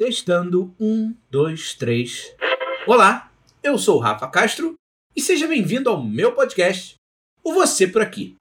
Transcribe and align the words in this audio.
Testando 0.00 0.74
um, 0.80 1.14
dois, 1.30 1.74
três. 1.74 2.34
Olá, 2.86 3.30
eu 3.62 3.76
sou 3.76 3.98
o 3.98 4.00
Rafa 4.00 4.26
Castro 4.28 4.72
e 5.14 5.20
seja 5.20 5.46
bem-vindo 5.46 5.90
ao 5.90 6.02
meu 6.02 6.32
podcast, 6.32 6.94
o 7.44 7.52
Você 7.52 7.86
por 7.86 8.00
Aqui. 8.00 8.34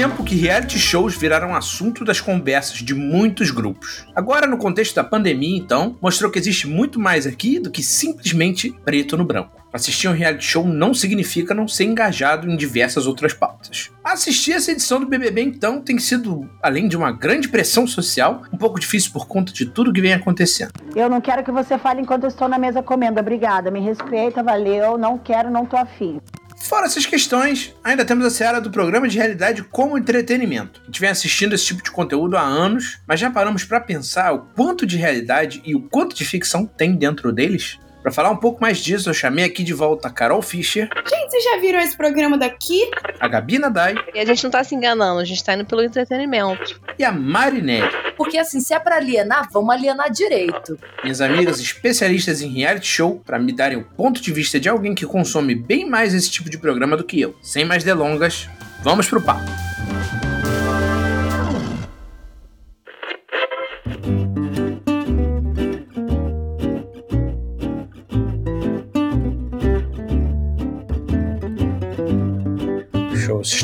Tempo 0.00 0.24
que 0.24 0.34
reality 0.34 0.78
shows 0.78 1.14
viraram 1.14 1.54
assunto 1.54 2.06
das 2.06 2.22
conversas 2.22 2.78
de 2.78 2.94
muitos 2.94 3.50
grupos. 3.50 4.06
Agora, 4.16 4.46
no 4.46 4.56
contexto 4.56 4.94
da 4.94 5.04
pandemia, 5.04 5.58
então, 5.58 5.94
mostrou 6.00 6.30
que 6.30 6.38
existe 6.38 6.66
muito 6.66 6.98
mais 6.98 7.26
aqui 7.26 7.58
do 7.58 7.70
que 7.70 7.82
simplesmente 7.82 8.74
preto 8.82 9.14
no 9.14 9.26
branco. 9.26 9.60
Assistir 9.70 10.08
um 10.08 10.12
reality 10.12 10.42
show 10.42 10.66
não 10.66 10.94
significa 10.94 11.52
não 11.52 11.68
ser 11.68 11.84
engajado 11.84 12.50
em 12.50 12.56
diversas 12.56 13.06
outras 13.06 13.34
pautas. 13.34 13.90
Assistir 14.02 14.52
essa 14.52 14.72
edição 14.72 15.00
do 15.00 15.06
BBB, 15.06 15.42
então, 15.42 15.82
tem 15.82 15.98
sido, 15.98 16.48
além 16.62 16.88
de 16.88 16.96
uma 16.96 17.12
grande 17.12 17.50
pressão 17.50 17.86
social, 17.86 18.40
um 18.50 18.56
pouco 18.56 18.80
difícil 18.80 19.12
por 19.12 19.28
conta 19.28 19.52
de 19.52 19.66
tudo 19.66 19.92
que 19.92 20.00
vem 20.00 20.14
acontecendo. 20.14 20.72
Eu 20.96 21.10
não 21.10 21.20
quero 21.20 21.44
que 21.44 21.52
você 21.52 21.76
fale 21.76 22.00
enquanto 22.00 22.22
eu 22.22 22.30
estou 22.30 22.48
na 22.48 22.58
mesa 22.58 22.82
comendo. 22.82 23.20
Obrigada, 23.20 23.70
me 23.70 23.80
respeita, 23.80 24.42
valeu. 24.42 24.96
Não 24.96 25.18
quero, 25.18 25.50
não 25.50 25.66
tô 25.66 25.76
afim. 25.76 26.18
Fora 26.60 26.86
essas 26.86 27.06
questões, 27.06 27.74
ainda 27.82 28.04
temos 28.04 28.24
a 28.24 28.30
seara 28.30 28.60
do 28.60 28.70
programa 28.70 29.08
de 29.08 29.16
realidade 29.16 29.62
como 29.64 29.98
entretenimento. 29.98 30.80
A 30.82 30.86
gente 30.86 31.00
vem 31.00 31.10
assistindo 31.10 31.54
esse 31.54 31.64
tipo 31.64 31.82
de 31.82 31.90
conteúdo 31.90 32.36
há 32.36 32.42
anos, 32.42 33.00
mas 33.06 33.18
já 33.18 33.30
paramos 33.30 33.64
para 33.64 33.80
pensar 33.80 34.32
o 34.32 34.40
quanto 34.54 34.86
de 34.86 34.96
realidade 34.96 35.62
e 35.64 35.74
o 35.74 35.80
quanto 35.80 36.14
de 36.14 36.24
ficção 36.24 36.66
tem 36.66 36.94
dentro 36.94 37.32
deles? 37.32 37.78
Para 38.02 38.10
falar 38.10 38.30
um 38.30 38.36
pouco 38.36 38.60
mais 38.60 38.78
disso, 38.78 39.10
eu 39.10 39.14
chamei 39.14 39.44
aqui 39.44 39.62
de 39.62 39.74
volta 39.74 40.08
a 40.08 40.10
Carol 40.10 40.40
Fischer. 40.40 40.88
Gente, 41.06 41.30
vocês 41.30 41.44
já 41.44 41.58
viram 41.58 41.78
esse 41.80 41.96
programa 41.96 42.38
daqui? 42.38 42.90
A 43.18 43.28
Gabi 43.28 43.58
Nadai. 43.58 43.94
E 44.14 44.18
a 44.18 44.24
gente 44.24 44.42
não 44.42 44.50
tá 44.50 44.64
se 44.64 44.74
enganando, 44.74 45.20
a 45.20 45.24
gente 45.24 45.44
tá 45.44 45.54
indo 45.54 45.66
pelo 45.66 45.82
entretenimento. 45.82 46.80
E 46.98 47.04
a 47.04 47.12
Marinelli. 47.12 47.90
Porque 48.16 48.38
assim, 48.38 48.60
se 48.60 48.72
é 48.72 48.78
para 48.78 48.96
alienar, 48.96 49.48
vamos 49.52 49.74
alienar 49.74 50.10
direito. 50.10 50.78
Minhas 51.02 51.20
amigas 51.20 51.60
especialistas 51.60 52.40
em 52.40 52.48
reality 52.48 52.86
show 52.86 53.20
para 53.24 53.38
me 53.38 53.52
darem 53.52 53.78
o 53.78 53.84
ponto 53.84 54.20
de 54.20 54.32
vista 54.32 54.58
de 54.58 54.68
alguém 54.68 54.94
que 54.94 55.04
consome 55.04 55.54
bem 55.54 55.88
mais 55.88 56.14
esse 56.14 56.30
tipo 56.30 56.48
de 56.48 56.56
programa 56.56 56.96
do 56.96 57.04
que 57.04 57.20
eu. 57.20 57.36
Sem 57.42 57.64
mais 57.64 57.84
delongas, 57.84 58.48
vamos 58.82 59.08
pro 59.08 59.20
papo. 59.20 59.50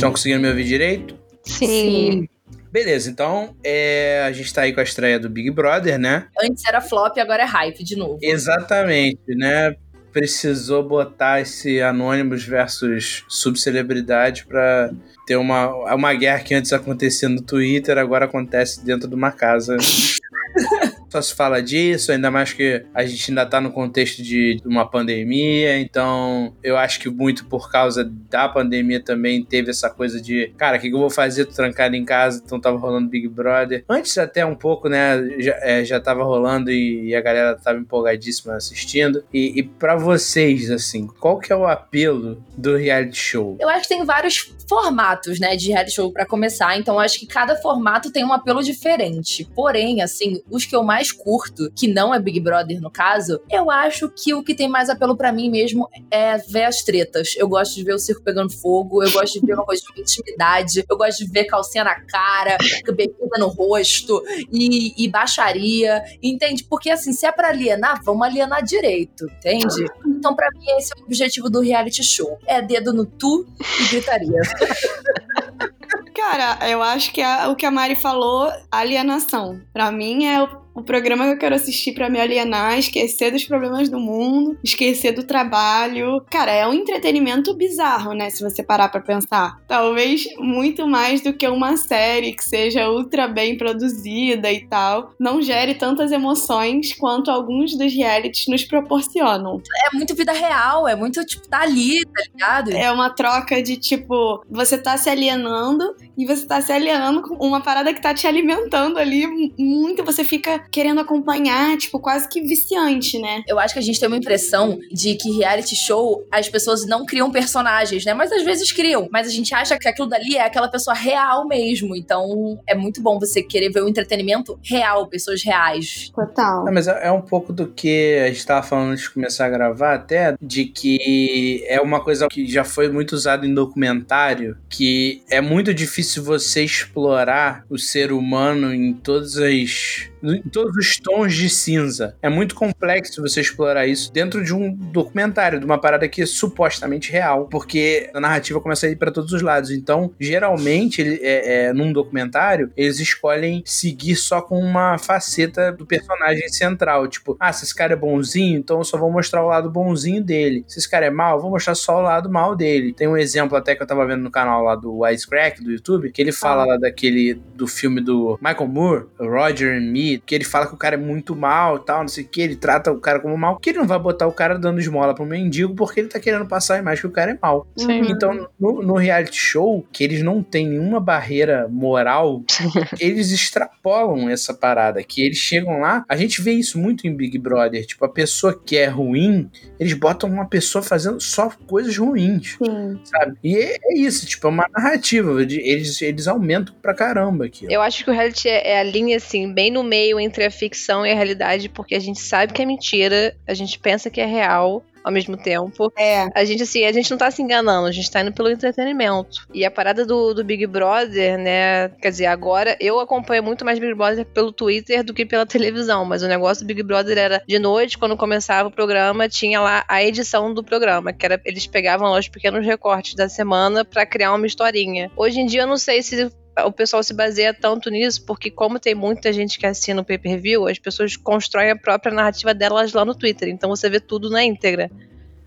Estão 0.06 0.12
conseguindo 0.12 0.40
me 0.40 0.48
ouvir 0.48 0.64
direito? 0.64 1.16
Sim. 1.44 1.66
Sim. 1.66 2.28
Beleza, 2.70 3.10
então 3.10 3.56
é, 3.64 4.22
a 4.26 4.32
gente 4.32 4.52
tá 4.52 4.62
aí 4.62 4.72
com 4.72 4.80
a 4.80 4.82
estreia 4.82 5.18
do 5.18 5.30
Big 5.30 5.50
Brother, 5.50 5.98
né? 5.98 6.26
Antes 6.38 6.64
era 6.66 6.80
flop, 6.80 7.16
agora 7.18 7.42
é 7.42 7.46
hype 7.46 7.82
de 7.82 7.96
novo. 7.96 8.18
Exatamente, 8.20 9.34
né? 9.34 9.74
Precisou 10.12 10.86
botar 10.86 11.40
esse 11.40 11.80
Anonymous 11.80 12.44
versus 12.44 13.24
subcelebridade 13.28 14.44
pra 14.46 14.90
ter 15.26 15.36
uma, 15.36 15.94
uma 15.94 16.14
guerra 16.14 16.40
que 16.40 16.54
antes 16.54 16.72
acontecia 16.72 17.28
no 17.28 17.40
Twitter, 17.40 17.96
agora 17.98 18.26
acontece 18.26 18.84
dentro 18.84 19.08
de 19.08 19.14
uma 19.14 19.32
casa. 19.32 19.76
Só 21.08 21.22
se 21.22 21.34
fala 21.34 21.62
disso, 21.62 22.12
ainda 22.12 22.30
mais 22.30 22.52
que 22.52 22.84
a 22.94 23.04
gente 23.04 23.30
ainda 23.30 23.46
tá 23.46 23.60
no 23.60 23.70
contexto 23.70 24.22
de 24.22 24.60
uma 24.64 24.88
pandemia, 24.88 25.78
então 25.78 26.54
eu 26.62 26.76
acho 26.76 27.00
que 27.00 27.08
muito 27.08 27.46
por 27.46 27.70
causa 27.70 28.04
da 28.30 28.48
pandemia 28.48 29.00
também 29.00 29.44
teve 29.44 29.70
essa 29.70 29.88
coisa 29.88 30.20
de, 30.20 30.52
cara, 30.56 30.76
o 30.76 30.80
que, 30.80 30.88
que 30.88 30.94
eu 30.94 31.00
vou 31.00 31.10
fazer? 31.10 31.44
Tô 31.44 31.52
trancado 31.52 31.94
em 31.94 32.04
casa, 32.04 32.42
então 32.44 32.60
tava 32.60 32.76
rolando 32.76 33.08
Big 33.08 33.28
Brother. 33.28 33.84
Antes 33.88 34.16
até 34.18 34.44
um 34.44 34.54
pouco, 34.54 34.88
né, 34.88 35.36
já, 35.38 35.54
é, 35.60 35.84
já 35.84 36.00
tava 36.00 36.24
rolando 36.24 36.70
e, 36.70 37.08
e 37.08 37.14
a 37.14 37.20
galera 37.20 37.56
tava 37.56 37.78
empolgadíssima 37.78 38.54
assistindo. 38.54 39.24
E, 39.32 39.60
e 39.60 39.62
para 39.62 39.96
vocês, 39.96 40.70
assim, 40.70 41.06
qual 41.06 41.38
que 41.38 41.52
é 41.52 41.56
o 41.56 41.66
apelo 41.66 42.42
do 42.56 42.76
reality 42.76 43.18
show? 43.18 43.56
Eu 43.60 43.68
acho 43.68 43.82
que 43.82 43.88
tem 43.88 44.04
vários 44.04 44.52
formatos, 44.68 45.38
né, 45.38 45.56
de 45.56 45.68
reality 45.68 45.94
show 45.94 46.12
pra 46.12 46.26
começar, 46.26 46.76
então 46.76 46.98
acho 46.98 47.20
que 47.20 47.26
cada 47.26 47.56
formato 47.56 48.10
tem 48.10 48.24
um 48.24 48.32
apelo 48.32 48.62
diferente. 48.62 49.48
Porém, 49.54 50.02
assim, 50.02 50.42
os 50.50 50.64
que 50.64 50.74
eu 50.74 50.82
mais 50.82 50.95
curto, 51.12 51.70
que 51.74 51.86
não 51.88 52.14
é 52.14 52.18
Big 52.20 52.40
Brother 52.40 52.80
no 52.80 52.90
caso, 52.90 53.40
eu 53.50 53.70
acho 53.70 54.08
que 54.10 54.34
o 54.34 54.42
que 54.42 54.54
tem 54.54 54.68
mais 54.68 54.88
apelo 54.88 55.16
pra 55.16 55.32
mim 55.32 55.50
mesmo 55.50 55.88
é 56.10 56.38
ver 56.38 56.64
as 56.64 56.82
tretas. 56.82 57.34
Eu 57.36 57.48
gosto 57.48 57.74
de 57.74 57.84
ver 57.84 57.94
o 57.94 57.98
circo 57.98 58.22
pegando 58.22 58.50
fogo, 58.52 59.02
eu 59.02 59.10
gosto 59.12 59.40
de 59.40 59.46
ver 59.46 59.54
uma 59.54 59.64
coisa 59.64 59.82
de 59.94 60.00
intimidade, 60.00 60.84
eu 60.88 60.96
gosto 60.96 61.24
de 61.24 61.30
ver 61.30 61.44
calcinha 61.44 61.84
na 61.84 61.94
cara, 62.02 62.56
bebida 62.84 63.38
no 63.38 63.48
rosto 63.48 64.22
e, 64.52 64.92
e 65.04 65.08
baixaria, 65.08 66.02
entende? 66.22 66.64
Porque 66.64 66.90
assim, 66.90 67.12
se 67.12 67.26
é 67.26 67.32
pra 67.32 67.48
alienar, 67.48 68.00
vamos 68.04 68.26
alienar 68.26 68.62
direito, 68.64 69.26
entende? 69.38 69.86
Então, 70.06 70.34
pra 70.34 70.48
mim, 70.54 70.64
esse 70.78 70.92
é 70.96 71.00
o 71.00 71.04
objetivo 71.04 71.48
do 71.50 71.60
reality 71.60 72.02
show. 72.02 72.38
É 72.46 72.60
dedo 72.62 72.92
no 72.92 73.04
tu 73.04 73.46
e 73.80 73.88
gritaria. 73.88 74.40
Cara, 76.14 76.58
eu 76.68 76.82
acho 76.82 77.12
que 77.12 77.20
a- 77.20 77.48
o 77.50 77.56
que 77.56 77.66
a 77.66 77.70
Mari 77.70 77.94
falou, 77.94 78.50
alienação. 78.70 79.60
Pra 79.72 79.90
mim 79.92 80.24
é 80.26 80.42
o, 80.42 80.48
o 80.76 80.82
programa 80.82 81.24
que 81.24 81.32
eu 81.32 81.38
quero 81.38 81.54
assistir 81.54 81.92
pra 81.92 82.10
me 82.10 82.20
alienar, 82.20 82.78
esquecer 82.78 83.32
dos 83.32 83.44
problemas 83.44 83.88
do 83.88 83.98
mundo, 83.98 84.58
esquecer 84.62 85.12
do 85.12 85.24
trabalho. 85.24 86.20
Cara, 86.30 86.52
é 86.52 86.66
um 86.66 86.74
entretenimento 86.74 87.54
bizarro, 87.54 88.12
né? 88.12 88.28
Se 88.28 88.42
você 88.42 88.62
parar 88.62 88.90
pra 88.90 89.00
pensar. 89.00 89.58
Talvez 89.66 90.26
muito 90.38 90.86
mais 90.86 91.22
do 91.22 91.32
que 91.32 91.48
uma 91.48 91.78
série 91.78 92.34
que 92.34 92.44
seja 92.44 92.90
ultra 92.90 93.26
bem 93.26 93.56
produzida 93.56 94.52
e 94.52 94.66
tal, 94.68 95.14
não 95.18 95.40
gere 95.40 95.74
tantas 95.74 96.12
emoções 96.12 96.94
quanto 96.94 97.30
alguns 97.30 97.76
dos 97.76 97.94
realities 97.94 98.46
nos 98.48 98.64
proporcionam. 98.64 99.62
É 99.90 99.96
muito 99.96 100.14
vida 100.14 100.32
real, 100.32 100.86
é 100.86 100.94
muito, 100.94 101.24
tipo, 101.24 101.48
tá 101.48 101.62
ali, 101.62 102.04
tá 102.04 102.22
ligado? 102.30 102.70
É 102.72 102.92
uma 102.92 103.08
troca 103.08 103.62
de 103.62 103.76
tipo, 103.76 104.44
você 104.50 104.76
tá 104.76 104.96
se 104.98 105.08
alienando 105.08 105.96
e 106.18 106.26
você 106.26 106.46
tá 106.46 106.60
se 106.60 106.70
alienando 106.70 107.22
com 107.22 107.34
uma 107.36 107.62
parada 107.62 107.94
que 107.94 108.02
tá 108.02 108.12
te 108.12 108.26
alimentando 108.26 108.98
ali 108.98 109.26
muito, 109.58 110.04
você 110.04 110.22
fica 110.22 110.65
querendo 110.70 111.00
acompanhar, 111.00 111.76
tipo, 111.76 111.98
quase 111.98 112.28
que 112.28 112.40
viciante, 112.42 113.18
né? 113.18 113.42
Eu 113.46 113.58
acho 113.58 113.74
que 113.74 113.80
a 113.80 113.82
gente 113.82 113.98
tem 113.98 114.08
uma 114.08 114.18
impressão 114.18 114.78
de 114.92 115.14
que 115.14 115.30
reality 115.30 115.74
show 115.74 116.26
as 116.30 116.48
pessoas 116.48 116.86
não 116.86 117.06
criam 117.06 117.30
personagens, 117.30 118.04
né? 118.04 118.12
Mas 118.12 118.30
às 118.30 118.42
vezes 118.42 118.72
criam. 118.72 119.08
Mas 119.10 119.26
a 119.26 119.30
gente 119.30 119.54
acha 119.54 119.78
que 119.78 119.88
aquilo 119.88 120.08
dali 120.08 120.36
é 120.36 120.44
aquela 120.44 120.68
pessoa 120.68 120.94
real 120.94 121.46
mesmo. 121.46 121.96
Então 121.96 122.60
é 122.66 122.74
muito 122.74 123.02
bom 123.02 123.18
você 123.18 123.42
querer 123.42 123.70
ver 123.70 123.82
o 123.82 123.88
entretenimento 123.88 124.58
real, 124.62 125.06
pessoas 125.08 125.42
reais. 125.42 126.10
Total. 126.14 126.66
Ah, 126.66 126.72
mas 126.72 126.88
é 126.88 127.06
é 127.06 127.12
um 127.12 127.22
pouco 127.22 127.52
do 127.52 127.68
que 127.68 128.18
a 128.18 128.26
gente 128.26 128.38
estava 128.38 128.66
falando 128.66 128.90
antes 128.90 129.04
de 129.04 129.10
começar 129.10 129.46
a 129.46 129.50
gravar, 129.50 129.94
até, 129.94 130.36
de 130.42 130.64
que 130.64 131.64
é 131.68 131.80
uma 131.80 132.02
coisa 132.02 132.26
que 132.28 132.46
já 132.46 132.64
foi 132.64 132.88
muito 132.90 133.12
usada 133.12 133.46
em 133.46 133.54
documentário, 133.54 134.56
que 134.68 135.22
é 135.30 135.40
muito 135.40 135.72
difícil 135.72 136.22
você 136.24 136.64
explorar 136.64 137.64
o 137.70 137.78
ser 137.78 138.12
humano 138.12 138.74
em 138.74 138.92
todas 138.92 139.36
as. 139.36 140.10
Todos 140.56 140.74
os 140.74 140.98
tons 140.98 141.34
de 141.34 141.50
cinza. 141.50 142.16
É 142.22 142.30
muito 142.30 142.54
complexo 142.54 143.20
você 143.20 143.42
explorar 143.42 143.86
isso 143.86 144.10
dentro 144.10 144.42
de 144.42 144.54
um 144.54 144.72
documentário, 144.74 145.60
de 145.60 145.66
uma 145.66 145.78
parada 145.78 146.08
que 146.08 146.22
é 146.22 146.26
supostamente 146.26 147.12
real, 147.12 147.46
porque 147.46 148.08
a 148.14 148.20
narrativa 148.20 148.58
começa 148.58 148.86
a 148.86 148.90
ir 148.90 148.96
para 148.96 149.10
todos 149.10 149.34
os 149.34 149.42
lados. 149.42 149.70
Então, 149.70 150.10
geralmente, 150.18 151.02
ele- 151.02 151.20
é, 151.22 151.66
é, 151.66 151.72
num 151.74 151.92
documentário, 151.92 152.72
eles 152.74 152.98
escolhem 152.98 153.62
seguir 153.66 154.16
só 154.16 154.40
com 154.40 154.58
uma 154.58 154.96
faceta 154.96 155.70
do 155.72 155.84
personagem 155.84 156.48
central. 156.48 157.06
Tipo, 157.06 157.36
ah, 157.38 157.52
se 157.52 157.64
esse 157.66 157.74
cara 157.74 157.92
é 157.92 157.96
bonzinho, 157.96 158.58
então 158.58 158.78
eu 158.78 158.84
só 158.84 158.96
vou 158.96 159.12
mostrar 159.12 159.44
o 159.44 159.48
lado 159.48 159.70
bonzinho 159.70 160.24
dele. 160.24 160.64
Se 160.66 160.78
esse 160.78 160.88
cara 160.90 161.04
é 161.04 161.10
mal, 161.10 161.36
eu 161.36 161.42
vou 161.42 161.50
mostrar 161.50 161.74
só 161.74 161.98
o 161.98 162.00
lado 162.00 162.30
mal 162.30 162.56
dele. 162.56 162.94
Tem 162.94 163.06
um 163.06 163.16
exemplo 163.18 163.58
até 163.58 163.74
que 163.74 163.82
eu 163.82 163.86
tava 163.86 164.06
vendo 164.06 164.22
no 164.22 164.30
canal 164.30 164.62
lá 164.62 164.74
do 164.74 165.00
Wisecrack, 165.00 165.62
do 165.62 165.70
YouTube, 165.70 166.10
que 166.10 166.22
ele 166.22 166.32
fala 166.32 166.64
lá 166.64 166.78
daquele, 166.78 167.34
do 167.34 167.66
filme 167.66 168.00
do 168.00 168.38
Michael 168.40 168.68
Moore, 168.68 169.04
Roger 169.20 169.76
and 169.76 169.92
Me, 169.92 170.16
que 170.24 170.34
ele 170.34 170.45
fala 170.46 170.66
que 170.66 170.74
o 170.74 170.78
cara 170.78 170.94
é 170.94 170.98
muito 170.98 171.34
mal 171.36 171.78
tal, 171.78 172.00
não 172.00 172.08
sei 172.08 172.24
o 172.24 172.28
que, 172.28 172.40
ele 172.40 172.56
trata 172.56 172.90
o 172.92 172.98
cara 173.00 173.20
como 173.20 173.36
mal, 173.36 173.58
que 173.58 173.70
ele 173.70 173.78
não 173.78 173.86
vai 173.86 173.98
botar 173.98 174.26
o 174.26 174.32
cara 174.32 174.58
dando 174.58 174.78
esmola 174.80 175.14
pro 175.14 175.24
mendigo 175.26 175.74
porque 175.74 176.00
ele 176.00 176.08
tá 176.08 176.18
querendo 176.20 176.46
passar 176.46 176.74
a 176.76 176.78
imagem 176.78 177.00
que 177.02 177.06
o 177.06 177.10
cara 177.12 177.32
é 177.32 177.38
mal. 177.40 177.66
Sim. 177.76 178.00
Então, 178.10 178.48
no, 178.58 178.82
no 178.82 178.94
reality 178.94 179.36
show, 179.36 179.86
que 179.92 180.02
eles 180.04 180.22
não 180.22 180.42
têm 180.42 180.66
nenhuma 180.68 181.00
barreira 181.00 181.66
moral, 181.68 182.42
eles 183.00 183.30
extrapolam 183.32 184.28
essa 184.30 184.54
parada. 184.54 185.02
Que 185.02 185.24
eles 185.24 185.38
chegam 185.38 185.80
lá, 185.80 186.04
a 186.08 186.16
gente 186.16 186.40
vê 186.42 186.52
isso 186.52 186.78
muito 186.78 187.06
em 187.06 187.14
Big 187.14 187.38
Brother. 187.38 187.84
Tipo, 187.86 188.04
a 188.04 188.08
pessoa 188.08 188.58
que 188.64 188.76
é 188.76 188.86
ruim, 188.86 189.50
eles 189.78 189.92
botam 189.94 190.28
uma 190.28 190.46
pessoa 190.46 190.82
fazendo 190.82 191.20
só 191.20 191.50
coisas 191.66 191.96
ruins, 191.96 192.56
Sim. 192.62 192.98
sabe? 193.04 193.36
E 193.42 193.56
é, 193.56 193.76
é 193.82 193.98
isso, 193.98 194.26
tipo, 194.26 194.46
é 194.46 194.50
uma 194.50 194.66
narrativa. 194.74 195.44
de- 195.44 195.60
Eles, 195.60 196.00
eles 196.02 196.26
aumentam 196.28 196.74
pra 196.80 196.94
caramba 196.94 197.46
aqui. 197.46 197.66
Eu 197.68 197.82
acho 197.82 198.04
que 198.04 198.10
o 198.10 198.12
reality 198.14 198.48
é, 198.48 198.72
é 198.72 198.80
a 198.80 198.82
linha, 198.82 199.16
assim, 199.16 199.52
bem 199.52 199.70
no 199.70 199.82
meio 199.82 200.18
entre 200.20 200.35
entre 200.36 200.44
a 200.44 200.50
ficção 200.50 201.06
e 201.06 201.10
a 201.10 201.14
realidade, 201.14 201.68
porque 201.70 201.94
a 201.94 202.00
gente 202.00 202.20
sabe 202.20 202.52
que 202.52 202.60
é 202.60 202.66
mentira, 202.66 203.34
a 203.46 203.54
gente 203.54 203.78
pensa 203.78 204.10
que 204.10 204.20
é 204.20 204.26
real, 204.26 204.84
ao 205.02 205.12
mesmo 205.12 205.36
tempo. 205.36 205.90
É. 205.96 206.26
A 206.34 206.44
gente, 206.44 206.64
assim, 206.64 206.84
a 206.84 206.92
gente 206.92 207.10
não 207.10 207.16
tá 207.16 207.30
se 207.30 207.40
enganando, 207.40 207.86
a 207.86 207.92
gente 207.92 208.10
tá 208.10 208.20
indo 208.20 208.32
pelo 208.32 208.50
entretenimento. 208.50 209.46
E 209.54 209.64
a 209.64 209.70
parada 209.70 210.04
do, 210.04 210.34
do 210.34 210.44
Big 210.44 210.66
Brother, 210.66 211.38
né? 211.38 211.88
Quer 212.02 212.10
dizer, 212.10 212.26
agora 212.26 212.76
eu 212.80 212.98
acompanho 212.98 213.42
muito 213.42 213.64
mais 213.64 213.78
Big 213.78 213.94
Brother 213.94 214.26
pelo 214.26 214.52
Twitter 214.52 215.04
do 215.04 215.14
que 215.14 215.24
pela 215.24 215.46
televisão, 215.46 216.04
mas 216.04 216.24
o 216.24 216.28
negócio 216.28 216.64
do 216.64 216.66
Big 216.66 216.82
Brother 216.82 217.16
era 217.16 217.42
de 217.46 217.58
noite, 217.58 217.96
quando 217.96 218.16
começava 218.16 218.68
o 218.68 218.72
programa, 218.72 219.28
tinha 219.28 219.60
lá 219.60 219.84
a 219.88 220.02
edição 220.02 220.52
do 220.52 220.62
programa, 220.64 221.12
que 221.12 221.24
era 221.24 221.40
eles 221.44 221.68
pegavam 221.68 222.10
lá 222.10 222.18
os 222.18 222.28
pequenos 222.28 222.66
recortes 222.66 223.14
da 223.14 223.28
semana 223.28 223.84
para 223.84 224.04
criar 224.04 224.34
uma 224.34 224.46
historinha. 224.46 225.10
Hoje 225.16 225.38
em 225.40 225.46
dia 225.46 225.62
eu 225.62 225.66
não 225.68 225.78
sei 225.78 226.02
se 226.02 226.28
o 226.64 226.72
pessoal 226.72 227.02
se 227.02 227.12
baseia 227.12 227.52
tanto 227.52 227.90
nisso, 227.90 228.24
porque 228.24 228.50
como 228.50 228.78
tem 228.78 228.94
muita 228.94 229.32
gente 229.32 229.58
que 229.58 229.66
assina 229.66 230.00
o 230.00 230.04
pay-per-view, 230.04 230.66
as 230.66 230.78
pessoas 230.78 231.16
constroem 231.16 231.70
a 231.70 231.76
própria 231.76 232.14
narrativa 232.14 232.54
delas 232.54 232.92
lá 232.92 233.04
no 233.04 233.14
Twitter. 233.14 233.48
Então 233.48 233.68
você 233.68 233.90
vê 233.90 234.00
tudo 234.00 234.30
na 234.30 234.42
íntegra. 234.42 234.90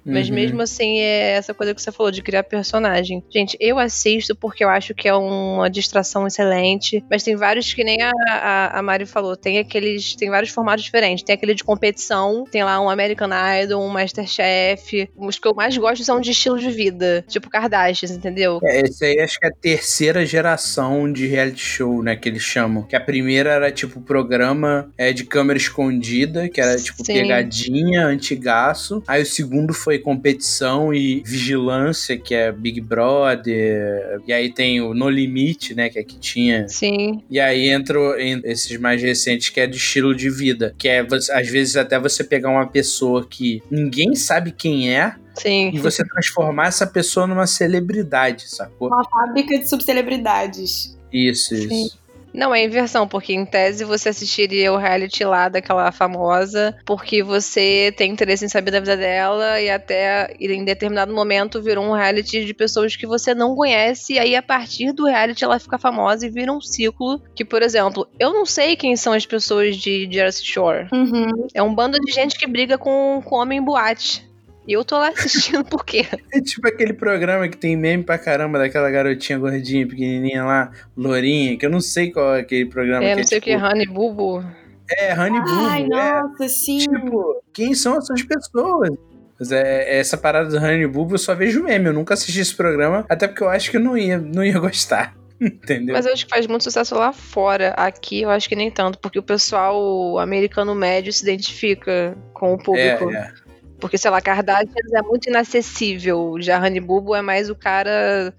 Mas 0.05 0.29
Uhum. 0.29 0.35
mesmo 0.35 0.61
assim, 0.61 0.99
é 0.99 1.31
essa 1.31 1.53
coisa 1.53 1.73
que 1.73 1.81
você 1.81 1.91
falou 1.91 2.11
de 2.11 2.21
criar 2.21 2.43
personagem. 2.43 3.23
Gente, 3.29 3.57
eu 3.59 3.77
assisto 3.77 4.35
porque 4.35 4.63
eu 4.63 4.69
acho 4.69 4.93
que 4.93 5.07
é 5.07 5.13
uma 5.13 5.69
distração 5.69 6.25
excelente. 6.25 7.03
Mas 7.09 7.23
tem 7.23 7.35
vários 7.35 7.73
que 7.73 7.83
nem 7.83 8.01
a, 8.01 8.11
a, 8.27 8.79
a 8.79 8.81
Mari 8.81 9.05
falou. 9.05 9.35
Tem 9.35 9.59
aqueles. 9.59 10.15
Tem 10.15 10.29
vários 10.29 10.51
formatos 10.51 10.83
diferentes. 10.83 11.23
Tem 11.23 11.35
aquele 11.35 11.53
de 11.53 11.63
competição, 11.63 12.45
tem 12.49 12.63
lá 12.63 12.79
um 12.81 12.89
American 12.89 13.29
Idol, 13.61 13.83
um 13.83 13.89
Masterchef. 13.89 15.09
Os 15.17 15.37
que 15.39 15.47
eu 15.47 15.53
mais 15.53 15.77
gosto 15.77 16.03
são 16.03 16.19
de 16.19 16.31
estilo 16.31 16.59
de 16.59 16.69
vida. 16.69 17.23
Tipo 17.27 17.49
Kardashians, 17.49 18.11
entendeu? 18.11 18.59
É, 18.63 18.81
esse 18.81 19.05
aí 19.05 19.19
acho 19.19 19.39
que 19.39 19.45
é 19.45 19.49
a 19.49 19.53
terceira 19.53 20.25
geração 20.25 21.11
de 21.11 21.27
reality 21.27 21.61
show, 21.63 22.03
né? 22.03 22.15
Que 22.15 22.29
eles 22.29 22.41
chamam. 22.43 22.83
Que 22.83 22.95
a 22.95 23.01
primeira 23.01 23.51
era 23.51 23.71
tipo 23.71 24.01
programa 24.01 24.91
é, 24.97 25.11
de 25.13 25.23
câmera 25.23 25.57
escondida, 25.57 26.49
que 26.49 26.59
era 26.59 26.77
tipo 26.77 27.05
Sim. 27.05 27.13
pegadinha, 27.13 28.05
antigaço. 28.05 29.03
Aí 29.07 29.21
o 29.21 29.25
segundo 29.25 29.73
foi 29.73 29.88
competição 29.97 30.93
e 30.93 31.23
vigilância, 31.25 32.15
que 32.17 32.35
é 32.35 32.51
Big 32.51 32.79
Brother. 32.81 34.21
E 34.27 34.31
aí 34.33 34.53
tem 34.53 34.81
o 34.81 34.93
No 34.93 35.09
Limite, 35.09 35.73
né? 35.73 35.89
Que 35.89 35.97
aqui 35.99 36.17
tinha. 36.19 36.67
Sim. 36.67 37.23
E 37.29 37.39
aí 37.39 37.71
entram 37.71 38.15
em- 38.19 38.41
esses 38.43 38.77
mais 38.79 39.01
recentes 39.01 39.49
que 39.49 39.59
é 39.59 39.65
de 39.65 39.77
estilo 39.77 40.13
de 40.13 40.29
vida. 40.29 40.75
Que 40.77 40.87
é, 40.87 40.99
às 41.33 41.47
vezes, 41.47 41.75
até 41.77 41.99
você 41.99 42.23
pegar 42.23 42.49
uma 42.49 42.67
pessoa 42.67 43.25
que 43.27 43.63
ninguém 43.71 44.13
sabe 44.15 44.51
quem 44.51 44.93
é 44.93 45.15
Sim. 45.33 45.71
e 45.73 45.79
você 45.79 46.03
transformar 46.05 46.67
essa 46.67 46.85
pessoa 46.85 47.25
numa 47.25 47.47
celebridade, 47.47 48.49
sacou? 48.49 48.89
Uma 48.89 49.03
fábrica 49.09 49.57
de 49.57 49.67
subcelebridades. 49.67 50.97
Isso, 51.11 51.55
isso. 51.55 51.97
Não, 52.39 52.55
é 52.55 52.63
inversão, 52.63 53.05
porque 53.05 53.33
em 53.33 53.45
tese 53.45 53.83
você 53.83 54.07
assistiria 54.07 54.71
o 54.71 54.77
reality 54.77 55.25
lá 55.25 55.49
daquela 55.49 55.91
famosa, 55.91 56.73
porque 56.85 57.21
você 57.21 57.93
tem 57.97 58.11
interesse 58.11 58.45
em 58.45 58.47
saber 58.47 58.71
da 58.71 58.79
vida 58.79 58.95
dela 58.95 59.59
e 59.59 59.69
até 59.69 60.33
em 60.39 60.63
determinado 60.63 61.13
momento 61.13 61.61
virou 61.61 61.83
um 61.83 61.91
reality 61.91 62.45
de 62.45 62.53
pessoas 62.53 62.95
que 62.95 63.05
você 63.05 63.35
não 63.35 63.57
conhece, 63.57 64.13
e 64.13 64.19
aí 64.19 64.37
a 64.37 64.41
partir 64.41 64.93
do 64.93 65.05
reality 65.05 65.43
ela 65.43 65.59
fica 65.59 65.77
famosa 65.77 66.25
e 66.25 66.29
vira 66.29 66.53
um 66.53 66.61
ciclo. 66.61 67.21
Que, 67.35 67.43
por 67.43 67.61
exemplo, 67.61 68.07
eu 68.17 68.31
não 68.31 68.45
sei 68.45 68.77
quem 68.77 68.95
são 68.95 69.11
as 69.11 69.25
pessoas 69.25 69.75
de 69.75 70.07
Jersey 70.09 70.45
Shore. 70.45 70.87
Uhum. 70.93 71.47
É 71.53 71.61
um 71.61 71.75
bando 71.75 71.99
de 71.99 72.09
gente 72.13 72.39
que 72.39 72.47
briga 72.47 72.77
com, 72.77 73.21
com 73.21 73.35
homem 73.35 73.59
em 73.59 73.61
boate. 73.61 74.28
E 74.69 74.73
eu 74.73 74.85
tô 74.85 74.99
lá 74.99 75.09
assistindo 75.09 75.65
por 75.65 75.83
quê? 75.83 76.05
É 76.31 76.39
tipo 76.39 76.67
aquele 76.67 76.93
programa 76.93 77.47
que 77.47 77.57
tem 77.57 77.75
meme 77.75 78.03
pra 78.03 78.19
caramba 78.19 78.59
daquela 78.59 78.91
garotinha 78.91 79.39
gordinha, 79.39 79.87
pequenininha 79.87 80.45
lá, 80.45 80.71
lourinha, 80.95 81.57
que 81.57 81.65
eu 81.65 81.71
não 81.71 81.81
sei 81.81 82.11
qual 82.11 82.35
é 82.35 82.41
aquele 82.41 82.67
programa. 82.67 83.03
É, 83.03 83.09
que 83.09 83.15
não 83.15 83.21
é, 83.21 83.25
sei 83.25 83.39
o 83.39 83.41
que, 83.41 83.55
tipo, 83.55 83.65
Honey 83.65 83.87
Bubu. 83.87 84.45
É, 84.91 85.19
Honey 85.19 85.41
Ai, 85.43 85.85
Boo. 85.85 85.97
É, 85.97 86.21
nossa, 86.21 86.47
sim. 86.49 86.77
tipo, 86.77 87.43
quem 87.51 87.73
são 87.73 87.97
essas 87.97 88.21
pessoas? 88.21 88.91
Mas 89.39 89.51
é, 89.51 89.97
essa 89.99 90.15
parada 90.15 90.49
do 90.49 90.57
Honey 90.57 90.85
Boo 90.85 91.07
eu 91.09 91.17
só 91.17 91.33
vejo 91.33 91.63
meme. 91.63 91.87
Eu 91.87 91.93
nunca 91.93 92.13
assisti 92.13 92.39
esse 92.39 92.53
programa, 92.53 93.07
até 93.09 93.27
porque 93.27 93.41
eu 93.41 93.49
acho 93.49 93.71
que 93.71 93.77
eu 93.77 93.81
não 93.81 93.97
ia, 93.97 94.19
não 94.19 94.45
ia 94.45 94.59
gostar. 94.59 95.15
Entendeu? 95.41 95.95
Mas 95.95 96.05
eu 96.05 96.13
acho 96.13 96.25
que 96.27 96.31
faz 96.31 96.45
muito 96.45 96.63
sucesso 96.63 96.93
lá 96.93 97.11
fora. 97.11 97.69
Aqui 97.71 98.21
eu 98.21 98.29
acho 98.29 98.47
que 98.47 98.55
nem 98.55 98.69
tanto, 98.69 98.99
porque 98.99 99.17
o 99.17 99.23
pessoal 99.23 100.19
americano 100.19 100.75
médio 100.75 101.11
se 101.11 101.23
identifica 101.23 102.15
com 102.33 102.53
o 102.53 102.57
público. 102.59 103.09
é, 103.09 103.15
é. 103.15 103.48
Porque, 103.79 103.97
sei 103.97 104.11
lá, 104.11 104.21
Kardashians 104.21 104.93
é 104.93 105.01
muito 105.01 105.29
inacessível. 105.29 106.35
Já 106.39 106.59
Honey 106.59 106.79
Bubu 106.79 107.15
é 107.15 107.21
mais 107.21 107.49
o 107.49 107.55
cara, 107.55 108.33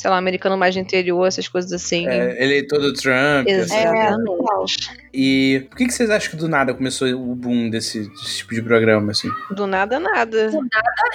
sei 0.00 0.08
lá, 0.08 0.16
americano 0.16 0.56
mais 0.56 0.74
do 0.74 0.80
interior, 0.80 1.26
essas 1.26 1.46
coisas 1.46 1.70
assim. 1.70 2.08
É, 2.08 2.42
eleitor 2.42 2.80
do 2.80 2.90
Trump. 2.94 3.46
É, 3.46 3.50
Exatamente. 3.50 4.24
total. 4.24 4.64
E 5.12 5.66
por 5.68 5.76
que, 5.76 5.86
que 5.88 5.92
vocês 5.92 6.08
acham 6.08 6.30
que 6.30 6.36
do 6.36 6.48
nada 6.48 6.72
começou 6.72 7.06
o 7.08 7.34
boom 7.34 7.68
desse, 7.68 8.08
desse 8.08 8.38
tipo 8.38 8.54
de 8.54 8.62
programa, 8.62 9.10
assim? 9.10 9.28
Do 9.50 9.66
nada, 9.66 10.00
nada. 10.00 10.50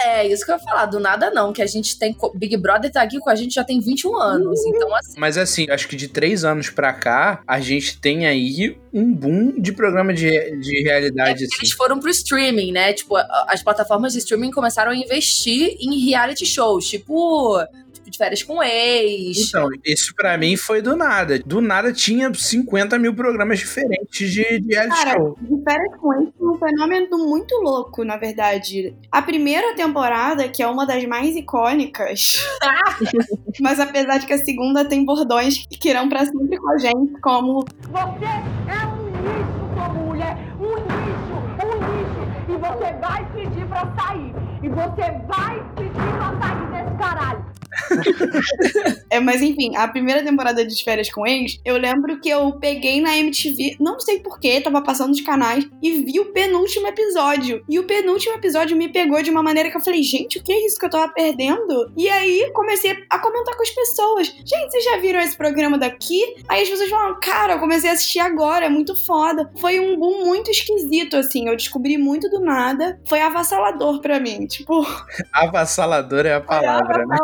É, 0.05 0.27
isso 0.27 0.45
que 0.45 0.51
eu 0.51 0.55
ia 0.55 0.61
falar, 0.61 0.85
do 0.85 0.99
nada 0.99 1.31
não, 1.31 1.51
que 1.51 1.63
a 1.63 1.65
gente 1.65 1.97
tem. 1.97 2.15
Big 2.35 2.55
Brother 2.57 2.91
tá 2.91 3.01
aqui 3.01 3.17
com 3.17 3.31
a 3.31 3.33
gente 3.33 3.55
já 3.55 3.63
tem 3.63 3.79
21 3.79 4.15
anos. 4.17 4.63
Então, 4.67 4.93
assim, 4.93 5.19
Mas 5.19 5.35
assim, 5.35 5.65
acho 5.71 5.87
que 5.87 5.95
de 5.95 6.07
três 6.07 6.45
anos 6.45 6.69
pra 6.69 6.93
cá, 6.93 7.41
a 7.47 7.59
gente 7.59 7.99
tem 7.99 8.27
aí 8.27 8.77
um 8.93 9.11
boom 9.11 9.59
de 9.59 9.71
programa 9.71 10.13
de, 10.13 10.29
de 10.29 10.81
é 10.81 10.91
realidade, 10.91 11.39
porque 11.39 11.45
assim. 11.45 11.55
eles 11.61 11.71
foram 11.71 11.99
pro 11.99 12.09
streaming, 12.11 12.71
né? 12.71 12.93
Tipo, 12.93 13.15
as 13.47 13.63
plataformas 13.63 14.13
de 14.13 14.19
streaming 14.19 14.51
começaram 14.51 14.91
a 14.91 14.95
investir 14.95 15.75
em 15.79 16.05
reality 16.05 16.45
shows, 16.45 16.87
tipo, 16.87 17.57
tipo 18.05 18.11
de 18.11 18.17
férias 18.17 18.43
com 18.43 18.63
ex. 18.63 19.49
Então, 19.49 19.67
isso 19.83 20.13
pra 20.15 20.37
mim 20.37 20.55
foi 20.55 20.81
do 20.81 20.95
nada. 20.95 21.39
Do 21.39 21.61
nada 21.61 21.91
tinha 21.91 22.31
50 22.33 22.97
mil 22.99 23.13
programas 23.13 23.59
diferentes 23.59 24.31
de, 24.31 24.59
de 24.59 24.73
reality 24.73 24.95
Cara, 24.95 25.17
show. 25.17 25.37
de 25.41 25.63
férias 25.63 25.95
com 25.99 26.13
ex 26.13 26.29
foi 26.37 26.47
um 26.47 26.57
fenômeno 26.57 27.17
muito 27.17 27.55
louco, 27.61 28.03
na 28.03 28.17
verdade. 28.17 28.95
A 29.11 29.21
primeira 29.21 29.75
temporada, 29.75 30.47
que 30.47 30.61
é 30.61 30.67
uma 30.67 30.85
das 30.85 31.03
mais 31.05 31.35
icônicas, 31.35 32.45
mas 33.59 33.79
apesar 33.79 34.19
de 34.19 34.25
que 34.25 34.33
a 34.33 34.37
segunda 34.37 34.85
tem 34.85 35.03
bordões 35.03 35.65
que 35.69 35.89
irão 35.89 36.07
pra 36.07 36.25
sempre 36.25 36.57
com 36.57 36.69
a 36.69 36.77
gente, 36.77 37.19
como 37.21 37.65
Você 37.89 38.25
é 38.25 38.87
um 38.87 39.05
lixo 39.09 39.65
como 39.75 40.05
mulher, 40.05 40.37
um 40.59 40.75
lixo, 40.75 41.35
um 41.63 41.73
lixo. 41.79 42.25
E 42.47 42.57
você 42.57 42.93
vai 42.99 43.25
pedir 43.33 43.65
pra 43.67 43.93
sair. 43.97 44.33
E 44.61 44.69
você 44.69 45.11
vai 45.27 45.63
pedir 45.75 45.91
pra 45.91 46.39
sair 46.39 46.83
desse 46.83 46.97
caralho. 46.97 47.45
É, 49.09 49.19
mas 49.19 49.41
enfim, 49.41 49.75
a 49.75 49.87
primeira 49.87 50.23
temporada 50.23 50.65
de 50.65 50.83
Férias 50.83 51.09
com 51.09 51.25
Ex, 51.25 51.59
eu 51.63 51.77
lembro 51.77 52.19
que 52.19 52.29
eu 52.29 52.53
peguei 52.53 52.99
na 52.99 53.17
MTV, 53.17 53.77
não 53.79 53.99
sei 53.99 54.19
porquê, 54.19 54.59
tava 54.59 54.81
passando 54.81 55.11
os 55.11 55.21
canais, 55.21 55.67
e 55.81 56.01
vi 56.01 56.19
o 56.19 56.33
penúltimo 56.33 56.87
episódio. 56.87 57.63
E 57.69 57.79
o 57.79 57.85
penúltimo 57.85 58.35
episódio 58.35 58.75
me 58.75 58.89
pegou 58.89 59.21
de 59.21 59.29
uma 59.29 59.43
maneira 59.43 59.69
que 59.69 59.77
eu 59.77 59.81
falei, 59.81 60.01
gente, 60.03 60.39
o 60.39 60.43
que 60.43 60.51
é 60.51 60.65
isso 60.65 60.77
que 60.77 60.85
eu 60.85 60.89
tava 60.89 61.07
perdendo? 61.09 61.91
E 61.95 62.09
aí 62.09 62.51
comecei 62.53 62.97
a 63.09 63.19
comentar 63.19 63.55
com 63.55 63.63
as 63.63 63.69
pessoas. 63.69 64.27
Gente, 64.27 64.71
vocês 64.71 64.83
já 64.83 64.97
viram 64.97 65.19
esse 65.19 65.37
programa 65.37 65.77
daqui? 65.77 66.21
Aí 66.47 66.63
as 66.63 66.69
pessoas 66.69 66.89
falaram, 66.89 67.19
cara, 67.19 67.53
eu 67.53 67.59
comecei 67.59 67.89
a 67.89 67.93
assistir 67.93 68.19
agora, 68.19 68.65
é 68.65 68.69
muito 68.69 68.95
foda. 69.05 69.49
Foi 69.57 69.79
um 69.79 69.97
boom 69.97 70.25
muito 70.25 70.51
esquisito, 70.51 71.15
assim. 71.15 71.47
Eu 71.47 71.55
descobri 71.55 71.97
muito 71.97 72.29
do 72.29 72.39
nada. 72.39 72.99
Foi 73.05 73.21
avassalador 73.21 74.01
pra 74.01 74.19
mim. 74.19 74.45
Tipo, 74.47 74.85
Avassalador 75.33 76.25
é 76.25 76.35
a 76.35 76.41
palavra, 76.41 77.05
né? 77.05 77.17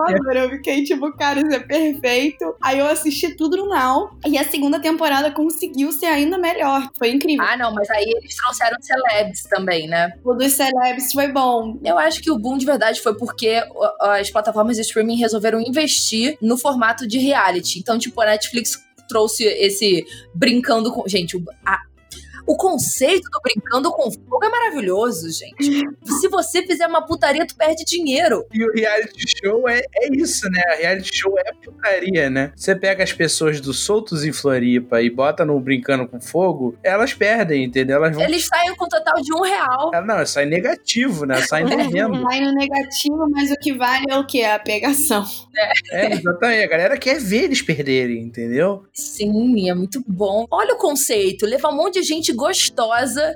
Eu 0.43 0.50
fiquei 0.50 0.83
tipo, 0.83 1.12
cara, 1.13 1.39
isso 1.39 1.53
é 1.53 1.60
perfeito. 1.60 2.55
Aí 2.62 2.79
eu 2.79 2.86
assisti 2.88 3.36
tudo 3.36 3.57
no 3.57 3.67
Now. 3.69 4.12
E 4.25 4.38
a 4.38 4.43
segunda 4.43 4.79
temporada 4.79 5.31
conseguiu 5.31 5.91
ser 5.91 6.07
ainda 6.07 6.38
melhor. 6.38 6.89
Foi 6.98 7.10
incrível. 7.12 7.45
Ah, 7.48 7.55
não, 7.57 7.74
mas 7.74 7.89
aí 7.89 8.03
eles 8.05 8.36
trouxeram 8.36 8.77
celebs 8.81 9.43
também, 9.43 9.88
né? 9.88 10.13
O 10.24 10.33
dos 10.33 10.53
celebs 10.53 11.12
foi 11.13 11.27
bom. 11.31 11.79
Eu 11.83 11.98
acho 11.98 12.21
que 12.21 12.31
o 12.31 12.38
boom 12.38 12.57
de 12.57 12.65
verdade 12.65 13.01
foi 13.01 13.15
porque 13.17 13.62
as 14.00 14.29
plataformas 14.29 14.75
de 14.77 14.81
streaming 14.81 15.15
resolveram 15.17 15.60
investir 15.62 16.38
no 16.41 16.57
formato 16.57 17.07
de 17.07 17.17
reality. 17.17 17.79
Então, 17.79 17.98
tipo, 17.98 18.19
a 18.21 18.25
Netflix 18.25 18.79
trouxe 19.07 19.43
esse 19.43 20.05
brincando 20.33 20.91
com. 20.91 21.07
Gente, 21.07 21.41
a- 21.65 21.81
o 22.51 22.58
conceito 22.58 23.29
do 23.31 23.39
brincando 23.41 23.91
com 23.91 24.12
fogo 24.12 24.43
é 24.43 24.50
maravilhoso, 24.50 25.29
gente. 25.31 25.86
Se 26.03 26.27
você 26.27 26.62
fizer 26.63 26.86
uma 26.86 27.05
putaria, 27.05 27.48
tu 27.48 27.55
perde 27.55 27.86
dinheiro. 27.86 28.46
E 28.53 28.63
o 28.65 28.74
reality 28.74 29.24
show 29.41 29.70
é, 29.70 29.81
é 29.96 30.13
isso, 30.13 30.50
né? 30.50 30.62
A 30.74 30.75
reality 30.75 31.15
show 31.15 31.34
é 31.39 31.53
putaria, 31.53 32.29
né? 32.29 32.51
Você 32.53 32.75
pega 32.75 33.03
as 33.03 33.13
pessoas 33.13 33.62
do 33.62 33.74
Soltos 33.74 34.25
em 34.25 34.34
Floripa 34.34 35.01
e 35.01 35.10
bota 35.10 35.46
no 35.46 35.58
Brincando 35.62 36.05
com 36.08 36.20
Fogo, 36.20 36.77
elas 36.84 37.13
perdem, 37.13 37.63
entendeu? 37.63 37.96
Elas 37.98 38.15
vão. 38.15 38.25
Eles 38.25 38.46
saem 38.46 38.75
com 38.75 38.86
um 38.86 38.89
total 38.89 39.22
de 39.22 39.34
um 39.34 39.41
real. 39.41 39.91
Ah, 39.93 40.01
Não, 40.01 40.25
sai 40.25 40.46
negativo, 40.46 41.25
né? 41.25 41.41
Sai 41.43 41.63
devendo. 41.63 42.22
Vai 42.22 42.41
no 42.41 42.53
negativo, 42.53 43.29
mas 43.31 43.50
o 43.50 43.55
que 43.55 43.74
vale 43.74 44.05
é 44.10 44.17
o 44.17 44.25
quê? 44.25 44.43
A 44.43 44.60
pegação. 44.60 45.25
É, 45.91 46.13
exatamente. 46.13 46.65
A 46.65 46.67
galera 46.67 46.98
quer 46.98 47.17
ver 47.17 47.46
eles 47.46 47.62
perderem, 47.62 48.22
entendeu? 48.22 48.84
Sim, 48.93 49.70
é 49.70 49.74
muito 49.74 50.03
bom. 50.05 50.46
Olha 50.51 50.74
o 50.74 50.77
conceito: 50.77 51.46
levar 51.46 51.70
um 51.70 51.77
monte 51.77 52.01
de 52.01 52.03
gente 52.03 52.34
gostosa 52.41 53.36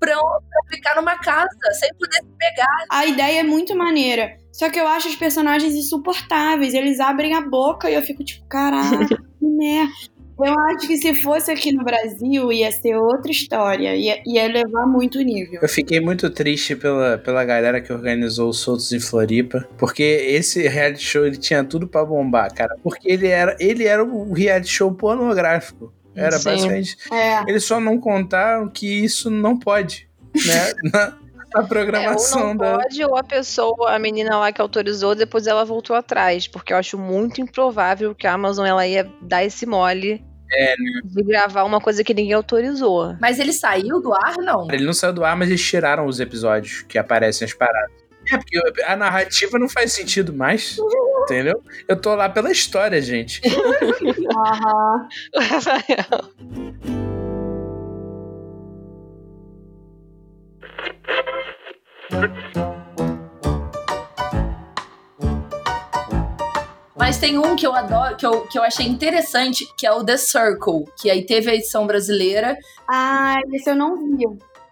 pra, 0.00 0.16
pra 0.16 0.62
ficar 0.70 0.96
numa 0.96 1.18
casa 1.18 1.48
sem 1.78 1.90
poder 1.94 2.16
se 2.16 2.32
pegar. 2.38 2.84
A 2.90 3.06
ideia 3.06 3.40
é 3.40 3.42
muito 3.42 3.76
maneira. 3.76 4.36
Só 4.50 4.70
que 4.70 4.80
eu 4.80 4.88
acho 4.88 5.08
os 5.08 5.16
personagens 5.16 5.74
insuportáveis. 5.74 6.72
Eles 6.72 6.98
abrem 6.98 7.34
a 7.34 7.42
boca 7.42 7.90
e 7.90 7.94
eu 7.94 8.02
fico 8.02 8.24
tipo, 8.24 8.46
caraca, 8.46 9.06
que 9.06 9.46
merda. 9.46 9.92
Eu 10.40 10.56
acho 10.56 10.86
que 10.86 10.96
se 10.96 11.14
fosse 11.16 11.50
aqui 11.50 11.72
no 11.72 11.82
Brasil, 11.82 12.52
ia 12.52 12.70
ser 12.70 12.94
outra 12.94 13.30
história. 13.32 13.96
Ia, 13.96 14.22
ia 14.24 14.46
levar 14.46 14.86
muito 14.86 15.18
o 15.18 15.22
nível. 15.22 15.58
Eu 15.60 15.68
fiquei 15.68 15.98
muito 15.98 16.30
triste 16.30 16.76
pela, 16.76 17.18
pela 17.18 17.44
galera 17.44 17.80
que 17.80 17.92
organizou 17.92 18.48
os 18.50 18.60
Soltos 18.60 18.92
em 18.92 19.00
Floripa, 19.00 19.68
porque 19.76 20.02
esse 20.02 20.68
reality 20.68 21.02
show 21.02 21.26
ele 21.26 21.38
tinha 21.38 21.64
tudo 21.64 21.88
pra 21.88 22.04
bombar, 22.04 22.54
cara. 22.54 22.76
Porque 22.84 23.10
ele 23.10 23.26
era, 23.26 23.56
ele 23.58 23.84
era 23.84 24.04
um 24.04 24.32
reality 24.32 24.70
show 24.70 24.92
pornográfico. 24.94 25.92
Era 26.18 26.38
Sim. 26.38 26.44
basicamente. 26.50 26.96
É. 27.12 27.42
Eles 27.48 27.64
só 27.64 27.78
não 27.80 27.98
contaram 27.98 28.68
que 28.68 28.86
isso 29.04 29.30
não 29.30 29.58
pode, 29.58 30.08
né? 30.46 30.72
Na, 30.92 31.06
na 31.54 31.60
É, 31.60 31.62
ou 31.62 31.66
programação 31.66 32.48
não 32.48 32.56
da. 32.56 32.78
pode, 32.78 33.02
ou 33.04 33.16
a 33.16 33.24
pessoa, 33.24 33.94
a 33.94 33.98
menina 33.98 34.36
lá 34.38 34.52
que 34.52 34.60
autorizou, 34.60 35.14
depois 35.14 35.46
ela 35.46 35.64
voltou 35.64 35.96
atrás. 35.96 36.46
Porque 36.46 36.72
eu 36.74 36.76
acho 36.76 36.98
muito 36.98 37.40
improvável 37.40 38.14
que 38.14 38.26
a 38.26 38.34
Amazon 38.34 38.66
ela 38.66 38.86
ia 38.86 39.10
dar 39.22 39.42
esse 39.44 39.64
mole 39.64 40.22
É, 40.52 40.74
de 41.04 41.22
gravar 41.22 41.64
uma 41.64 41.80
coisa 41.80 42.04
que 42.04 42.12
ninguém 42.12 42.34
autorizou. 42.34 43.16
Mas 43.20 43.38
ele 43.38 43.52
saiu 43.54 44.00
do 44.00 44.12
ar, 44.12 44.36
não? 44.38 44.70
Ele 44.70 44.84
não 44.84 44.92
saiu 44.92 45.12
do 45.14 45.24
ar, 45.24 45.36
mas 45.36 45.48
eles 45.48 45.62
tiraram 45.62 46.04
os 46.06 46.20
episódios 46.20 46.82
que 46.82 46.98
aparecem 46.98 47.46
as 47.46 47.54
paradas. 47.54 47.96
É, 48.30 48.38
porque 48.38 48.82
a 48.84 48.96
narrativa 48.96 49.58
não 49.58 49.68
faz 49.68 49.92
sentido 49.92 50.32
mais. 50.32 50.78
Entendeu? 51.22 51.62
Eu 51.86 52.00
tô 52.00 52.14
lá 52.14 52.28
pela 52.28 52.50
história, 52.50 53.00
gente. 53.00 53.40
Aham. 54.36 55.08
Rafael. 55.36 56.28
Mas 67.08 67.16
tem 67.16 67.38
um 67.38 67.56
que 67.56 67.66
eu 67.66 67.74
adoro, 67.74 68.16
que 68.16 68.26
eu, 68.26 68.42
que 68.42 68.58
eu 68.58 68.62
achei 68.62 68.86
interessante, 68.86 69.66
que 69.78 69.86
é 69.86 69.92
o 69.92 70.04
The 70.04 70.18
Circle, 70.18 70.84
que 71.00 71.10
aí 71.10 71.24
teve 71.24 71.50
a 71.50 71.54
edição 71.54 71.86
brasileira. 71.86 72.54
Ah, 72.86 73.36
esse 73.54 73.70
eu 73.70 73.74
não 73.74 73.96
vi. 73.96 74.26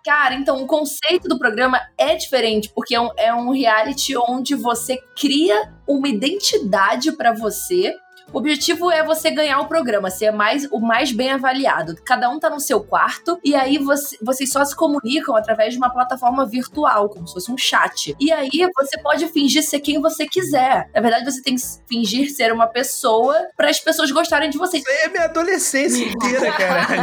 Cara, 0.07 0.35
então 0.37 0.63
o 0.63 0.69
conceito 0.69 1.27
do 1.29 1.37
programa 1.37 1.81
é 1.99 2.15
diferente, 2.15 2.71
porque 2.73 2.95
é 2.95 3.01
um, 3.01 3.11
é 3.17 3.35
um 3.35 3.51
reality 3.51 4.17
onde 4.17 4.55
você 4.55 5.03
cria 5.21 5.73
uma 5.85 6.07
identidade 6.09 7.11
pra 7.11 7.33
você. 7.33 7.93
O 8.33 8.39
objetivo 8.39 8.89
é 8.89 9.03
você 9.05 9.33
ganhar 9.33 9.59
o 9.59 9.67
programa, 9.67 10.09
ser 10.09 10.31
mais, 10.31 10.65
o 10.71 10.79
mais 10.79 11.11
bem 11.11 11.33
avaliado. 11.33 11.97
Cada 12.05 12.31
um 12.31 12.39
tá 12.39 12.49
no 12.49 12.61
seu 12.61 12.81
quarto 12.85 13.37
e 13.43 13.53
aí 13.57 13.79
você- 13.79 14.17
vocês 14.23 14.51
só 14.53 14.65
se 14.65 14.77
comunicam 14.77 15.35
através 15.35 15.73
de 15.73 15.79
uma 15.79 15.91
plataforma 15.91 16.47
virtual, 16.47 17.09
como 17.09 17.27
se 17.27 17.35
fosse 17.35 17.51
um 17.51 17.59
chat. 17.59 18.15
E 18.21 18.31
aí 18.31 18.49
você 18.77 19.01
pode 19.03 19.27
fingir 19.29 19.65
ser 19.65 19.81
quem 19.81 20.01
você 20.01 20.25
quiser. 20.25 20.89
Na 20.95 21.01
verdade, 21.01 21.25
você 21.25 21.43
tem 21.43 21.57
que 21.57 21.63
fingir 21.89 22.33
ser 22.33 22.53
uma 22.53 22.69
pessoa 22.69 23.37
para 23.57 23.71
as 23.71 23.81
pessoas 23.81 24.13
gostarem 24.13 24.51
de 24.51 24.59
você. 24.59 24.81
É 25.03 25.09
minha 25.09 25.25
adolescência 25.25 26.05
inteira, 26.05 26.53
caralho. 26.53 27.03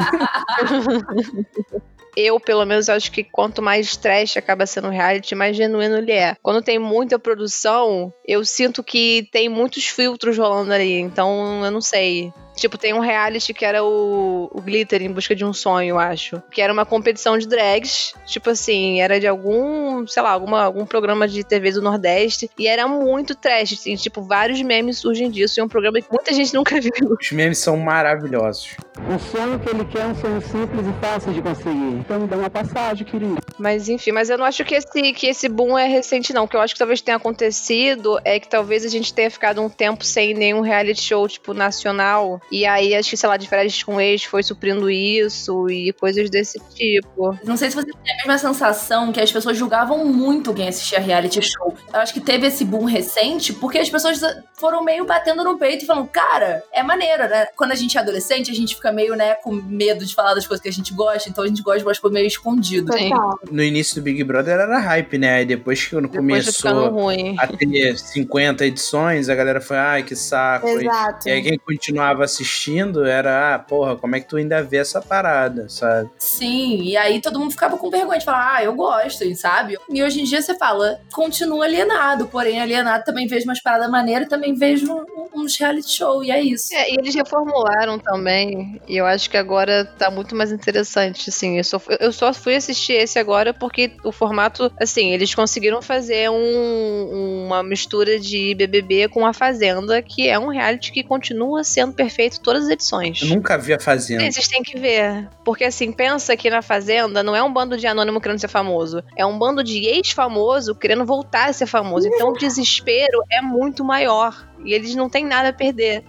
Eu, 2.15 2.39
pelo 2.39 2.65
menos, 2.65 2.89
acho 2.89 3.11
que 3.11 3.23
quanto 3.23 3.61
mais 3.61 3.97
trash 3.97 4.37
acaba 4.37 4.65
sendo 4.65 4.87
um 4.87 4.91
reality, 4.91 5.35
mais 5.35 5.55
genuíno 5.55 5.97
ele 5.97 6.11
é. 6.11 6.35
Quando 6.41 6.61
tem 6.61 6.77
muita 6.77 7.17
produção, 7.17 8.13
eu 8.25 8.45
sinto 8.45 8.83
que 8.83 9.27
tem 9.31 9.49
muitos 9.49 9.85
filtros 9.87 10.37
rolando 10.37 10.73
ali. 10.73 10.99
Então, 10.99 11.63
eu 11.63 11.71
não 11.71 11.81
sei. 11.81 12.31
Tipo, 12.55 12.77
tem 12.77 12.93
um 12.93 12.99
reality 12.99 13.53
que 13.53 13.65
era 13.65 13.83
o, 13.83 14.49
o 14.53 14.61
Glitter 14.61 15.01
em 15.01 15.11
Busca 15.11 15.35
de 15.35 15.43
um 15.43 15.53
Sonho, 15.53 15.89
eu 15.89 15.99
acho. 15.99 16.41
Que 16.51 16.61
era 16.61 16.71
uma 16.71 16.85
competição 16.85 17.37
de 17.37 17.47
drags. 17.47 18.13
Tipo 18.25 18.51
assim, 18.51 19.01
era 19.01 19.19
de 19.19 19.27
algum, 19.27 20.05
sei 20.07 20.21
lá, 20.23 20.31
alguma, 20.31 20.63
algum 20.63 20.85
programa 20.85 21.27
de 21.27 21.43
TV 21.43 21.71
do 21.71 21.81
Nordeste. 21.81 22.49
E 22.57 22.67
era 22.67 22.87
muito 22.87 23.35
trash. 23.35 23.73
Assim, 23.73 23.95
tipo, 23.95 24.21
vários 24.21 24.61
memes 24.61 24.99
surgem 24.99 25.29
disso. 25.29 25.59
E 25.59 25.61
é 25.61 25.63
um 25.63 25.67
programa 25.67 25.99
que 26.01 26.11
muita 26.11 26.33
gente 26.33 26.53
nunca 26.53 26.79
viu. 26.79 26.91
Os 27.19 27.31
memes 27.31 27.57
são 27.57 27.77
maravilhosos. 27.77 28.75
Um 29.09 29.19
sonho 29.19 29.59
que 29.59 29.69
ele 29.69 29.85
quer 29.85 30.01
é 30.01 30.07
um 30.07 30.15
sonho 30.15 30.41
simples 30.41 30.87
e 30.87 31.01
fácil 31.01 31.33
de 31.33 31.41
conseguir. 31.41 31.95
Então 31.99 32.19
me 32.19 32.27
dá 32.27 32.37
uma 32.37 32.49
passagem, 32.49 33.05
querido. 33.05 33.37
Mas 33.57 33.89
enfim, 33.89 34.11
mas 34.11 34.29
eu 34.29 34.37
não 34.37 34.45
acho 34.45 34.63
que 34.63 34.75
esse, 34.75 35.13
que 35.13 35.27
esse 35.27 35.49
boom 35.49 35.77
é 35.77 35.87
recente, 35.87 36.33
não. 36.33 36.43
O 36.43 36.47
que 36.47 36.55
eu 36.55 36.61
acho 36.61 36.73
que 36.73 36.79
talvez 36.79 37.01
tenha 37.01 37.17
acontecido 37.17 38.19
é 38.23 38.39
que 38.39 38.47
talvez 38.47 38.85
a 38.85 38.89
gente 38.89 39.13
tenha 39.13 39.29
ficado 39.29 39.61
um 39.61 39.69
tempo 39.69 40.03
sem 40.03 40.33
nenhum 40.33 40.61
reality 40.61 41.01
show, 41.01 41.27
tipo, 41.27 41.53
nacional. 41.53 42.39
E 42.51 42.65
aí, 42.65 42.93
acho 42.95 43.09
que, 43.09 43.17
sei 43.17 43.27
lá, 43.27 43.35
de 43.37 43.47
férias 43.47 43.81
com 43.81 43.99
ex 43.99 44.23
foi 44.23 44.43
suprindo 44.43 44.89
isso 44.89 45.69
e 45.69 45.91
coisas 45.93 46.29
desse 46.29 46.59
tipo. 46.75 47.37
Não 47.43 47.57
sei 47.57 47.69
se 47.69 47.75
você 47.75 47.87
tem 47.91 48.13
a 48.13 48.17
mesma 48.17 48.37
sensação 48.37 49.11
que 49.11 49.19
as 49.19 49.31
pessoas 49.31 49.57
julgavam 49.57 50.05
muito 50.05 50.53
quem 50.53 50.67
assistia 50.67 50.99
reality 50.99 51.41
show. 51.41 51.75
Eu 51.91 51.99
acho 51.99 52.13
que 52.13 52.19
teve 52.19 52.47
esse 52.47 52.63
boom 52.63 52.85
recente 52.85 53.53
porque 53.53 53.79
as 53.79 53.89
pessoas 53.89 54.19
foram 54.53 54.83
meio 54.83 55.05
batendo 55.05 55.43
no 55.43 55.57
peito 55.57 55.83
e 55.83 55.87
falando, 55.87 56.07
cara, 56.07 56.63
é 56.71 56.83
maneiro, 56.83 57.27
né? 57.27 57.47
Quando 57.55 57.71
a 57.71 57.75
gente 57.75 57.97
é 57.97 58.01
adolescente, 58.01 58.51
a 58.51 58.53
gente 58.53 58.75
fica 58.75 58.91
meio, 58.91 59.15
né, 59.15 59.35
com 59.35 59.51
medo 59.53 60.05
de 60.05 60.13
falar 60.13 60.33
das 60.35 60.45
coisas 60.45 60.61
que 60.61 60.69
a 60.69 60.73
gente 60.73 60.93
gosta, 60.93 61.29
então 61.29 61.43
a 61.43 61.47
gente 61.47 61.61
gosta 61.61 61.79
de 61.79 61.85
umas 61.85 61.99
coisas 61.99 62.13
meio 62.13 62.27
escondido. 62.27 62.93
Sim. 62.93 63.09
No 63.51 63.63
início 63.63 63.95
do 63.95 64.01
Big 64.01 64.23
Brother 64.23 64.59
era 64.59 64.79
hype, 64.79 65.17
né? 65.17 65.35
Aí 65.35 65.45
depois 65.45 65.83
que 65.83 65.95
Depois 65.95 66.15
começou 66.15 66.89
ruim. 66.89 67.35
a 67.39 67.47
ter 67.47 67.97
50 67.97 68.65
edições, 68.65 69.27
a 69.29 69.35
galera 69.35 69.59
foi, 69.59 69.77
ai, 69.77 70.03
que 70.03 70.15
saco. 70.15 70.67
E- 70.67 70.83
Exato. 70.83 71.27
E 71.27 71.31
aí 71.31 71.41
quem 71.41 71.57
continuava 71.57 72.27
assistindo 72.33 73.05
era, 73.05 73.55
ah, 73.55 73.59
porra, 73.59 73.95
como 73.95 74.15
é 74.15 74.19
que 74.19 74.27
tu 74.27 74.37
ainda 74.37 74.61
vê 74.63 74.77
essa 74.77 75.01
parada, 75.01 75.69
sabe? 75.69 76.09
Sim, 76.17 76.81
e 76.81 76.97
aí 76.97 77.21
todo 77.21 77.39
mundo 77.39 77.51
ficava 77.51 77.77
com 77.77 77.89
vergonha 77.89 78.19
de 78.19 78.25
falar, 78.25 78.55
ah, 78.57 78.63
eu 78.63 78.73
gosto, 78.73 79.23
sabe? 79.35 79.77
E 79.89 80.03
hoje 80.03 80.21
em 80.21 80.23
dia 80.23 80.41
você 80.41 80.55
fala, 80.57 80.99
continua 81.13 81.65
alienado, 81.65 82.27
porém 82.27 82.59
alienado 82.59 83.03
também 83.03 83.27
vejo 83.27 83.45
umas 83.45 83.61
paradas 83.61 83.89
maneiras, 83.89 84.27
também 84.27 84.53
vejo 84.53 84.91
um- 84.91 85.03
uns 85.35 85.57
reality 85.57 85.89
show, 85.91 86.23
e 86.23 86.31
é 86.31 86.41
isso. 86.41 86.73
É, 86.73 86.91
e 86.91 86.95
eles 86.99 87.15
reformularam 87.15 87.97
também, 87.99 88.79
e 88.87 88.97
eu 88.97 89.05
acho 89.05 89.29
que 89.29 89.37
agora 89.37 89.85
tá 89.97 90.09
muito 90.11 90.35
mais 90.35 90.51
interessante, 90.51 91.29
assim, 91.29 91.57
eu 91.57 91.63
só, 91.63 91.81
eu 91.99 92.11
só 92.11 92.33
fui 92.33 92.55
assistir 92.55 92.93
esse 92.93 93.17
agora 93.19 93.53
porque 93.53 93.91
o 94.03 94.11
formato, 94.11 94.71
assim, 94.79 95.11
eles 95.11 95.33
conseguiram 95.33 95.81
fazer 95.81 96.29
um- 96.29 97.45
uma 97.45 97.63
mistura 97.63 98.19
de 98.19 98.53
BBB 98.55 99.07
com 99.09 99.25
A 99.25 99.33
Fazenda, 99.33 100.01
que 100.01 100.27
é 100.27 100.37
um 100.39 100.47
reality 100.49 100.91
que 100.91 101.03
continua 101.03 101.63
sendo 101.63 101.93
perfeito 101.93 102.22
todas 102.29 102.63
as 102.65 102.69
edições. 102.69 103.21
Eu 103.21 103.29
nunca 103.29 103.57
vi 103.57 103.73
a 103.73 103.79
Fazenda. 103.79 104.31
Vocês 104.31 104.47
têm 104.47 104.63
que 104.63 104.79
ver. 104.79 105.29
Porque 105.43 105.63
assim, 105.63 105.91
pensa 105.91 106.35
que 106.35 106.49
na 106.49 106.61
Fazenda 106.61 107.23
não 107.23 107.35
é 107.35 107.43
um 107.43 107.51
bando 107.51 107.77
de 107.77 107.87
anônimo 107.87 108.19
querendo 108.21 108.39
ser 108.39 108.47
famoso. 108.47 109.03
É 109.15 109.25
um 109.25 109.37
bando 109.37 109.63
de 109.63 109.85
ex-famoso 109.85 110.75
querendo 110.75 111.05
voltar 111.05 111.49
a 111.49 111.53
ser 111.53 111.65
famoso. 111.65 112.07
Então 112.07 112.29
o 112.29 112.37
desespero 112.37 113.23
é 113.31 113.41
muito 113.41 113.83
maior. 113.83 114.47
E 114.63 114.73
eles 114.73 114.95
não 114.95 115.09
têm 115.09 115.25
nada 115.25 115.49
a 115.49 115.53
perder. 115.53 116.03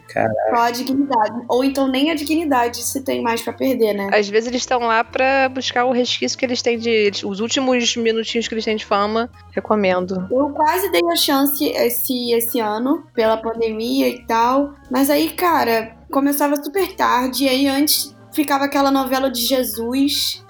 Só 0.54 0.62
a 0.62 0.70
dignidade. 0.70 1.44
Ou 1.48 1.64
então 1.64 1.88
nem 1.88 2.10
a 2.10 2.14
dignidade 2.14 2.82
se 2.82 3.02
tem 3.02 3.22
mais 3.22 3.42
pra 3.42 3.52
perder, 3.52 3.94
né? 3.94 4.08
Às 4.12 4.28
vezes 4.28 4.48
eles 4.48 4.62
estão 4.62 4.80
lá 4.80 5.02
pra 5.04 5.48
buscar 5.48 5.84
o 5.84 5.92
resquício 5.92 6.38
que 6.38 6.44
eles 6.44 6.62
têm 6.62 6.78
de. 6.78 7.10
Os 7.24 7.40
últimos 7.40 7.96
minutinhos 7.96 8.48
que 8.48 8.54
eles 8.54 8.64
têm 8.64 8.76
de 8.76 8.84
fama. 8.84 9.30
Recomendo. 9.52 10.26
Eu 10.30 10.50
quase 10.50 10.90
dei 10.90 11.02
a 11.12 11.16
chance 11.16 11.64
esse, 11.64 12.32
esse 12.32 12.60
ano, 12.60 13.04
pela 13.14 13.36
pandemia 13.36 14.08
e 14.08 14.24
tal. 14.26 14.74
Mas 14.90 15.10
aí, 15.10 15.30
cara, 15.30 15.96
começava 16.10 16.56
super 16.62 16.94
tarde. 16.94 17.44
E 17.44 17.48
aí 17.48 17.66
antes 17.66 18.14
ficava 18.32 18.64
aquela 18.64 18.90
novela 18.90 19.30
de 19.30 19.40
Jesus. 19.40 20.44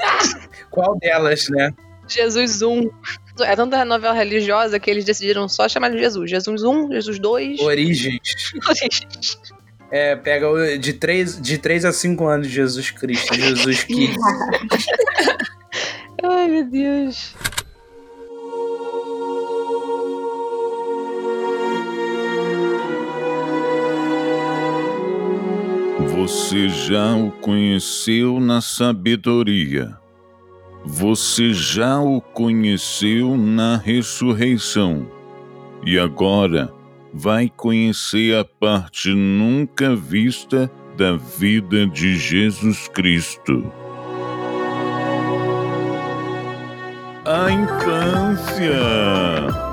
Qual 0.71 0.97
delas, 0.99 1.49
né? 1.51 1.73
Jesus 2.09 2.63
1. 2.63 2.91
É 3.41 3.57
tanta 3.57 3.85
novela 3.85 4.15
religiosa 4.15 4.79
que 4.79 4.91
eles 4.91 5.05
decidiram 5.05 5.49
só 5.49 5.69
chamar 5.69 5.91
de 5.91 5.99
Jesus. 5.99 6.31
Jesus 6.31 6.63
1, 6.63 6.93
Jesus 6.93 7.19
2. 7.19 7.61
Origens. 7.61 8.21
É, 9.91 10.17
pega 10.17 10.79
de 10.79 10.93
3, 10.93 11.41
de 11.41 11.59
3 11.59 11.85
a 11.85 11.93
5 11.93 12.27
anos 12.27 12.49
de 12.49 12.55
Jesus 12.55 12.91
Cristo, 12.91 13.35
Jesus 13.35 13.85
Kids. 13.85 14.17
Ai, 16.23 16.49
meu 16.49 16.65
Deus. 16.65 17.35
Você 26.15 26.69
já 26.69 27.15
o 27.15 27.31
conheceu 27.31 28.41
na 28.41 28.61
sabedoria. 28.61 30.04
Você 30.87 31.55
já 31.55 31.99
o 31.99 32.21
conheceu 32.21 33.38
na 33.38 33.76
ressurreição. 33.76 35.07
E 35.85 35.99
agora 35.99 36.73
vai 37.12 37.49
conhecer 37.49 38.37
a 38.37 38.45
parte 38.45 39.12
nunca 39.14 39.97
vista 39.97 40.71
da 40.97 41.17
vida 41.17 41.85
de 41.87 42.17
Jesus 42.17 42.87
Cristo. 42.88 43.64
A 47.25 47.50
infância. 47.50 48.79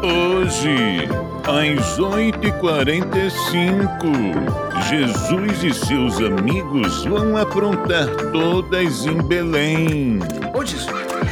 Hoje, 0.02 1.10
às 1.46 2.00
8h45, 2.00 4.82
Jesus 4.90 5.64
e 5.64 5.74
seus 5.74 6.22
amigos 6.22 7.04
vão 7.04 7.36
aprontar 7.36 8.08
todas 8.32 9.06
em 9.06 9.22
Belém. 9.22 10.20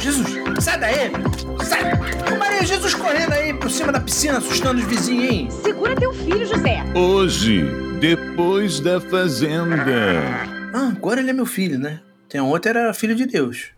Jesus, 0.00 0.28
sai 0.60 0.80
daí! 0.80 1.12
Sai! 1.62 2.38
Maria, 2.38 2.64
Jesus 2.64 2.94
correndo 2.94 3.32
aí 3.34 3.52
por 3.52 3.70
cima 3.70 3.92
da 3.92 4.00
piscina, 4.00 4.38
assustando 4.38 4.80
os 4.80 4.86
vizinhos, 4.86 5.30
hein? 5.30 5.48
Segura 5.62 5.94
teu 5.94 6.12
filho, 6.12 6.46
José. 6.46 6.82
Hoje, 6.94 7.64
depois 8.00 8.80
da 8.80 8.98
fazenda. 9.00 9.84
Ah, 10.72 10.88
agora 10.96 11.20
ele 11.20 11.30
é 11.30 11.32
meu 11.34 11.44
filho, 11.44 11.78
né? 11.78 12.00
Tem 12.28 12.40
um 12.40 12.48
outro 12.48 12.70
era 12.70 12.94
filho 12.94 13.14
de 13.14 13.26
Deus. 13.26 13.72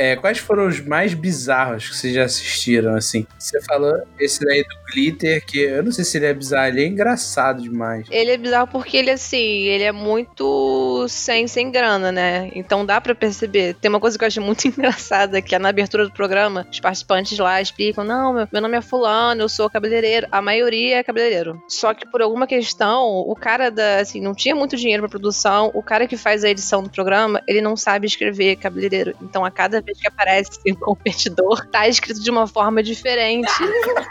É, 0.00 0.16
quais 0.16 0.38
foram 0.38 0.66
os 0.66 0.80
mais 0.80 1.12
bizarros 1.12 1.90
que 1.90 1.94
vocês 1.94 2.14
já 2.14 2.24
assistiram, 2.24 2.94
assim? 2.94 3.26
Você 3.38 3.60
falou 3.60 3.92
esse 4.18 4.42
daí 4.42 4.62
do 4.62 4.90
Glitter, 4.90 5.44
que 5.44 5.60
eu 5.60 5.82
não 5.82 5.92
sei 5.92 6.06
se 6.06 6.16
ele 6.16 6.24
é 6.24 6.32
bizarro, 6.32 6.68
ele 6.68 6.84
é 6.84 6.86
engraçado 6.86 7.60
demais. 7.60 8.06
Ele 8.10 8.30
é 8.30 8.36
bizarro 8.38 8.66
porque 8.66 8.96
ele, 8.96 9.10
assim, 9.10 9.36
ele 9.36 9.84
é 9.84 9.92
muito 9.92 11.06
sem, 11.06 11.46
sem 11.46 11.70
grana, 11.70 12.10
né? 12.10 12.50
Então 12.54 12.86
dá 12.86 12.98
pra 12.98 13.14
perceber. 13.14 13.74
Tem 13.74 13.90
uma 13.90 14.00
coisa 14.00 14.16
que 14.16 14.24
eu 14.24 14.28
acho 14.28 14.40
muito 14.40 14.64
engraçada, 14.68 15.42
que 15.42 15.54
é 15.54 15.58
na 15.58 15.68
abertura 15.68 16.06
do 16.06 16.12
programa, 16.14 16.66
os 16.72 16.80
participantes 16.80 17.38
lá 17.38 17.60
explicam, 17.60 18.02
não, 18.02 18.32
meu, 18.32 18.48
meu 18.50 18.62
nome 18.62 18.78
é 18.78 18.80
fulano, 18.80 19.42
eu 19.42 19.50
sou 19.50 19.68
cabeleireiro. 19.68 20.26
A 20.32 20.40
maioria 20.40 20.96
é 20.96 21.02
cabeleireiro. 21.02 21.62
Só 21.68 21.92
que 21.92 22.10
por 22.10 22.22
alguma 22.22 22.46
questão, 22.46 23.06
o 23.06 23.36
cara 23.36 23.68
da, 23.70 23.98
assim, 23.98 24.18
não 24.18 24.34
tinha 24.34 24.54
muito 24.54 24.78
dinheiro 24.78 25.02
pra 25.02 25.10
produção, 25.10 25.70
o 25.74 25.82
cara 25.82 26.06
que 26.06 26.16
faz 26.16 26.42
a 26.42 26.48
edição 26.48 26.82
do 26.82 26.88
programa, 26.88 27.42
ele 27.46 27.60
não 27.60 27.76
sabe 27.76 28.06
escrever 28.06 28.56
cabeleireiro. 28.56 29.14
Então 29.20 29.44
a 29.44 29.50
cada 29.50 29.82
vez 29.90 30.00
que 30.00 30.06
aparece 30.06 30.50
um 30.70 30.74
competidor, 30.74 31.66
tá 31.66 31.88
escrito 31.88 32.20
de 32.22 32.30
uma 32.30 32.46
forma 32.46 32.82
diferente. 32.82 33.50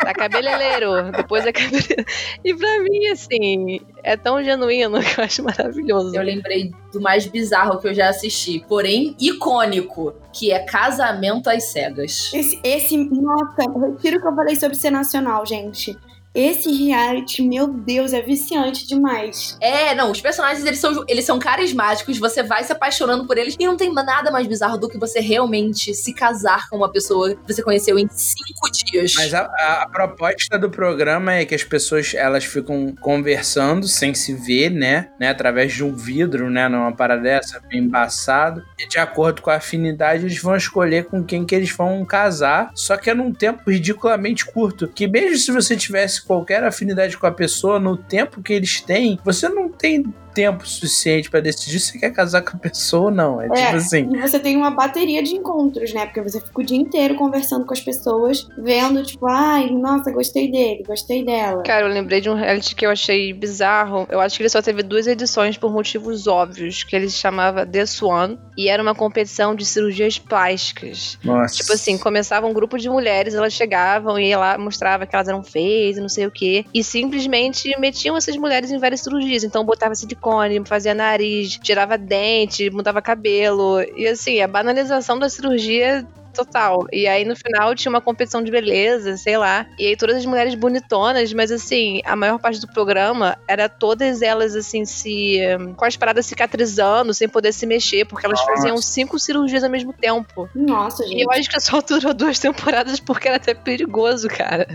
Tá 0.01 0.13
cabeleireiro, 0.13 1.11
depois 1.11 1.45
é 1.45 1.51
cabeleireiro. 1.51 2.05
E 2.43 2.53
pra 2.53 2.79
mim, 2.81 3.07
assim, 3.07 3.81
é 4.03 4.17
tão 4.17 4.43
genuíno 4.43 4.99
que 5.01 5.19
eu 5.19 5.23
acho 5.23 5.43
maravilhoso. 5.43 6.15
Eu 6.15 6.23
lembrei 6.23 6.71
do 6.91 7.01
mais 7.01 7.25
bizarro 7.25 7.79
que 7.79 7.87
eu 7.87 7.93
já 7.93 8.09
assisti, 8.09 8.63
porém 8.67 9.15
icônico, 9.19 10.13
que 10.33 10.51
é 10.51 10.59
Casamento 10.59 11.49
às 11.49 11.65
Cegas. 11.65 12.31
Esse, 12.33 12.59
esse, 12.63 12.97
nossa, 12.97 13.61
retiro 13.79 14.17
o 14.17 14.21
que 14.21 14.27
eu 14.27 14.35
falei 14.35 14.55
sobre 14.55 14.75
ser 14.75 14.91
nacional, 14.91 15.45
gente. 15.45 15.97
Esse 16.39 16.71
reality, 16.71 17.41
meu 17.41 17.67
Deus, 17.67 18.13
é 18.13 18.21
viciante 18.21 18.87
demais. 18.87 19.57
É, 19.59 19.93
não, 19.93 20.09
os 20.09 20.21
personagens 20.21 20.65
eles 20.65 20.79
são, 20.79 21.03
eles 21.07 21.25
são 21.25 21.37
carismáticos, 21.37 22.17
você 22.17 22.41
vai 22.41 22.63
se 22.63 22.71
apaixonando 22.71 23.27
por 23.27 23.37
eles 23.37 23.57
e 23.59 23.65
não 23.65 23.75
tem 23.75 23.93
nada 23.93 24.31
mais 24.31 24.47
bizarro 24.47 24.77
do 24.77 24.87
que 24.87 24.97
você 24.97 25.19
realmente 25.19 25.93
se 25.93 26.13
casar 26.13 26.69
com 26.69 26.77
uma 26.77 26.89
pessoa 26.89 27.35
que 27.35 27.53
você 27.53 27.61
conheceu 27.61 27.99
em 27.99 28.07
cinco 28.09 28.71
dias. 28.71 29.13
Mas 29.15 29.33
a, 29.33 29.41
a- 29.41 29.83
a 29.83 29.89
proposta 29.89 30.57
do 30.57 30.69
programa 30.69 31.33
é 31.33 31.43
que 31.45 31.53
as 31.53 31.63
pessoas 31.63 32.13
elas 32.13 32.45
ficam 32.45 32.95
conversando 33.01 33.85
sem 33.87 34.13
se 34.13 34.33
ver, 34.33 34.69
né? 34.69 35.09
né 35.19 35.29
através 35.29 35.73
de 35.73 35.83
um 35.83 35.93
vidro, 35.93 36.49
né? 36.49 36.69
Numa 36.69 36.95
parada 36.95 37.21
dessa, 37.21 37.59
bem 37.67 37.81
embaçado. 37.81 38.63
E 38.79 38.87
de 38.87 38.97
acordo 38.97 39.41
com 39.41 39.49
a 39.49 39.55
afinidade, 39.55 40.23
eles 40.23 40.41
vão 40.41 40.55
escolher 40.55 41.05
com 41.05 41.21
quem 41.21 41.45
que 41.45 41.53
eles 41.53 41.71
vão 41.71 42.05
casar. 42.05 42.71
Só 42.75 42.95
que 42.95 43.09
é 43.09 43.13
num 43.13 43.33
tempo 43.33 43.69
ridiculamente 43.69 44.45
curto. 44.45 44.87
Que 44.87 45.05
mesmo 45.07 45.37
se 45.37 45.51
você 45.51 45.75
tivesse 45.75 46.21
qualquer 46.29 46.63
afinidade 46.63 47.17
com 47.17 47.25
a 47.25 47.31
pessoa, 47.31 47.79
no 47.79 47.97
tempo 47.97 48.43
que 48.43 48.53
eles 48.53 48.81
têm, 48.81 49.19
você 49.25 49.49
não 49.49 49.67
tem 49.67 50.05
tempo 50.33 50.67
suficiente 50.67 51.29
pra 51.29 51.39
decidir 51.39 51.79
se 51.79 51.99
quer 51.99 52.11
casar 52.11 52.41
com 52.41 52.57
a 52.57 52.59
pessoa 52.59 53.05
ou 53.05 53.11
não. 53.11 53.41
É, 53.41 53.47
tipo 53.47 53.75
assim. 53.75 54.09
E 54.13 54.21
você 54.21 54.39
tem 54.39 54.55
uma 54.55 54.71
bateria 54.71 55.21
de 55.23 55.35
encontros, 55.35 55.93
né? 55.93 56.05
Porque 56.05 56.21
você 56.21 56.39
fica 56.39 56.61
o 56.61 56.63
dia 56.63 56.77
inteiro 56.77 57.15
conversando 57.15 57.65
com 57.65 57.73
as 57.73 57.81
pessoas, 57.81 58.47
vendo, 58.57 59.03
tipo, 59.03 59.27
ai, 59.27 59.69
nossa, 59.69 60.11
gostei 60.11 60.51
dele, 60.51 60.83
gostei 60.85 61.23
dela. 61.23 61.63
Cara, 61.63 61.85
eu 61.85 61.91
lembrei 61.91 62.21
de 62.21 62.29
um 62.29 62.35
reality 62.35 62.75
que 62.75 62.85
eu 62.85 62.91
achei 62.91 63.33
bizarro. 63.33 64.07
Eu 64.09 64.19
acho 64.19 64.37
que 64.37 64.43
ele 64.43 64.49
só 64.49 64.61
teve 64.61 64.83
duas 64.83 65.07
edições 65.07 65.57
por 65.57 65.71
motivos 65.71 66.27
óbvios, 66.27 66.83
que 66.83 66.95
ele 66.95 67.09
se 67.09 67.17
chamava 67.17 67.65
The 67.65 67.85
Swan, 67.85 68.37
e 68.57 68.67
era 68.67 68.81
uma 68.81 68.95
competição 68.95 69.55
de 69.55 69.65
cirurgias 69.65 70.17
plásticas. 70.17 71.17
Nossa. 71.23 71.55
Tipo 71.55 71.73
assim, 71.73 71.97
começava 71.97 72.47
um 72.47 72.53
grupo 72.53 72.77
de 72.77 72.89
mulheres, 72.89 73.33
elas 73.33 73.53
chegavam 73.53 74.19
e 74.19 74.29
ela 74.29 74.57
mostrava 74.57 75.05
que 75.05 75.15
elas 75.15 75.27
eram 75.27 75.43
feias 75.43 75.97
e 75.97 76.01
não 76.01 76.09
sei 76.09 76.25
o 76.25 76.31
quê. 76.31 76.65
E 76.73 76.83
simplesmente 76.83 77.69
metiam 77.79 78.17
essas 78.17 78.35
mulheres 78.37 78.71
em 78.71 78.77
várias 78.77 79.01
cirurgias. 79.01 79.43
Então 79.43 79.63
botava 79.65 79.95
silicone, 79.95 80.18
fazia 80.65 80.93
nariz, 80.93 81.57
tirava 81.57 81.97
dente, 81.97 82.69
mudava 82.69 83.01
cabelo. 83.01 83.81
E 83.95 84.07
assim, 84.07 84.41
a 84.41 84.47
banalização 84.47 85.17
da 85.17 85.29
cirurgia 85.29 86.05
total. 86.31 86.85
E 86.93 87.07
aí 87.07 87.25
no 87.25 87.35
final 87.35 87.73
tinha 87.75 87.89
uma 87.89 87.99
competição 87.99 88.41
de 88.41 88.51
beleza, 88.51 89.17
sei 89.17 89.35
lá. 89.37 89.65
E 89.77 89.87
aí 89.87 89.97
todas 89.97 90.15
as 90.17 90.25
mulheres 90.25 90.53
bonitonas, 90.55 91.33
mas 91.33 91.51
assim, 91.51 92.01
a 92.05 92.15
maior 92.15 92.37
parte 92.39 92.61
do 92.61 92.67
programa 92.67 93.37
era 93.47 93.67
todas 93.67 94.21
elas 94.21 94.55
assim 94.55 94.85
se 94.85 95.39
com 95.75 95.83
as 95.85 95.97
paradas 95.97 96.25
cicatrizando, 96.27 97.13
sem 97.13 97.27
poder 97.27 97.51
se 97.51 97.65
mexer, 97.65 98.05
porque 98.05 98.25
elas 98.25 98.39
Nossa. 98.39 98.51
faziam 98.53 98.77
cinco 98.77 99.19
cirurgias 99.19 99.63
ao 99.63 99.69
mesmo 99.69 99.91
tempo. 99.91 100.47
Nossa, 100.55 101.03
E 101.03 101.09
gente. 101.09 101.21
eu 101.23 101.31
acho 101.31 101.49
que 101.49 101.59
só 101.59 101.81
durou 101.81 102.13
duas 102.13 102.37
temporadas 102.39 102.99
porque 102.99 103.27
era 103.27 103.37
até 103.37 103.53
perigoso, 103.53 104.27
cara. 104.29 104.67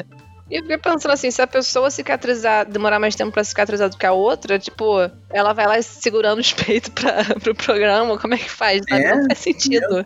E 0.50 0.57
eu 0.57 0.62
fiquei 0.62 0.76
pensando 0.78 1.12
assim, 1.12 1.30
se 1.30 1.40
a 1.40 1.46
pessoa 1.46 1.90
cicatrizar, 1.90 2.68
demorar 2.68 2.98
mais 2.98 3.14
tempo 3.14 3.33
pra 3.33 3.42
cicatrizar 3.42 3.88
do 3.88 3.96
que 3.96 4.04
a 4.04 4.12
outra, 4.12 4.59
tipo, 4.59 4.98
ela 5.30 5.52
vai 5.54 5.66
lá 5.66 5.80
segurando 5.83 6.40
os 6.40 6.52
peitos 6.52 6.90
pra, 6.90 7.24
pro 7.42 7.54
programa, 7.54 8.18
como 8.18 8.35
é 8.35 8.38
que 8.38 8.50
faz? 8.50 8.83
É? 8.90 9.14
Não 9.14 9.26
faz 9.26 9.38
sentido. 9.38 10.04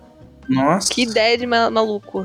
Nossa. 0.49 0.93
Que 0.95 1.03
ideia 1.03 1.37
de 1.37 1.47
ma- 1.47 1.71
maluco. 1.71 2.25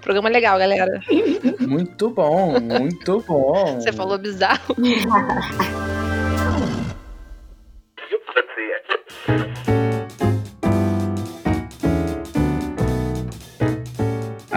Programa 0.00 0.28
legal, 0.28 0.58
galera. 0.58 1.00
Muito 1.60 2.08
bom, 2.10 2.60
muito 2.60 3.20
bom. 3.26 3.80
Você 3.80 3.92
falou 3.92 4.16
bizarro. 4.18 4.74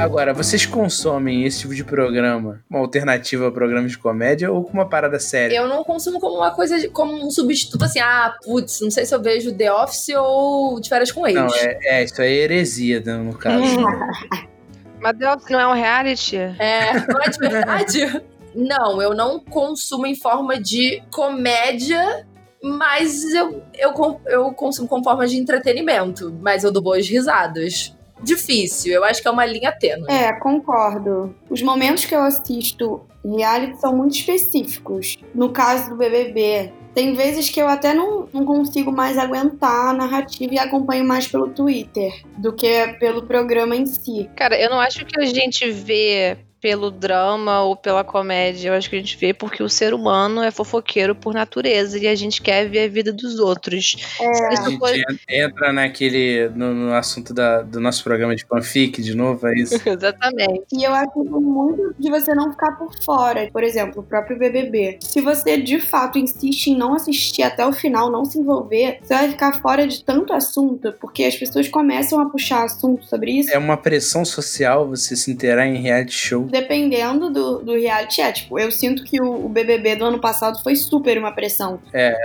Agora, 0.03 0.33
vocês 0.33 0.65
consomem 0.65 1.43
esse 1.45 1.59
tipo 1.59 1.75
de 1.75 1.83
programa, 1.83 2.63
uma 2.69 2.79
alternativa 2.79 3.47
a 3.47 3.51
programas 3.51 3.91
de 3.91 3.97
comédia 3.97 4.51
ou 4.51 4.63
com 4.63 4.71
uma 4.73 4.87
parada 4.87 5.19
séria? 5.19 5.55
Eu 5.55 5.67
não 5.67 5.83
consumo 5.83 6.19
como 6.19 6.35
uma 6.37 6.51
coisa, 6.51 6.79
de- 6.79 6.87
como 6.89 7.13
um 7.25 7.29
substituto 7.29 7.83
assim, 7.83 7.99
ah, 7.99 8.33
putz, 8.43 8.79
não 8.81 8.89
sei 8.89 9.05
se 9.05 9.13
eu 9.13 9.21
vejo 9.21 9.53
The 9.53 9.71
Office 9.71 10.09
ou 10.17 10.79
de 10.79 10.87
férias 10.89 11.11
com 11.11 11.27
eles. 11.27 11.41
Não, 11.41 11.53
é, 11.55 11.77
é, 11.83 12.03
isso 12.03 12.21
aí 12.21 12.29
é 12.39 12.43
heresia, 12.43 13.01
né, 13.05 13.13
no 13.17 13.33
caso. 13.35 13.61
Mas 15.01 15.17
The 15.17 15.33
Office 15.33 15.49
não 15.49 15.59
é 15.59 15.67
um 15.67 15.73
reality? 15.73 16.37
É, 16.37 16.93
não 17.07 17.21
é 17.21 17.29
de 17.29 17.37
verdade? 17.39 18.21
Não, 18.55 19.01
eu 19.01 19.13
não 19.13 19.39
consumo 19.39 20.05
em 20.07 20.15
forma 20.15 20.59
de 20.59 21.01
comédia, 21.11 22.25
mas 22.61 23.23
eu, 23.33 23.63
eu, 23.77 24.19
eu 24.25 24.51
consumo 24.53 24.87
como 24.89 25.03
forma 25.03 25.25
de 25.27 25.37
entretenimento. 25.37 26.35
Mas 26.41 26.63
eu 26.65 26.71
dou 26.71 26.81
boas 26.81 27.07
risadas. 27.07 27.95
Difícil, 28.21 28.93
eu 28.93 29.03
acho 29.03 29.21
que 29.21 29.27
é 29.27 29.31
uma 29.31 29.45
linha 29.45 29.71
tênue. 29.71 30.05
É, 30.09 30.33
concordo. 30.33 31.35
Os 31.49 31.61
momentos 31.61 32.05
que 32.05 32.15
eu 32.15 32.21
assisto 32.21 33.01
reality 33.23 33.79
são 33.79 33.95
muito 33.95 34.15
específicos. 34.15 35.17
No 35.33 35.49
caso 35.49 35.89
do 35.89 35.95
BBB, 35.95 36.71
tem 36.93 37.13
vezes 37.13 37.49
que 37.49 37.61
eu 37.61 37.67
até 37.67 37.93
não, 37.93 38.27
não 38.33 38.45
consigo 38.45 38.91
mais 38.91 39.17
aguentar 39.17 39.89
a 39.89 39.93
narrativa 39.93 40.53
e 40.53 40.59
acompanho 40.59 41.05
mais 41.05 41.27
pelo 41.27 41.49
Twitter 41.49 42.11
do 42.37 42.53
que 42.53 42.87
pelo 42.99 43.23
programa 43.23 43.75
em 43.75 43.85
si. 43.85 44.29
Cara, 44.35 44.59
eu 44.59 44.69
não 44.69 44.79
acho 44.79 45.05
que 45.05 45.19
a 45.19 45.25
gente 45.25 45.69
vê 45.71 46.37
pelo 46.61 46.91
drama 46.91 47.61
ou 47.63 47.75
pela 47.75 48.03
comédia. 48.03 48.69
Eu 48.69 48.73
acho 48.73 48.89
que 48.89 48.95
a 48.95 48.99
gente 48.99 49.17
vê 49.17 49.33
porque 49.33 49.63
o 49.63 49.69
ser 49.69 49.93
humano 49.93 50.41
é 50.43 50.51
fofoqueiro 50.51 51.15
por 51.15 51.33
natureza 51.33 51.97
e 51.97 52.07
a 52.07 52.15
gente 52.15 52.41
quer 52.41 52.67
ver 52.69 52.85
a 52.85 52.87
vida 52.87 53.11
dos 53.13 53.39
outros. 53.39 53.95
Se 54.17 54.23
A 54.23 54.69
gente 54.69 55.23
entra 55.29 55.71
naquele. 55.73 56.49
No, 56.49 56.73
no 56.73 56.93
assunto 56.93 57.33
da- 57.33 57.61
do 57.61 57.79
nosso 57.79 58.03
programa 58.03 58.35
de 58.35 58.45
fanfic 58.45 59.01
de 59.01 59.15
novo, 59.15 59.47
é 59.47 59.53
isso? 59.55 59.75
Exatamente. 59.87 60.63
E 60.73 60.83
eu 60.83 60.93
acho 60.93 61.23
muito 61.23 61.93
de 61.97 62.09
você 62.09 62.33
não 62.33 62.51
ficar 62.51 62.71
por 62.73 62.91
fora. 63.03 63.49
Por 63.51 63.63
exemplo, 63.63 64.01
o 64.01 64.03
próprio 64.03 64.37
BBB. 64.37 64.99
Se 65.01 65.21
você 65.21 65.57
de 65.57 65.79
fato 65.79 66.17
insiste 66.17 66.67
em 66.67 66.77
não 66.77 66.93
assistir 66.93 67.43
até 67.43 67.65
o 67.65 67.71
final, 67.73 68.11
não 68.11 68.25
se 68.25 68.39
envolver, 68.39 68.99
você 69.01 69.13
vai 69.13 69.29
ficar 69.29 69.61
fora 69.61 69.87
de 69.87 70.03
tanto 70.03 70.33
assunto, 70.33 70.93
porque 70.99 71.23
as 71.23 71.35
pessoas 71.35 71.67
começam 71.67 72.19
a 72.19 72.29
puxar 72.29 72.63
assunto 72.63 73.05
sobre 73.05 73.31
isso. 73.31 73.51
É 73.51 73.57
uma 73.57 73.77
pressão 73.77 74.23
social 74.25 74.87
você 74.87 75.15
se 75.15 75.31
inteirar 75.31 75.65
em 75.67 75.77
reality 75.77 76.13
show. 76.13 76.48
Dependendo 76.49 77.29
do, 77.29 77.59
do 77.59 77.73
reality, 77.73 78.21
é. 78.21 78.31
Tipo, 78.31 78.59
eu 78.59 78.71
sinto 78.71 79.03
que 79.03 79.21
o, 79.21 79.45
o 79.45 79.49
BBB 79.49 79.95
do 79.95 80.05
ano 80.05 80.19
passado 80.19 80.61
foi 80.63 80.75
super 80.75 81.17
uma 81.17 81.31
pressão. 81.31 81.79
É. 81.93 82.15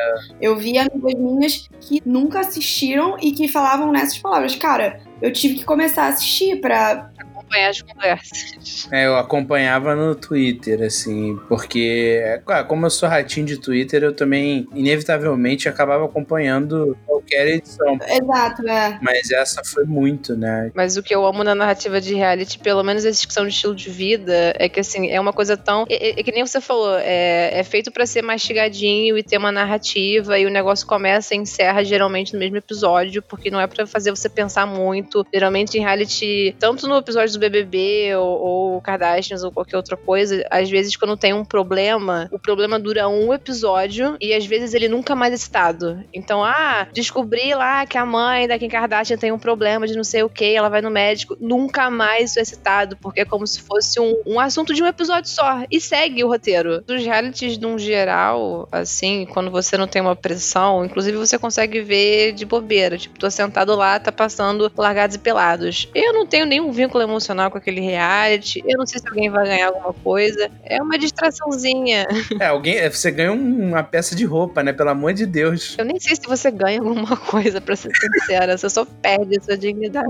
Eu 0.41 0.57
vi 0.57 0.79
amigas 0.79 1.15
minhas 1.15 1.69
que 1.81 2.03
nunca 2.05 2.41
assistiram 2.41 3.17
e 3.21 3.33
que 3.33 3.49
falavam 3.49 3.93
nessas 3.93 4.19
palavras. 4.19 4.57
Cara, 4.57 5.01
eu 5.21 5.33
tive 5.33 5.57
que 5.57 5.65
começar 5.65 6.05
a 6.05 6.09
assistir 6.09 6.61
pra. 6.61 7.11
Acompanhar 7.55 7.71
as 7.71 7.83
conversas. 7.83 8.89
É, 8.91 9.07
eu 9.07 9.17
acompanhava 9.17 9.95
no 9.95 10.15
Twitter, 10.15 10.83
assim, 10.83 11.39
porque, 11.49 12.21
como 12.67 12.87
eu 12.87 12.91
sou 12.91 13.09
ratinho 13.09 13.47
de 13.47 13.59
Twitter, 13.59 14.03
eu 14.03 14.13
também, 14.15 14.67
inevitavelmente, 14.75 15.69
acabava 15.69 16.05
acompanhando 16.05 16.97
qualquer 17.07 17.47
edição. 17.49 17.99
Exato, 18.09 18.69
é. 18.69 18.99
Mas 19.01 19.31
essa 19.31 19.63
foi 19.65 19.85
muito, 19.85 20.37
né? 20.37 20.71
Mas 20.75 20.97
o 20.97 21.03
que 21.03 21.15
eu 21.15 21.25
amo 21.25 21.45
na 21.45 21.55
narrativa 21.55 22.01
de 22.01 22.15
reality, 22.15 22.59
pelo 22.59 22.83
menos 22.83 23.05
esses 23.05 23.25
que 23.25 23.33
são 23.33 23.45
de 23.47 23.53
estilo 23.53 23.75
de 23.75 23.91
vida, 23.91 24.53
é 24.59 24.69
que 24.69 24.81
assim, 24.81 25.11
é 25.11 25.21
uma 25.21 25.33
coisa 25.33 25.57
tão. 25.57 25.85
É, 25.89 26.09
é- 26.11 26.21
é 26.21 26.23
que 26.23 26.33
nem 26.33 26.45
você 26.47 26.61
falou, 26.61 26.97
é, 26.99 27.51
é 27.59 27.65
feito 27.65 27.91
pra 27.93 28.07
ser 28.07 28.23
mastigadinho 28.23 29.17
e 29.17 29.23
ter 29.23 29.39
uma 29.39 29.53
narrativa, 29.53 30.39
e 30.39 30.47
o 30.47 30.51
negócio 30.51 30.87
começa 30.87 31.35
e 31.35 31.39
encerra 31.39 31.85
geralmente 31.85 32.33
no 32.33 32.39
mesmo 32.39 32.57
episódio, 32.57 33.23
porque 33.23 33.51
não 33.51 33.61
é 33.61 33.67
pra 33.67 33.87
fazer 33.87 34.11
você 34.11 34.29
pensar 34.29 34.67
muito. 34.67 35.25
Geralmente 35.33 35.77
em 35.79 35.81
reality, 35.81 36.55
tanto 36.59 36.87
no 36.89 36.97
episódio 36.97 37.33
do 37.33 37.39
BBB 37.49 38.15
ou, 38.17 38.41
ou 38.41 38.81
Kardashians 38.81 39.43
ou 39.43 39.53
qualquer 39.53 39.77
outra 39.77 39.97
coisa, 39.97 40.45
às 40.51 40.69
vezes 40.69 40.97
quando 40.97 41.17
tem 41.17 41.33
um 41.33 41.45
problema, 41.45 42.29
o 42.31 42.39
problema 42.39 42.79
dura 42.79 43.09
um 43.09 43.33
episódio 43.33 44.17
e 44.21 44.35
às 44.35 44.45
vezes 44.45 44.75
ele 44.75 44.89
nunca 44.89 45.15
mais 45.15 45.33
é 45.33 45.37
citado. 45.37 46.03
Então, 46.13 46.45
ah, 46.45 46.87
descobri 46.93 47.55
lá 47.55 47.87
que 47.87 47.97
a 47.97 48.05
mãe 48.05 48.47
da 48.47 48.59
Kim 48.59 48.69
Kardashian 48.69 49.17
tem 49.17 49.33
um 49.33 49.39
problema 49.39 49.87
de 49.87 49.97
não 49.97 50.05
sei 50.05 50.23
o 50.23 50.29
que, 50.29 50.55
ela 50.55 50.69
vai 50.69 50.81
no 50.81 50.91
médico, 50.91 51.37
nunca 51.41 51.91
mais 51.91 52.31
isso 52.31 52.41
é 52.41 52.45
citado, 52.45 52.97
porque 52.97 53.21
é 53.21 53.25
como 53.25 53.47
se 53.47 53.61
fosse 53.61 54.01
um, 54.01 54.23
um 54.27 54.41
assunto 54.41 54.75
de 54.75 54.83
um 54.83 54.87
episódio 54.87 55.31
só 55.31 55.65
e 55.71 55.81
segue 55.81 56.25
o 56.25 56.29
roteiro. 56.29 56.83
Dos 56.83 57.05
realities, 57.05 57.59
num 57.59 57.79
geral, 57.79 58.69
assim, 58.73 59.27
quando 59.27 59.51
você 59.51 59.77
não 59.77 59.87
tem 59.87 60.03
uma 60.03 60.17
pressão, 60.17 60.85
inclusive 60.85 61.17
você 61.17 61.39
consegue 61.39 61.81
ver 61.81 62.33
de 62.33 62.45
bobeira. 62.45 62.99
Tipo, 62.99 63.19
tô 63.19 63.31
sentado 63.31 63.75
lá, 63.75 63.99
tá 63.99 64.11
passando 64.11 64.71
largados 64.77 65.17
e 65.17 65.19
pelados. 65.19 65.89
Eu 65.95 66.13
não 66.13 66.27
tenho 66.27 66.47
nenhum 66.47 66.73
vínculo 66.73 67.03
emocional 67.03 67.34
com 67.51 67.59
aquele 67.59 67.81
reality, 67.81 68.63
eu 68.67 68.79
não 68.79 68.87
sei 68.87 69.01
se 69.01 69.09
alguém 69.09 69.29
vai 69.31 69.45
ganhar 69.47 69.69
alguma 69.69 69.93
coisa. 69.93 70.51
É 70.65 70.81
uma 70.83 70.99
distraçãozinha. 70.99 72.07
É, 72.41 72.47
alguém, 72.47 72.77
é, 72.77 72.91
você 72.91 73.11
ganha 73.11 73.33
um- 73.33 73.69
uma 73.69 73.83
peça 73.83 74.15
de 74.17 74.25
roupa, 74.25 74.63
né? 74.63 74.73
Pelo 74.73 74.91
amor 74.91 75.13
de 75.13 75.25
Deus. 75.27 75.75
Eu 75.79 75.85
nem 75.85 75.99
sei 76.01 76.17
se 76.17 76.23
você 76.27 76.51
ganha 76.51 76.81
alguma 76.81 77.17
coisa, 77.17 77.61
pra 77.61 77.77
ser 77.77 77.91
sincera. 77.95 78.57
Você 78.59 78.69
só 78.69 78.85
perde 78.85 79.39
a 79.39 79.43
sua 79.43 79.57
dignidade. 79.57 80.09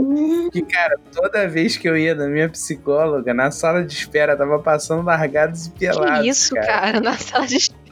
Que, 0.52 0.62
cara, 0.62 0.96
toda 1.12 1.46
vez 1.48 1.76
que 1.76 1.88
eu 1.88 1.96
ia 1.96 2.14
na 2.14 2.26
minha 2.26 2.48
psicóloga, 2.48 3.34
na 3.34 3.50
sala 3.50 3.84
de 3.84 3.92
espera, 3.94 4.36
tava 4.36 4.58
passando 4.58 5.02
largados 5.04 5.66
e 5.66 5.70
pelados. 5.70 6.20
que 6.22 6.28
isso, 6.28 6.54
cara? 6.54 7.00
Na 7.00 7.16
sala 7.18 7.46
de 7.46 7.56
espera. 7.56 7.83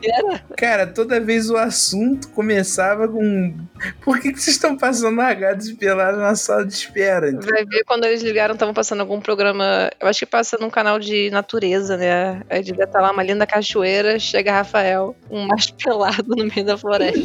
Cara, 0.56 0.86
toda 0.86 1.20
vez 1.20 1.50
o 1.50 1.56
assunto 1.56 2.28
começava 2.30 3.08
com. 3.08 3.54
Por 4.00 4.20
que, 4.20 4.32
que 4.32 4.40
vocês 4.40 4.56
estão 4.56 4.76
passando 4.76 5.16
largados 5.16 5.68
e 5.68 5.74
pelados 5.74 6.20
na 6.20 6.34
sala 6.34 6.64
de 6.64 6.72
espera? 6.72 7.32
Vai 7.32 7.64
ver 7.64 7.84
quando 7.84 8.04
eles 8.04 8.22
ligaram, 8.22 8.54
estavam 8.54 8.74
passando 8.74 9.00
algum 9.00 9.20
programa. 9.20 9.90
Eu 10.00 10.08
acho 10.08 10.20
que 10.20 10.26
passa 10.26 10.56
num 10.58 10.70
canal 10.70 10.98
de 10.98 11.30
natureza, 11.30 11.96
né? 11.96 12.42
Aí 12.48 12.62
devia 12.62 12.84
estar 12.84 13.00
lá 13.00 13.10
uma 13.10 13.22
linda 13.22 13.46
cachoeira, 13.46 14.18
chega 14.18 14.52
Rafael, 14.52 15.16
um 15.30 15.46
macho 15.46 15.74
pelado 15.82 16.34
no 16.36 16.44
meio 16.44 16.64
da 16.64 16.76
floresta. 16.76 17.18
O 17.18 17.22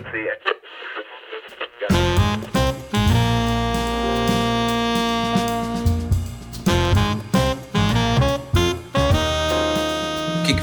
que, 0.00 0.23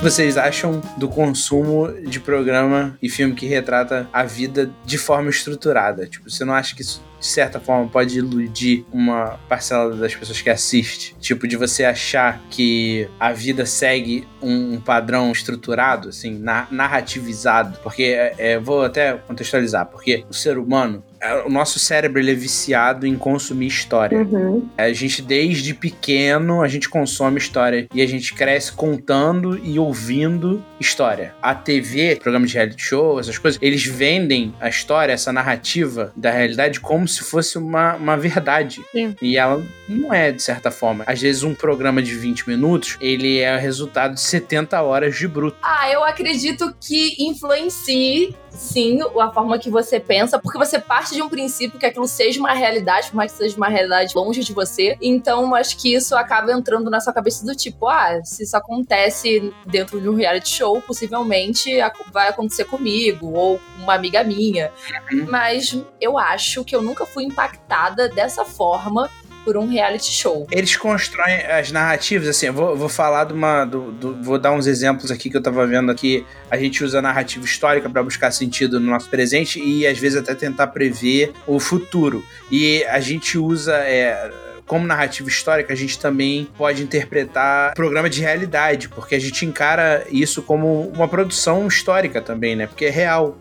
que 0.01 0.09
vocês 0.09 0.35
acham 0.35 0.81
do 0.97 1.07
consumo 1.07 1.87
de 2.07 2.19
programa 2.19 2.97
e 2.99 3.07
filme 3.07 3.35
que 3.35 3.45
retrata 3.45 4.09
a 4.11 4.23
vida 4.23 4.71
de 4.83 4.97
forma 4.97 5.29
estruturada? 5.29 6.07
Tipo, 6.07 6.27
você 6.27 6.43
não 6.43 6.55
acha 6.55 6.75
que 6.75 6.81
isso, 6.81 7.03
de 7.19 7.27
certa 7.27 7.59
forma, 7.59 7.87
pode 7.87 8.17
iludir 8.17 8.83
uma 8.91 9.39
parcela 9.47 9.95
das 9.95 10.15
pessoas 10.15 10.41
que 10.41 10.49
assiste? 10.49 11.15
Tipo, 11.19 11.47
de 11.47 11.55
você 11.55 11.85
achar 11.85 12.41
que 12.49 13.07
a 13.19 13.31
vida 13.31 13.63
segue 13.63 14.27
um, 14.41 14.81
padrão 14.81 15.31
estruturado, 15.31 16.09
assim, 16.09 16.35
na- 16.39 16.67
narrativizado? 16.71 17.77
Porque, 17.83 18.03
é, 18.05 18.33
é, 18.39 18.59
vou 18.59 18.83
até 18.83 19.13
contextualizar, 19.13 19.85
porque 19.85 20.25
o 20.27 20.33
ser 20.33 20.57
humano, 20.57 21.03
o 21.45 21.49
nosso 21.49 21.79
cérebro 21.79 22.19
ele 22.19 22.31
é 22.31 22.35
viciado 22.35 23.05
em 23.05 23.15
consumir 23.15 23.67
história. 23.67 24.17
Uhum. 24.17 24.67
A 24.77 24.91
gente, 24.91 25.21
desde 25.21 25.73
pequeno, 25.73 26.61
a 26.61 26.67
gente 26.67 26.89
consome 26.89 27.37
história. 27.37 27.87
E 27.93 28.01
a 28.01 28.07
gente 28.07 28.33
cresce 28.33 28.71
contando 28.71 29.59
e 29.63 29.77
ouvindo 29.77 30.63
história. 30.79 31.35
A 31.41 31.53
TV, 31.53 32.15
programas 32.15 32.49
de 32.49 32.57
reality 32.57 32.83
show, 32.83 33.19
essas 33.19 33.37
coisas, 33.37 33.59
eles 33.61 33.85
vendem 33.85 34.53
a 34.59 34.67
história, 34.67 35.13
essa 35.13 35.31
narrativa 35.31 36.11
da 36.15 36.31
realidade, 36.31 36.79
como 36.79 37.07
se 37.07 37.23
fosse 37.23 37.57
uma, 37.57 37.95
uma 37.95 38.17
verdade. 38.17 38.81
Sim. 38.91 39.15
E 39.21 39.37
ela 39.37 39.63
não 39.87 40.13
é, 40.13 40.31
de 40.31 40.41
certa 40.41 40.71
forma. 40.71 41.03
Às 41.05 41.21
vezes, 41.21 41.43
um 41.43 41.53
programa 41.53 42.01
de 42.01 42.15
20 42.15 42.47
minutos, 42.49 42.97
ele 42.99 43.39
é 43.39 43.55
o 43.55 43.59
resultado 43.59 44.15
de 44.15 44.21
70 44.21 44.81
horas 44.81 45.15
de 45.15 45.27
bruto. 45.27 45.57
Ah, 45.61 45.89
eu 45.91 46.03
acredito 46.03 46.73
que 46.79 47.15
influencie, 47.19 48.35
sim, 48.61 48.99
a 49.19 49.31
forma 49.31 49.57
que 49.57 49.69
você 49.69 49.99
pensa, 49.99 50.37
porque 50.37 50.57
você 50.57 50.79
parte 50.79 51.15
de 51.15 51.21
um 51.21 51.27
princípio 51.27 51.79
que 51.79 51.85
aquilo 51.85 52.07
seja 52.07 52.39
uma 52.39 52.53
realidade, 52.53 53.09
por 53.09 53.15
mais 53.15 53.31
que 53.31 53.39
seja 53.39 53.57
uma 53.57 53.67
realidade 53.67 54.15
longe 54.15 54.43
de 54.43 54.53
você. 54.53 54.95
Então, 55.01 55.55
acho 55.55 55.75
que 55.77 55.95
isso 55.95 56.15
acaba 56.15 56.51
entrando 56.51 56.89
na 56.89 56.99
sua 56.99 57.11
cabeça 57.11 57.43
do 57.43 57.55
tipo, 57.55 57.87
ah, 57.87 58.21
se 58.23 58.43
isso 58.43 58.55
acontece 58.55 59.51
dentro 59.65 59.99
de 59.99 60.07
um 60.07 60.15
reality 60.15 60.49
show, 60.49 60.79
possivelmente 60.81 61.71
vai 62.13 62.29
acontecer 62.29 62.65
comigo 62.65 63.33
ou 63.33 63.57
com 63.57 63.83
uma 63.83 63.95
amiga 63.95 64.23
minha. 64.23 64.71
Uhum. 65.11 65.25
Mas 65.27 65.75
eu 65.99 66.17
acho 66.17 66.63
que 66.63 66.75
eu 66.75 66.83
nunca 66.83 67.05
fui 67.05 67.23
impactada 67.23 68.07
dessa 68.09 68.45
forma 68.45 69.09
por 69.43 69.57
um 69.57 69.67
reality 69.67 70.11
show. 70.11 70.47
Eles 70.51 70.75
constroem 70.75 71.35
as 71.45 71.71
narrativas, 71.71 72.27
assim, 72.27 72.47
eu 72.47 72.53
vou, 72.53 72.75
vou 72.75 72.89
falar 72.89 73.25
de 73.25 73.33
uma. 73.33 73.65
do- 73.65 73.91
do- 73.91 74.21
vou 74.21 74.37
dar 74.37 74.51
uns 74.51 74.67
exemplos 74.67 75.11
aqui 75.11 75.29
que 75.29 75.37
eu 75.37 75.41
tava 75.41 75.65
vendo 75.67 75.91
aqui. 75.91 76.25
A 76.49 76.57
gente 76.57 76.83
usa 76.83 77.01
narrativa 77.01 77.43
histórica 77.45 77.89
para 77.89 78.03
buscar 78.03 78.31
sentido 78.31 78.79
no 78.79 78.89
nosso 78.89 79.09
presente 79.09 79.59
e 79.63 79.85
às 79.87 79.97
vezes 79.97 80.17
até 80.17 80.33
tentar 80.35 80.67
prever 80.67 81.31
o 81.47 81.59
futuro. 81.59 82.23
E 82.51 82.83
a 82.85 82.99
gente 82.99 83.37
usa. 83.37 83.75
é, 83.77 84.31
como 84.67 84.87
narrativa 84.87 85.27
histórica, 85.27 85.73
a 85.73 85.75
gente 85.75 85.99
também 85.99 86.47
pode 86.57 86.81
interpretar 86.81 87.73
programa 87.73 88.09
de 88.09 88.21
realidade, 88.21 88.87
porque 88.87 89.15
a 89.15 89.19
gente 89.19 89.45
encara 89.45 90.05
isso 90.09 90.41
como 90.41 90.87
uma 90.95 91.09
produção 91.09 91.67
histórica 91.67 92.21
também, 92.21 92.55
né? 92.55 92.67
Porque 92.67 92.85
é 92.85 92.89
real. 92.89 93.37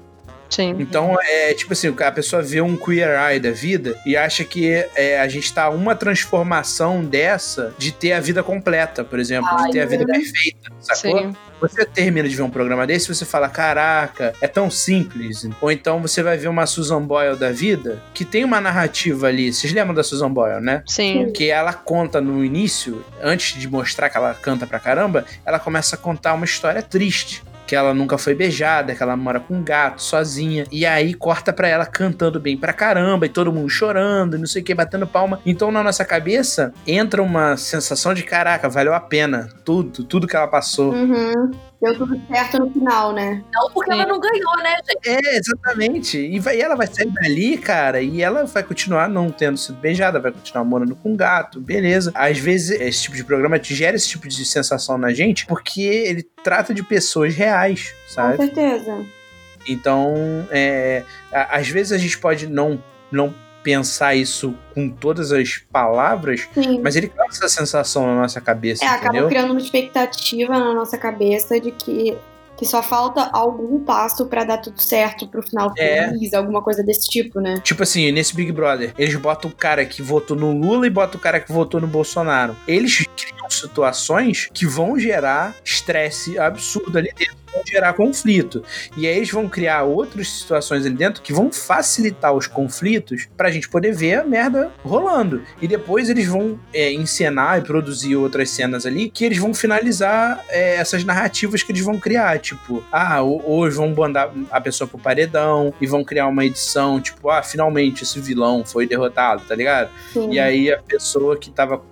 Sim. 0.50 0.76
Então, 0.78 1.16
é 1.22 1.54
tipo 1.54 1.72
assim, 1.72 1.94
a 1.98 2.12
pessoa 2.12 2.42
vê 2.42 2.60
um 2.60 2.76
queer 2.76 3.18
eye 3.30 3.38
da 3.40 3.52
vida 3.52 3.96
e 4.04 4.16
acha 4.16 4.44
que 4.44 4.68
é, 4.94 5.20
a 5.20 5.28
gente 5.28 5.52
tá 5.52 5.70
uma 5.70 5.94
transformação 5.94 7.04
dessa 7.04 7.72
de 7.78 7.92
ter 7.92 8.12
a 8.12 8.20
vida 8.20 8.42
completa, 8.42 9.04
por 9.04 9.18
exemplo, 9.18 9.48
de 9.56 9.62
Ai, 9.64 9.70
ter 9.70 9.80
a 9.80 9.86
vida 9.86 10.04
verdade. 10.04 10.24
perfeita, 10.24 10.70
sacou? 10.80 11.18
Sim. 11.18 11.36
Você 11.60 11.84
termina 11.84 12.26
de 12.26 12.34
ver 12.34 12.42
um 12.42 12.50
programa 12.50 12.86
desse 12.86 13.10
e 13.10 13.14
você 13.14 13.26
fala, 13.26 13.48
caraca, 13.48 14.32
é 14.40 14.48
tão 14.48 14.70
simples. 14.70 15.46
Ou 15.60 15.70
então 15.70 16.00
você 16.00 16.22
vai 16.22 16.38
ver 16.38 16.48
uma 16.48 16.64
Susan 16.66 17.02
Boyle 17.02 17.36
da 17.36 17.52
vida 17.52 18.02
que 18.14 18.24
tem 18.24 18.44
uma 18.44 18.60
narrativa 18.60 19.26
ali. 19.26 19.52
Vocês 19.52 19.70
lembram 19.72 19.94
da 19.94 20.02
Susan 20.02 20.30
Boyle, 20.32 20.60
né? 20.60 20.82
Sim. 20.86 21.30
Que 21.32 21.50
ela 21.50 21.74
conta 21.74 22.18
no 22.20 22.42
início, 22.42 23.04
antes 23.22 23.60
de 23.60 23.68
mostrar 23.68 24.08
que 24.08 24.16
ela 24.16 24.32
canta 24.32 24.66
pra 24.66 24.80
caramba, 24.80 25.26
ela 25.44 25.58
começa 25.58 25.96
a 25.96 25.98
contar 25.98 26.32
uma 26.32 26.46
história 26.46 26.82
triste. 26.82 27.42
Que 27.70 27.76
ela 27.76 27.94
nunca 27.94 28.18
foi 28.18 28.34
beijada, 28.34 28.96
que 28.96 29.00
ela 29.00 29.16
mora 29.16 29.38
com 29.38 29.54
um 29.54 29.62
gato, 29.62 30.02
sozinha. 30.02 30.66
E 30.72 30.84
aí 30.84 31.14
corta 31.14 31.52
pra 31.52 31.68
ela 31.68 31.86
cantando 31.86 32.40
bem 32.40 32.56
pra 32.56 32.72
caramba, 32.72 33.26
e 33.26 33.28
todo 33.28 33.52
mundo 33.52 33.68
chorando, 33.68 34.36
não 34.36 34.44
sei 34.44 34.60
o 34.60 34.64
que, 34.64 34.74
batendo 34.74 35.06
palma. 35.06 35.40
Então 35.46 35.70
na 35.70 35.80
nossa 35.80 36.04
cabeça 36.04 36.74
entra 36.84 37.22
uma 37.22 37.56
sensação 37.56 38.12
de 38.12 38.24
caraca, 38.24 38.68
valeu 38.68 38.92
a 38.92 38.98
pena. 38.98 39.48
Tudo, 39.64 40.02
tudo 40.02 40.26
que 40.26 40.34
ela 40.34 40.48
passou. 40.48 40.92
Uhum. 40.92 41.52
Deu 41.80 41.96
tudo 41.96 42.20
certo 42.28 42.58
no 42.58 42.70
final, 42.70 43.12
né? 43.12 43.42
Não 43.52 43.70
porque 43.72 43.90
ela 43.90 44.04
não 44.04 44.20
ganhou, 44.20 44.56
né, 44.58 44.76
gente? 44.86 45.08
É, 45.08 45.36
exatamente. 45.38 46.18
E, 46.18 46.38
vai, 46.38 46.58
e 46.58 46.60
ela 46.60 46.74
vai 46.76 46.86
sair 46.86 47.10
dali, 47.10 47.56
cara, 47.56 48.02
e 48.02 48.20
ela 48.20 48.44
vai 48.44 48.62
continuar 48.62 49.08
não 49.08 49.30
tendo 49.30 49.56
sido 49.56 49.78
beijada, 49.78 50.20
vai 50.20 50.30
continuar 50.30 50.64
morando 50.64 50.94
com 50.94 51.12
um 51.12 51.16
gato, 51.16 51.58
beleza. 51.58 52.12
Às 52.14 52.38
vezes, 52.38 52.78
esse 52.78 53.04
tipo 53.04 53.16
de 53.16 53.24
programa 53.24 53.58
te 53.58 53.74
gera 53.74 53.96
esse 53.96 54.08
tipo 54.08 54.28
de 54.28 54.44
sensação 54.44 54.98
na 54.98 55.12
gente, 55.14 55.46
porque 55.46 55.80
ele 55.80 56.22
trata 56.44 56.74
de 56.74 56.82
pessoas 56.82 57.34
reais, 57.34 57.94
Com 58.08 58.14
sabe? 58.14 58.36
certeza. 58.36 59.06
Então, 59.66 60.14
é, 60.50 61.04
às 61.32 61.68
vezes 61.68 61.92
a 61.92 61.98
gente 61.98 62.18
pode 62.18 62.46
não, 62.46 62.82
não 63.10 63.34
pensar 63.62 64.14
isso 64.14 64.54
com 64.74 64.88
todas 64.88 65.32
as 65.32 65.58
palavras, 65.70 66.48
Sim. 66.54 66.80
mas 66.82 66.96
ele 66.96 67.08
causa 67.08 67.36
essa 67.44 67.48
sensação 67.48 68.06
na 68.06 68.14
nossa 68.22 68.40
cabeça, 68.40 68.84
É, 68.84 68.88
acaba 68.88 69.08
entendeu? 69.08 69.28
criando 69.28 69.50
uma 69.52 69.60
expectativa 69.60 70.58
na 70.58 70.72
nossa 70.74 70.96
cabeça 70.96 71.60
de 71.60 71.70
que, 71.70 72.16
que 72.56 72.64
só 72.66 72.82
falta 72.82 73.28
algum 73.32 73.80
passo 73.80 74.26
pra 74.26 74.44
dar 74.44 74.58
tudo 74.58 74.80
certo 74.80 75.26
pro 75.28 75.42
final 75.42 75.72
É. 75.78 76.08
feliz, 76.08 76.32
alguma 76.34 76.62
coisa 76.62 76.82
desse 76.82 77.08
tipo, 77.08 77.40
né? 77.40 77.60
Tipo 77.62 77.82
assim, 77.82 78.10
nesse 78.12 78.34
Big 78.34 78.50
Brother, 78.52 78.92
eles 78.98 79.14
botam 79.16 79.50
o 79.50 79.54
cara 79.54 79.84
que 79.84 80.02
votou 80.02 80.36
no 80.36 80.52
Lula 80.52 80.86
e 80.86 80.90
botam 80.90 81.18
o 81.18 81.22
cara 81.22 81.40
que 81.40 81.52
votou 81.52 81.80
no 81.80 81.86
Bolsonaro. 81.86 82.56
Eles 82.66 83.06
criam 83.16 83.39
situações 83.54 84.48
que 84.52 84.66
vão 84.66 84.98
gerar 84.98 85.54
estresse 85.64 86.38
absurdo 86.38 86.96
ali 86.98 87.12
dentro, 87.16 87.36
vão 87.52 87.62
gerar 87.66 87.92
conflito. 87.94 88.62
E 88.96 89.06
aí 89.08 89.16
eles 89.16 89.30
vão 89.30 89.48
criar 89.48 89.82
outras 89.82 90.28
situações 90.28 90.86
ali 90.86 90.94
dentro 90.94 91.20
que 91.20 91.32
vão 91.32 91.50
facilitar 91.50 92.32
os 92.32 92.46
conflitos 92.46 93.28
pra 93.36 93.50
gente 93.50 93.68
poder 93.68 93.92
ver 93.92 94.20
a 94.20 94.24
merda 94.24 94.70
rolando. 94.84 95.42
E 95.60 95.66
depois 95.66 96.08
eles 96.08 96.26
vão 96.28 96.58
é, 96.72 96.92
encenar 96.92 97.58
e 97.58 97.62
produzir 97.62 98.14
outras 98.14 98.50
cenas 98.50 98.86
ali 98.86 99.10
que 99.10 99.24
eles 99.24 99.38
vão 99.38 99.52
finalizar 99.52 100.44
é, 100.48 100.76
essas 100.76 101.02
narrativas 101.02 101.62
que 101.64 101.72
eles 101.72 101.84
vão 101.84 101.98
criar. 101.98 102.38
Tipo, 102.38 102.84
ah, 102.92 103.20
ho- 103.22 103.42
hoje 103.44 103.76
vão 103.76 103.88
mandar 103.94 104.32
a 104.50 104.60
pessoa 104.60 104.86
pro 104.86 104.98
paredão 104.98 105.74
e 105.80 105.86
vão 105.88 106.04
criar 106.04 106.28
uma 106.28 106.44
edição, 106.44 107.00
tipo, 107.00 107.28
ah, 107.30 107.42
finalmente 107.42 108.04
esse 108.04 108.20
vilão 108.20 108.64
foi 108.64 108.86
derrotado, 108.86 109.42
tá 109.48 109.56
ligado? 109.56 109.90
Sim. 110.12 110.30
E 110.32 110.38
aí 110.38 110.72
a 110.72 110.78
pessoa 110.80 111.36
que 111.36 111.50
tava 111.50 111.82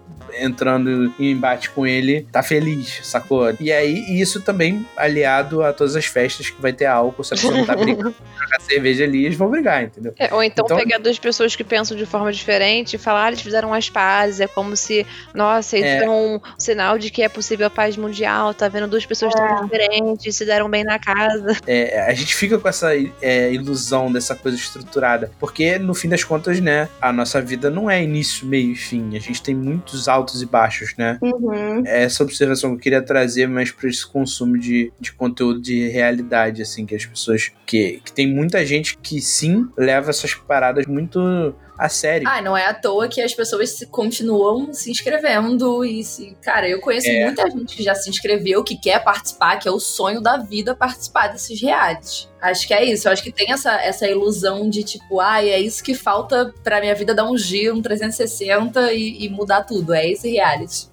entrando 0.40 1.12
em 1.18 1.32
embate 1.32 1.70
com 1.70 1.86
ele 1.86 2.26
tá 2.30 2.42
feliz, 2.42 3.00
sacou? 3.02 3.54
E 3.60 3.72
aí 3.72 4.20
isso 4.20 4.40
também 4.40 4.86
aliado 4.96 5.62
a 5.62 5.72
todas 5.72 5.96
as 5.96 6.06
festas 6.06 6.50
que 6.50 6.60
vai 6.60 6.72
ter 6.72 6.86
álcool, 6.86 7.22
a 7.22 7.28
pessoa 7.28 7.56
não 7.56 7.64
tá 7.64 7.76
brincando 7.76 8.14
pagar 8.38 8.60
cerveja 8.60 9.04
ali, 9.04 9.24
eles 9.24 9.36
vão 9.36 9.50
brigar, 9.50 9.82
entendeu? 9.84 10.14
É, 10.18 10.32
ou 10.34 10.42
então, 10.42 10.64
Então- 10.64 10.76
pegar 10.76 10.98
duas 10.98 11.18
pessoas 11.18 11.54
que 11.56 11.64
pensam 11.64 11.96
de 11.96 12.06
forma 12.06 12.32
diferente 12.32 12.94
e 12.94 12.98
falar, 12.98 13.24
ah, 13.24 13.28
eles 13.28 13.40
fizeram 13.40 13.72
as 13.74 13.88
pazes, 13.90 14.40
é 14.40 14.46
como 14.46 14.76
se, 14.76 15.06
nossa, 15.34 15.76
isso 15.76 15.86
É. 15.86 16.04
é 16.04 16.10
um 16.10 16.40
sinal 16.56 16.98
de 16.98 17.10
que 17.10 17.22
é 17.22 17.28
possível 17.28 17.66
a 17.66 17.70
paz 17.70 17.96
mundial, 17.96 18.54
tá 18.54 18.68
vendo 18.68 18.86
duas 18.88 19.04
pessoas 19.04 19.34
tão 19.34 19.64
diferentes, 19.64 20.36
se 20.36 20.44
deram 20.44 20.68
bem 20.70 20.84
na 20.84 20.98
casa. 20.98 21.56
É, 21.66 22.02
a 22.08 22.14
gente 22.14 22.34
fica 22.34 22.58
com 22.58 22.68
essa 22.68 22.90
é, 23.20 23.52
ilusão 23.52 24.12
dessa 24.12 24.34
coisa 24.34 24.56
estruturada, 24.56 25.30
porque 25.40 25.78
no 25.78 25.94
fim 25.94 26.08
das 26.08 26.22
contas, 26.24 26.60
né, 26.60 26.88
a 27.00 27.12
nossa 27.12 27.40
vida 27.40 27.70
não 27.70 27.90
é 27.90 28.02
início, 28.02 28.46
meio 28.46 28.72
e 28.72 28.76
fim. 28.76 29.16
A 29.16 29.20
gente 29.20 29.42
tem 29.42 29.54
muitos 29.54 30.08
altos 30.08 30.42
e 30.42 30.46
baixos, 30.46 30.94
né? 30.96 31.18
Uhum. 31.20 31.82
É 31.86 32.02
essa 32.04 32.22
observação 32.22 32.70
que 32.70 32.76
eu 32.76 32.80
queria 32.82 33.02
trazer 33.02 33.46
mais 33.48 33.70
para 33.70 33.88
esse 33.88 34.06
consumo 34.06 34.58
de, 34.58 34.92
de 35.00 35.12
conteúdo 35.12 35.60
de 35.60 35.88
realidade, 35.88 36.62
assim, 36.62 36.86
que 36.86 36.94
as 36.94 37.04
pessoas. 37.04 37.50
Que, 37.66 38.00
que 38.04 38.12
tem 38.12 38.26
muita 38.28 38.64
gente 38.64 38.96
que 38.98 39.20
sim 39.20 39.68
leva 39.76 40.10
essas 40.10 40.34
paradas 40.34 40.86
muito 40.86 41.54
a 41.78 41.88
sério. 41.88 42.26
Ah, 42.28 42.42
não 42.42 42.56
é 42.56 42.66
à 42.66 42.74
toa 42.74 43.06
que 43.06 43.20
as 43.20 43.32
pessoas 43.32 43.84
continuam 43.90 44.72
se 44.74 44.90
inscrevendo 44.90 45.84
e 45.84 46.02
se. 46.02 46.36
Cara, 46.42 46.68
eu 46.68 46.80
conheço 46.80 47.06
É. 47.08 47.26
muita 47.26 47.48
gente 47.48 47.76
que 47.76 47.82
já 47.84 47.94
se 47.94 48.10
inscreveu, 48.10 48.64
que 48.64 48.76
quer 48.76 49.02
participar, 49.04 49.58
que 49.58 49.68
é 49.68 49.70
o 49.70 49.78
sonho 49.78 50.20
da 50.20 50.38
vida 50.38 50.74
participar 50.74 51.28
desses 51.28 51.60
realities. 51.62 52.28
Acho 52.42 52.66
que 52.66 52.74
é 52.74 52.84
isso. 52.84 53.06
Eu 53.06 53.12
acho 53.12 53.22
que 53.22 53.30
tem 53.32 53.52
essa, 53.52 53.80
essa 53.80 54.08
ilusão 54.08 54.68
de 54.68 54.82
tipo, 54.82 55.20
ah, 55.20 55.44
é 55.44 55.60
isso 55.60 55.82
que 55.82 55.94
falta 55.94 56.52
pra 56.64 56.80
minha 56.80 56.94
vida 56.96 57.14
dar 57.14 57.30
um 57.30 57.36
giro, 57.38 57.76
um 57.76 57.82
360 57.82 58.92
e, 58.92 59.24
e 59.24 59.28
mudar 59.28 59.62
tudo. 59.62 59.94
É 59.94 60.08
esse 60.10 60.28
reality. 60.28 60.87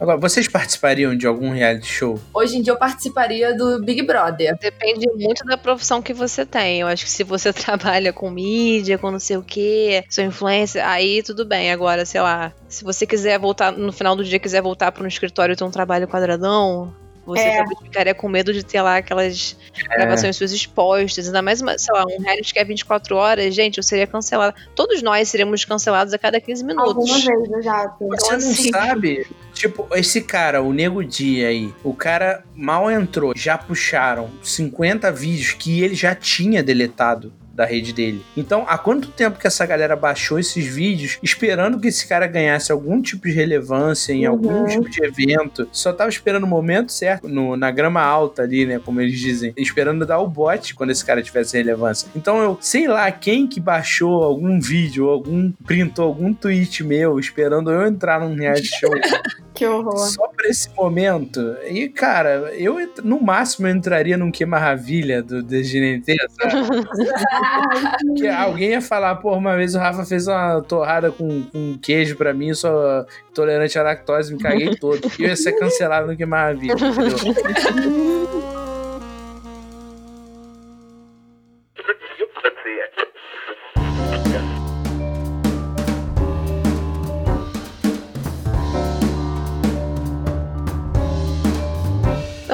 Agora, 0.00 0.16
vocês 0.16 0.48
participariam 0.48 1.14
de 1.14 1.26
algum 1.26 1.50
reality 1.50 1.86
show? 1.86 2.18
Hoje 2.32 2.56
em 2.56 2.62
dia 2.62 2.72
eu 2.72 2.78
participaria 2.78 3.54
do 3.54 3.84
Big 3.84 4.00
Brother. 4.02 4.56
Depende 4.58 5.06
muito 5.14 5.44
da 5.44 5.58
profissão 5.58 6.00
que 6.00 6.14
você 6.14 6.46
tem. 6.46 6.80
Eu 6.80 6.86
acho 6.86 7.04
que 7.04 7.10
se 7.10 7.22
você 7.22 7.52
trabalha 7.54 8.10
com 8.10 8.30
mídia, 8.30 8.96
com 8.96 9.10
não 9.10 9.18
sei 9.18 9.36
o 9.36 9.42
quê, 9.42 10.02
sua 10.08 10.24
influência, 10.24 10.88
aí 10.88 11.22
tudo 11.22 11.44
bem. 11.44 11.70
Agora, 11.70 12.06
sei 12.06 12.22
lá, 12.22 12.50
se 12.66 12.82
você 12.82 13.06
quiser 13.06 13.38
voltar, 13.38 13.72
no 13.72 13.92
final 13.92 14.16
do 14.16 14.24
dia 14.24 14.38
quiser 14.38 14.62
voltar 14.62 14.90
para 14.90 15.04
um 15.04 15.08
escritório 15.08 15.52
e 15.52 15.56
ter 15.56 15.64
um 15.64 15.70
trabalho 15.70 16.08
quadradão, 16.08 16.94
você 17.26 17.40
É. 17.42 17.56
talvez 17.58 17.78
ficaria 17.80 18.14
com 18.14 18.28
medo 18.28 18.52
de 18.52 18.64
ter 18.64 18.80
lá 18.82 18.96
aquelas 18.96 19.56
gravações 19.96 20.36
suas 20.36 20.52
expostas. 20.52 21.26
Ainda 21.26 21.42
mais, 21.42 21.60
uma, 21.60 21.76
sei 21.78 21.94
lá, 21.94 22.04
um 22.04 22.22
reality 22.22 22.52
que 22.52 22.58
é 22.58 22.64
24 22.64 23.16
horas, 23.16 23.54
gente, 23.54 23.76
eu 23.78 23.82
seria 23.82 24.06
cancelada. 24.06 24.54
Todos 24.74 25.02
nós 25.02 25.28
seríamos 25.28 25.64
cancelados 25.64 26.12
a 26.14 26.18
cada 26.18 26.40
15 26.40 26.64
minutos. 26.64 26.94
Alguma 26.96 27.18
vez, 27.18 27.52
exato. 27.58 28.06
Você 28.08 28.30
não 28.30 28.36
assim- 28.38 28.70
sabe? 28.70 29.26
Tipo, 29.52 29.86
esse 29.94 30.22
cara, 30.22 30.62
o 30.62 30.72
Nego 30.72 31.04
Dia 31.04 31.48
aí, 31.48 31.72
o 31.84 31.92
cara 31.94 32.42
mal 32.54 32.90
entrou, 32.90 33.32
já 33.36 33.58
puxaram 33.58 34.30
50 34.42 35.12
vídeos 35.12 35.52
que 35.52 35.82
ele 35.82 35.94
já 35.94 36.14
tinha 36.14 36.62
deletado 36.62 37.32
da 37.60 37.66
rede 37.66 37.92
dele. 37.92 38.24
Então, 38.34 38.64
há 38.66 38.78
quanto 38.78 39.08
tempo 39.08 39.38
que 39.38 39.46
essa 39.46 39.66
galera 39.66 39.94
baixou 39.94 40.38
esses 40.38 40.64
vídeos 40.64 41.18
esperando 41.22 41.78
que 41.78 41.88
esse 41.88 42.06
cara 42.08 42.26
ganhasse 42.26 42.72
algum 42.72 43.02
tipo 43.02 43.28
de 43.28 43.34
relevância 43.34 44.14
em 44.14 44.24
algum 44.24 44.50
Uhum. 44.60 44.66
tipo 44.66 44.88
de 44.88 45.04
evento? 45.04 45.68
Só 45.70 45.92
tava 45.92 46.08
esperando 46.08 46.44
o 46.44 46.46
momento 46.46 46.90
certo, 46.90 47.28
no, 47.28 47.56
na 47.58 47.70
grama 47.70 48.00
alta 48.00 48.42
ali, 48.42 48.64
né, 48.64 48.80
como 48.82 49.00
eles 49.00 49.18
dizem, 49.18 49.52
esperando 49.56 50.06
dar 50.06 50.18
o 50.20 50.26
bote 50.28 50.74
quando 50.74 50.88
esse 50.90 51.04
cara 51.04 51.22
tivesse 51.22 51.56
relevância. 51.56 52.08
Então, 52.16 52.42
eu 52.42 52.56
sei 52.62 52.88
lá 52.88 53.10
quem 53.12 53.46
que 53.46 53.60
baixou 53.60 54.22
algum 54.22 54.58
vídeo, 54.58 55.08
algum 55.10 55.52
printou 55.66 56.06
algum 56.06 56.32
tweet 56.32 56.82
meu 56.82 57.18
esperando 57.18 57.70
eu 57.70 57.86
entrar 57.86 58.20
num 58.20 58.34
reality 58.34 58.68
show 58.80 58.90
Que 59.54 59.66
horror. 59.66 59.98
só 59.98 60.28
pra 60.28 60.48
esse 60.48 60.70
momento. 60.74 61.56
E, 61.68 61.88
cara, 61.88 62.52
eu 62.54 62.76
no 63.02 63.20
máximo 63.20 63.66
eu 63.66 63.74
entraria 63.74 64.16
num 64.16 64.30
que 64.30 64.46
maravilha 64.46 65.22
do 65.22 65.42
DGNT, 65.42 66.16
sabe? 66.30 66.84
que 68.16 68.28
alguém 68.28 68.70
ia 68.70 68.82
falar, 68.82 69.16
pô, 69.16 69.34
uma 69.34 69.56
vez 69.56 69.74
o 69.74 69.78
Rafa 69.78 70.04
fez 70.04 70.26
uma 70.26 70.60
torrada 70.62 71.10
com, 71.10 71.42
com 71.44 71.78
queijo 71.78 72.16
pra 72.16 72.32
mim, 72.32 72.54
sou 72.54 73.04
intolerante 73.30 73.78
à 73.78 73.82
lactose, 73.82 74.32
me 74.32 74.40
caguei 74.40 74.76
todo. 74.76 75.00
E 75.18 75.24
eu 75.24 75.28
ia 75.28 75.36
ser 75.36 75.52
cancelado 75.52 76.06
no 76.06 76.16
que 76.16 76.24
maravilha, 76.24 76.74
entendeu? 76.74 78.30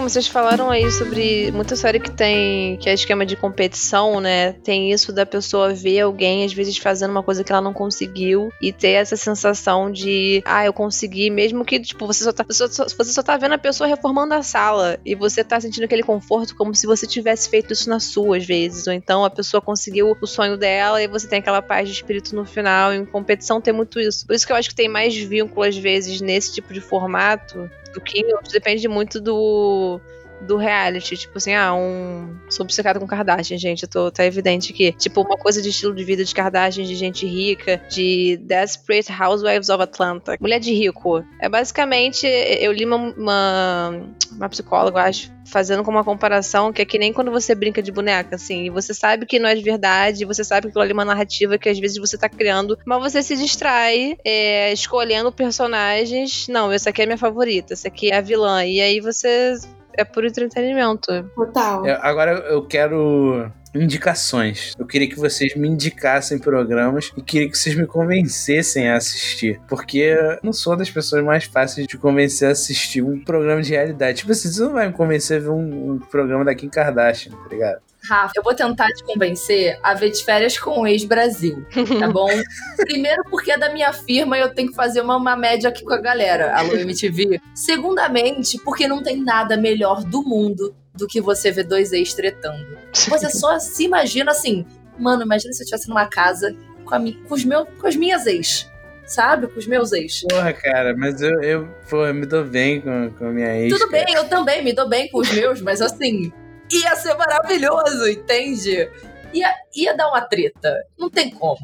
Vocês 0.06 0.28
falaram 0.28 0.70
aí 0.70 0.88
sobre 0.92 1.50
muita 1.50 1.74
série 1.74 1.98
que 1.98 2.12
tem, 2.12 2.76
que 2.76 2.88
é 2.88 2.94
esquema 2.94 3.26
de 3.26 3.34
competição, 3.34 4.20
né? 4.20 4.52
Tem 4.52 4.92
isso 4.92 5.12
da 5.12 5.26
pessoa 5.26 5.74
ver 5.74 5.98
alguém, 5.98 6.44
às 6.44 6.52
vezes, 6.52 6.78
fazendo 6.78 7.10
uma 7.10 7.24
coisa 7.24 7.42
que 7.42 7.50
ela 7.50 7.60
não 7.60 7.72
conseguiu 7.72 8.52
e 8.62 8.72
ter 8.72 8.90
essa 8.90 9.16
sensação 9.16 9.90
de, 9.90 10.44
ah, 10.44 10.64
eu 10.64 10.72
consegui, 10.72 11.28
mesmo 11.28 11.64
que, 11.64 11.80
tipo, 11.80 12.06
você 12.06 12.22
só 12.22 12.32
tá, 12.32 12.44
você 12.48 12.68
só, 12.68 12.84
você 12.84 13.12
só 13.12 13.20
tá 13.20 13.36
vendo 13.36 13.54
a 13.54 13.58
pessoa 13.58 13.88
reformando 13.88 14.32
a 14.34 14.44
sala 14.44 14.96
e 15.04 15.16
você 15.16 15.42
tá 15.42 15.60
sentindo 15.60 15.82
aquele 15.82 16.04
conforto 16.04 16.54
como 16.54 16.72
se 16.72 16.86
você 16.86 17.04
tivesse 17.04 17.50
feito 17.50 17.72
isso 17.72 17.90
na 17.90 17.98
sua, 17.98 18.36
às 18.36 18.46
vezes. 18.46 18.86
Ou 18.86 18.92
então 18.92 19.24
a 19.24 19.30
pessoa 19.30 19.60
conseguiu 19.60 20.16
o 20.20 20.26
sonho 20.26 20.56
dela 20.56 21.02
e 21.02 21.08
você 21.08 21.26
tem 21.26 21.40
aquela 21.40 21.60
paz 21.60 21.88
de 21.88 21.94
espírito 21.96 22.32
no 22.32 22.44
final. 22.44 22.92
Em 22.92 23.04
competição 23.04 23.60
tem 23.60 23.74
muito 23.74 23.98
isso. 23.98 24.24
Por 24.24 24.36
isso 24.36 24.46
que 24.46 24.52
eu 24.52 24.56
acho 24.56 24.68
que 24.68 24.76
tem 24.76 24.88
mais 24.88 25.16
vínculo, 25.16 25.66
às 25.66 25.76
vezes, 25.76 26.20
nesse 26.20 26.54
tipo 26.54 26.72
de 26.72 26.80
formato 26.80 27.68
do 27.96 28.00
que. 28.00 28.24
Depende 28.52 28.86
muito 28.86 29.20
do 29.20 29.95
do 30.42 30.56
reality, 30.56 31.16
tipo 31.16 31.38
assim, 31.38 31.54
ah, 31.54 31.74
um. 31.74 32.36
Sou 32.48 32.64
obcecada 32.64 32.98
com 32.98 33.06
Kardashian, 33.06 33.58
gente. 33.58 33.82
Eu 33.82 33.88
tô, 33.88 34.10
tá 34.10 34.24
evidente 34.24 34.72
que, 34.72 34.92
tipo, 34.92 35.22
uma 35.22 35.36
coisa 35.36 35.60
de 35.62 35.68
estilo 35.68 35.94
de 35.94 36.04
vida 36.04 36.24
de 36.24 36.34
Kardashian, 36.34 36.84
de 36.84 36.94
gente 36.94 37.26
rica, 37.26 37.80
de 37.88 38.38
Desperate 38.42 39.10
Housewives 39.12 39.68
of 39.68 39.82
Atlanta. 39.82 40.36
Mulher 40.40 40.60
de 40.60 40.72
rico. 40.72 41.24
É 41.40 41.48
basicamente, 41.48 42.26
eu 42.26 42.72
li 42.72 42.84
uma, 42.84 42.96
uma, 42.96 44.02
uma 44.32 44.48
psicóloga, 44.48 45.02
acho, 45.02 45.30
fazendo 45.46 45.82
com 45.82 45.90
uma 45.90 46.04
comparação 46.04 46.72
que 46.72 46.82
é 46.82 46.84
que 46.84 46.98
nem 46.98 47.12
quando 47.12 47.30
você 47.30 47.54
brinca 47.54 47.82
de 47.82 47.92
boneca, 47.92 48.36
assim, 48.36 48.70
você 48.70 48.92
sabe 48.92 49.26
que 49.26 49.38
não 49.38 49.48
é 49.48 49.54
de 49.54 49.62
verdade, 49.62 50.24
você 50.24 50.44
sabe 50.44 50.62
que 50.62 50.68
aquilo 50.68 50.82
ali 50.82 50.90
é 50.90 50.94
uma 50.94 51.04
narrativa 51.04 51.56
que 51.56 51.68
às 51.68 51.78
vezes 51.78 51.98
você 51.98 52.18
tá 52.18 52.28
criando, 52.28 52.78
mas 52.84 53.00
você 53.00 53.22
se 53.22 53.36
distrai 53.36 54.16
é, 54.24 54.72
escolhendo 54.72 55.32
personagens. 55.32 56.48
Não, 56.48 56.70
essa 56.72 56.90
aqui 56.90 57.02
é 57.02 57.06
minha 57.06 57.18
favorita, 57.18 57.72
essa 57.72 57.88
aqui 57.88 58.10
é 58.10 58.16
a 58.16 58.20
vilã. 58.20 58.64
E 58.64 58.80
aí 58.80 59.00
você. 59.00 59.54
É 59.96 60.04
por 60.04 60.24
entretenimento. 60.24 61.22
Total. 61.34 61.86
É, 61.86 61.98
agora 62.02 62.32
eu 62.48 62.66
quero 62.66 63.50
indicações. 63.74 64.74
Eu 64.78 64.86
queria 64.86 65.08
que 65.08 65.16
vocês 65.16 65.54
me 65.54 65.68
indicassem 65.68 66.38
programas 66.38 67.12
e 67.16 67.22
queria 67.22 67.48
que 67.50 67.56
vocês 67.56 67.74
me 67.74 67.86
convencessem 67.86 68.88
a 68.88 68.96
assistir. 68.96 69.60
Porque 69.68 69.98
eu 69.98 70.38
não 70.42 70.52
sou 70.52 70.76
das 70.76 70.90
pessoas 70.90 71.22
mais 71.24 71.44
fáceis 71.44 71.86
de 71.86 71.98
convencer 71.98 72.48
a 72.48 72.52
assistir 72.52 73.02
um 73.02 73.22
programa 73.22 73.62
de 73.62 73.70
realidade. 73.70 74.18
Tipo 74.18 74.32
assim, 74.32 74.50
você 74.50 74.62
não 74.62 74.72
vai 74.72 74.86
me 74.88 74.92
convencer 74.92 75.38
a 75.38 75.40
ver 75.40 75.50
um, 75.50 75.92
um 75.92 75.98
programa 75.98 76.44
da 76.44 76.54
Kim 76.54 76.68
Kardashian, 76.68 77.32
tá 77.32 77.48
ligado? 77.50 77.80
Rafa, 78.08 78.32
eu 78.36 78.42
vou 78.42 78.54
tentar 78.54 78.88
te 78.88 79.02
convencer 79.04 79.78
a 79.82 79.94
ver 79.94 80.10
de 80.10 80.24
férias 80.24 80.58
com 80.58 80.80
o 80.80 80.86
ex-Brasil, 80.86 81.66
tá 81.98 82.08
bom? 82.08 82.28
Primeiro, 82.78 83.22
porque 83.30 83.52
é 83.52 83.58
da 83.58 83.72
minha 83.72 83.92
firma 83.92 84.36
e 84.36 84.40
eu 84.40 84.54
tenho 84.54 84.68
que 84.68 84.74
fazer 84.74 85.00
uma, 85.00 85.16
uma 85.16 85.36
média 85.36 85.68
aqui 85.68 85.84
com 85.84 85.92
a 85.92 86.00
galera, 86.00 86.56
a 86.56 86.62
Lu 86.62 86.76
MTV. 86.78 87.40
Segundamente, 87.54 88.58
porque 88.58 88.86
não 88.86 89.02
tem 89.02 89.16
nada 89.16 89.56
melhor 89.56 90.04
do 90.04 90.22
mundo 90.22 90.74
do 90.94 91.06
que 91.06 91.20
você 91.20 91.50
ver 91.50 91.64
dois 91.64 91.92
ex 91.92 92.14
tretando. 92.14 92.78
Você 92.92 93.30
só 93.30 93.58
se 93.58 93.84
imagina 93.84 94.30
assim, 94.30 94.64
mano, 94.98 95.22
imagina 95.22 95.52
se 95.52 95.62
eu 95.62 95.64
estivesse 95.64 95.88
numa 95.88 96.06
casa 96.06 96.56
com, 96.84 96.94
a 96.94 97.00
com 97.00 97.34
os 97.34 97.44
meus, 97.44 97.66
com 97.78 97.86
as 97.86 97.96
minhas 97.96 98.26
ex, 98.26 98.70
sabe? 99.04 99.46
Com 99.48 99.58
os 99.58 99.66
meus 99.66 99.92
ex. 99.92 100.22
Porra, 100.22 100.52
cara, 100.52 100.96
mas 100.96 101.20
eu, 101.20 101.42
eu, 101.42 101.68
pô, 101.90 102.06
eu 102.06 102.14
me 102.14 102.26
dou 102.26 102.44
bem 102.44 102.80
com, 102.80 103.10
com 103.10 103.26
a 103.26 103.30
minha 103.30 103.54
ex. 103.56 103.72
Tudo 103.72 103.90
cara. 103.90 104.04
bem, 104.04 104.14
eu 104.14 104.24
também 104.28 104.64
me 104.64 104.72
dou 104.72 104.88
bem 104.88 105.08
com 105.10 105.18
os 105.18 105.30
meus, 105.30 105.60
mas 105.60 105.82
assim, 105.82 106.32
ia 106.72 106.96
ser 106.96 107.14
maravilhoso, 107.14 108.08
entende? 108.08 108.88
Ia, 109.32 109.54
ia 109.74 109.96
dar 109.96 110.08
uma 110.08 110.20
treta. 110.22 110.74
Não 110.98 111.10
tem 111.10 111.30
como. 111.30 111.58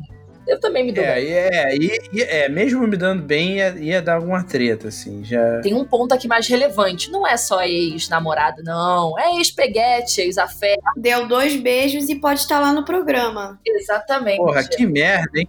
Eu 0.46 0.58
também 0.58 0.84
me 0.84 0.90
dou 0.90 1.04
É, 1.04 1.14
bem. 1.14 1.24
e 1.24 1.32
é, 1.32 1.74
e- 2.12 2.20
é, 2.22 2.48
mesmo 2.48 2.84
me 2.88 2.96
dando 2.96 3.22
bem, 3.22 3.58
ia, 3.58 3.68
ia 3.78 4.02
dar 4.02 4.16
alguma 4.16 4.42
treta, 4.42 4.88
assim, 4.88 5.22
já... 5.22 5.60
Tem 5.60 5.72
um 5.72 5.84
ponto 5.84 6.12
aqui 6.12 6.26
mais 6.26 6.48
relevante. 6.48 7.12
Não 7.12 7.24
é 7.24 7.36
só 7.36 7.62
ex-namorado, 7.62 8.60
não. 8.64 9.16
É 9.20 9.36
ex-peguete, 9.36 10.20
ex-afé. 10.20 10.74
Deu 10.96 11.28
dois 11.28 11.54
beijos 11.54 12.08
e 12.08 12.16
pode 12.16 12.40
estar 12.40 12.58
lá 12.58 12.72
no 12.72 12.84
programa. 12.84 13.60
Exatamente. 13.64 14.38
Porra, 14.38 14.64
que 14.64 14.84
merda, 14.84 15.30
hein? 15.38 15.48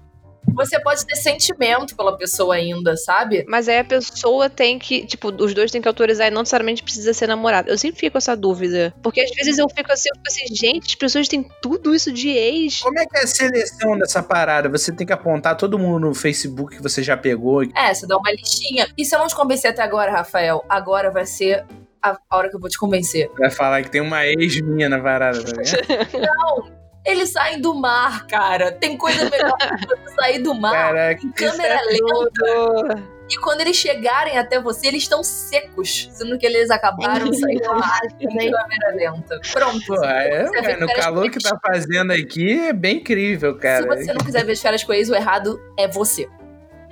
Você 0.53 0.79
pode 0.79 1.06
ter 1.06 1.15
sentimento 1.15 1.95
pela 1.95 2.17
pessoa 2.17 2.56
ainda, 2.56 2.95
sabe? 2.97 3.45
Mas 3.47 3.67
aí 3.67 3.79
a 3.79 3.84
pessoa 3.84 4.49
tem 4.49 4.77
que, 4.77 5.06
tipo, 5.06 5.29
os 5.29 5.53
dois 5.53 5.71
têm 5.71 5.82
que 5.82 5.88
autorizar 5.88 6.27
e 6.27 6.32
não 6.32 6.41
necessariamente 6.41 6.84
precisa 6.84 7.13
ser 7.13 7.27
namorado. 7.27 7.69
Eu 7.69 7.77
sempre 7.77 7.99
fico 7.99 8.13
com 8.13 8.17
essa 8.17 8.36
dúvida. 8.36 8.93
Porque 9.01 9.21
às 9.21 9.32
vezes 9.32 9.58
eu 9.58 9.67
fico 9.69 9.91
assim, 9.91 10.10
eu 10.10 10.15
fico 10.15 10.27
assim, 10.27 10.56
gente, 10.56 10.88
as 10.88 10.95
pessoas 10.95 11.27
têm 11.27 11.47
tudo 11.62 11.95
isso 11.95 12.12
de 12.12 12.29
ex. 12.29 12.82
Como 12.82 12.99
é 12.99 13.06
que 13.06 13.17
é 13.17 13.23
a 13.23 13.27
seleção 13.27 13.97
dessa 13.97 14.21
parada? 14.21 14.69
Você 14.69 14.91
tem 14.91 15.08
que 15.08 15.13
apontar 15.13 15.58
todo 15.58 15.79
mundo 15.79 16.08
no 16.08 16.13
Facebook 16.13 16.75
que 16.75 16.84
você 16.84 17.01
já 17.01 17.17
pegou. 17.17 17.63
É, 17.63 17.93
você 17.93 18.06
dá 18.06 18.17
uma 18.17 18.32
listinha. 18.32 18.88
E 18.97 19.06
se 19.06 19.15
eu 19.15 19.19
não 19.19 19.27
te 19.27 19.36
convencer 19.36 19.71
até 19.71 19.82
agora, 19.82 20.12
Rafael, 20.12 20.63
agora 20.69 21.10
vai 21.10 21.25
ser 21.25 21.65
a 22.01 22.17
hora 22.32 22.49
que 22.49 22.56
eu 22.56 22.60
vou 22.60 22.69
te 22.69 22.77
convencer. 22.77 23.32
Vai 23.38 23.49
falar 23.49 23.82
que 23.82 23.89
tem 23.89 24.01
uma 24.01 24.25
ex 24.25 24.62
minha 24.62 24.89
na 24.89 24.99
parada, 24.99 25.41
tá 25.43 25.51
vendo? 25.56 26.73
Eles 27.06 27.32
saem 27.32 27.60
do 27.60 27.76
mar, 27.76 28.26
cara. 28.28 28.72
Tem 28.72 28.98
coisa 28.98 29.30
melhor 29.30 29.58
que 29.58 29.88
você 29.88 30.16
sair 30.16 30.39
do 30.39 30.54
mar 30.54 30.72
Caraca, 30.72 31.26
em 31.26 31.28
isso 31.28 31.36
câmera 31.36 31.76
é 31.76 31.86
lenta. 31.86 33.13
E 33.30 33.38
quando 33.38 33.62
eles 33.62 33.76
chegarem 33.76 34.38
até 34.38 34.60
você, 34.62 34.88
eles 34.88 35.04
estão 35.04 35.24
secos, 35.24 36.10
sendo 36.12 36.38
que 36.38 36.46
eles 36.46 36.70
acabaram 36.70 37.30
de 37.30 37.39
sair 37.39 37.60
do 37.60 37.74
mar 37.74 38.00
em 38.20 38.28
câmera 38.28 38.96
lenta. 38.96 39.39
Pronto. 39.52 39.86
Pô, 39.86 40.04
é, 40.04 40.50
cara, 40.52 40.78
no 40.78 40.88
calor 40.88 41.30
que 41.30 41.39
tá 41.39 41.58
fazendo 41.66 42.12
aqui 42.12 42.60
é 42.60 42.74
bem 42.74 42.98
incrível, 42.98 43.58
cara. 43.58 43.82
Se 43.98 44.06
você 44.06 44.13
não 44.13 44.24
quiser 44.24 44.46
ver 44.46 44.54
as 44.54 44.62
férias 44.62 44.84
com 44.84 44.94
eles, 44.94 45.10
o 45.10 45.16
errado 45.16 45.60
é 45.78 45.88
você. 45.88 46.28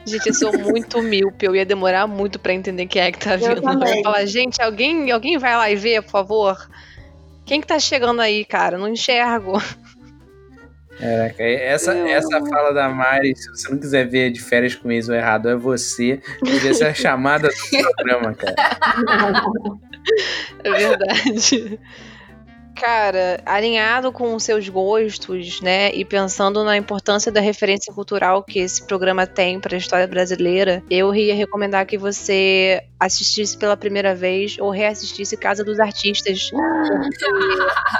Gente, 0.05 0.27
eu 0.27 0.33
sou 0.33 0.57
muito 0.57 1.01
míope, 1.01 1.45
eu 1.45 1.55
ia 1.55 1.65
demorar 1.65 2.07
muito 2.07 2.39
pra 2.39 2.53
entender 2.53 2.87
quem 2.87 3.01
é 3.01 3.11
que 3.11 3.19
tá 3.19 3.35
vindo. 3.35 3.61
Eu 3.63 3.95
ia 3.95 4.03
falar, 4.03 4.25
gente, 4.25 4.61
alguém, 4.61 5.11
alguém 5.11 5.37
vai 5.37 5.55
lá 5.55 5.69
e 5.69 5.75
vê, 5.75 6.01
por 6.01 6.09
favor? 6.09 6.69
Quem 7.45 7.61
que 7.61 7.67
tá 7.67 7.77
chegando 7.77 8.19
aí, 8.21 8.43
cara? 8.43 8.77
Não 8.77 8.87
enxergo. 8.87 9.61
Caraca, 11.01 11.43
essa, 11.43 11.97
essa 11.97 12.45
fala 12.45 12.71
da 12.75 12.87
Mari, 12.87 13.35
se 13.35 13.49
você 13.49 13.71
não 13.71 13.79
quiser 13.79 14.07
ver 14.07 14.29
de 14.29 14.39
férias 14.39 14.75
com 14.75 14.91
ex, 14.91 15.09
o 15.09 15.13
errado 15.15 15.49
é 15.49 15.55
você, 15.55 16.21
devia 16.43 16.75
ser 16.75 16.85
a 16.85 16.93
chamada 16.93 17.49
do 17.49 17.55
programa, 17.95 18.35
cara. 18.35 18.55
É 20.63 20.71
verdade. 20.71 21.79
Cara, 22.81 23.39
alinhado 23.45 24.11
com 24.11 24.33
os 24.33 24.43
seus 24.43 24.67
gostos, 24.67 25.61
né, 25.61 25.93
e 25.93 26.03
pensando 26.03 26.63
na 26.63 26.75
importância 26.75 27.31
da 27.31 27.39
referência 27.39 27.93
cultural 27.93 28.43
que 28.43 28.57
esse 28.57 28.83
programa 28.87 29.27
tem 29.27 29.59
para 29.59 29.75
a 29.75 29.77
história 29.77 30.07
brasileira, 30.07 30.81
eu 30.89 31.13
ia 31.13 31.35
recomendar 31.35 31.85
que 31.85 31.95
você 31.95 32.81
assistisse 32.99 33.55
pela 33.55 33.77
primeira 33.77 34.15
vez 34.15 34.57
ou 34.59 34.71
reassistisse 34.71 35.37
Casa 35.37 35.63
dos 35.63 35.79
Artistas. 35.79 36.49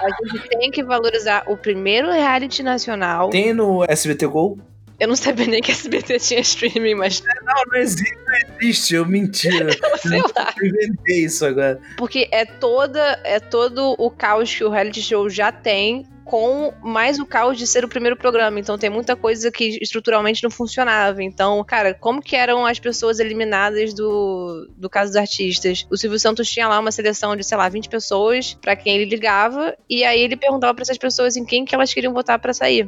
A 0.01 0.35
gente 0.35 0.49
tem 0.49 0.71
que 0.71 0.83
valorizar 0.83 1.43
o 1.45 1.55
primeiro 1.55 2.09
reality 2.11 2.63
nacional. 2.63 3.29
Tem 3.29 3.53
no 3.53 3.83
SBT 3.83 4.25
Gol? 4.25 4.57
Eu 5.01 5.07
não 5.07 5.15
sabia 5.15 5.47
nem 5.47 5.63
que 5.63 5.71
a 5.71 5.73
SBT 5.73 6.19
tinha 6.19 6.39
streaming, 6.41 6.93
mas 6.93 7.23
Não, 7.43 7.63
não 7.71 7.79
existe, 7.79 8.15
não 8.23 8.35
existe, 8.59 8.93
eu 8.93 9.03
menti. 9.03 9.47
Eu 9.49 9.71
sei 9.97 10.21
lá. 10.21 10.53
inventei 10.63 11.25
isso 11.25 11.43
agora. 11.43 11.81
Porque 11.97 12.29
é 12.31 12.45
toda 12.45 13.19
é 13.23 13.39
todo 13.39 13.95
o 13.97 14.11
caos 14.11 14.53
que 14.53 14.63
o 14.63 14.69
reality 14.69 15.01
show 15.01 15.27
já 15.27 15.51
tem 15.51 16.05
com 16.31 16.73
mais 16.81 17.19
o 17.19 17.25
caos 17.25 17.57
de 17.57 17.67
ser 17.67 17.83
o 17.83 17.89
primeiro 17.89 18.15
programa. 18.15 18.57
Então 18.57 18.77
tem 18.77 18.89
muita 18.89 19.17
coisa 19.17 19.51
que 19.51 19.77
estruturalmente 19.81 20.41
não 20.41 20.49
funcionava. 20.49 21.21
Então, 21.21 21.61
cara, 21.65 21.93
como 21.93 22.21
que 22.21 22.37
eram 22.37 22.65
as 22.65 22.79
pessoas 22.79 23.19
eliminadas 23.19 23.93
do, 23.93 24.65
do 24.77 24.89
caso 24.89 25.11
dos 25.11 25.17
artistas? 25.17 25.85
O 25.91 25.97
Silvio 25.97 26.17
Santos 26.17 26.49
tinha 26.49 26.69
lá 26.69 26.79
uma 26.79 26.89
seleção 26.91 27.35
de, 27.35 27.43
sei 27.43 27.57
lá, 27.57 27.67
20 27.67 27.89
pessoas 27.89 28.57
pra 28.61 28.77
quem 28.77 28.95
ele 28.95 29.09
ligava 29.09 29.75
e 29.89 30.05
aí 30.05 30.21
ele 30.21 30.37
perguntava 30.37 30.73
pra 30.73 30.83
essas 30.83 30.97
pessoas 30.97 31.35
em 31.35 31.43
quem 31.43 31.65
que 31.65 31.75
elas 31.75 31.93
queriam 31.93 32.13
votar 32.13 32.39
pra 32.39 32.53
sair. 32.53 32.87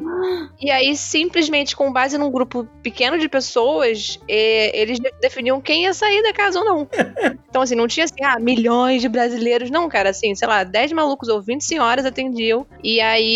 E 0.61 0.71
aí, 0.71 0.95
simplesmente, 0.95 1.75
com 1.75 1.91
base 1.91 2.17
num 2.17 2.31
grupo 2.31 2.65
pequeno 2.81 3.19
de 3.19 3.27
pessoas, 3.27 4.17
eles 4.25 5.01
de- 5.01 5.11
definiam 5.19 5.59
quem 5.59 5.83
ia 5.83 5.93
sair 5.93 6.23
da 6.23 6.31
casa 6.31 6.59
ou 6.59 6.65
não. 6.65 6.87
Então, 7.53 7.61
assim, 7.61 7.75
não 7.75 7.87
tinha 7.87 8.05
assim, 8.05 8.23
ah, 8.23 8.39
milhões 8.39 8.99
de 8.99 9.07
brasileiros. 9.07 9.69
Não, 9.69 9.87
cara, 9.87 10.09
assim, 10.09 10.33
sei 10.33 10.47
lá, 10.47 10.63
10 10.63 10.91
malucos 10.91 11.29
ou 11.29 11.39
20 11.39 11.63
senhoras 11.63 12.03
atendiam. 12.03 12.65
E 12.83 12.99
aí 12.99 13.32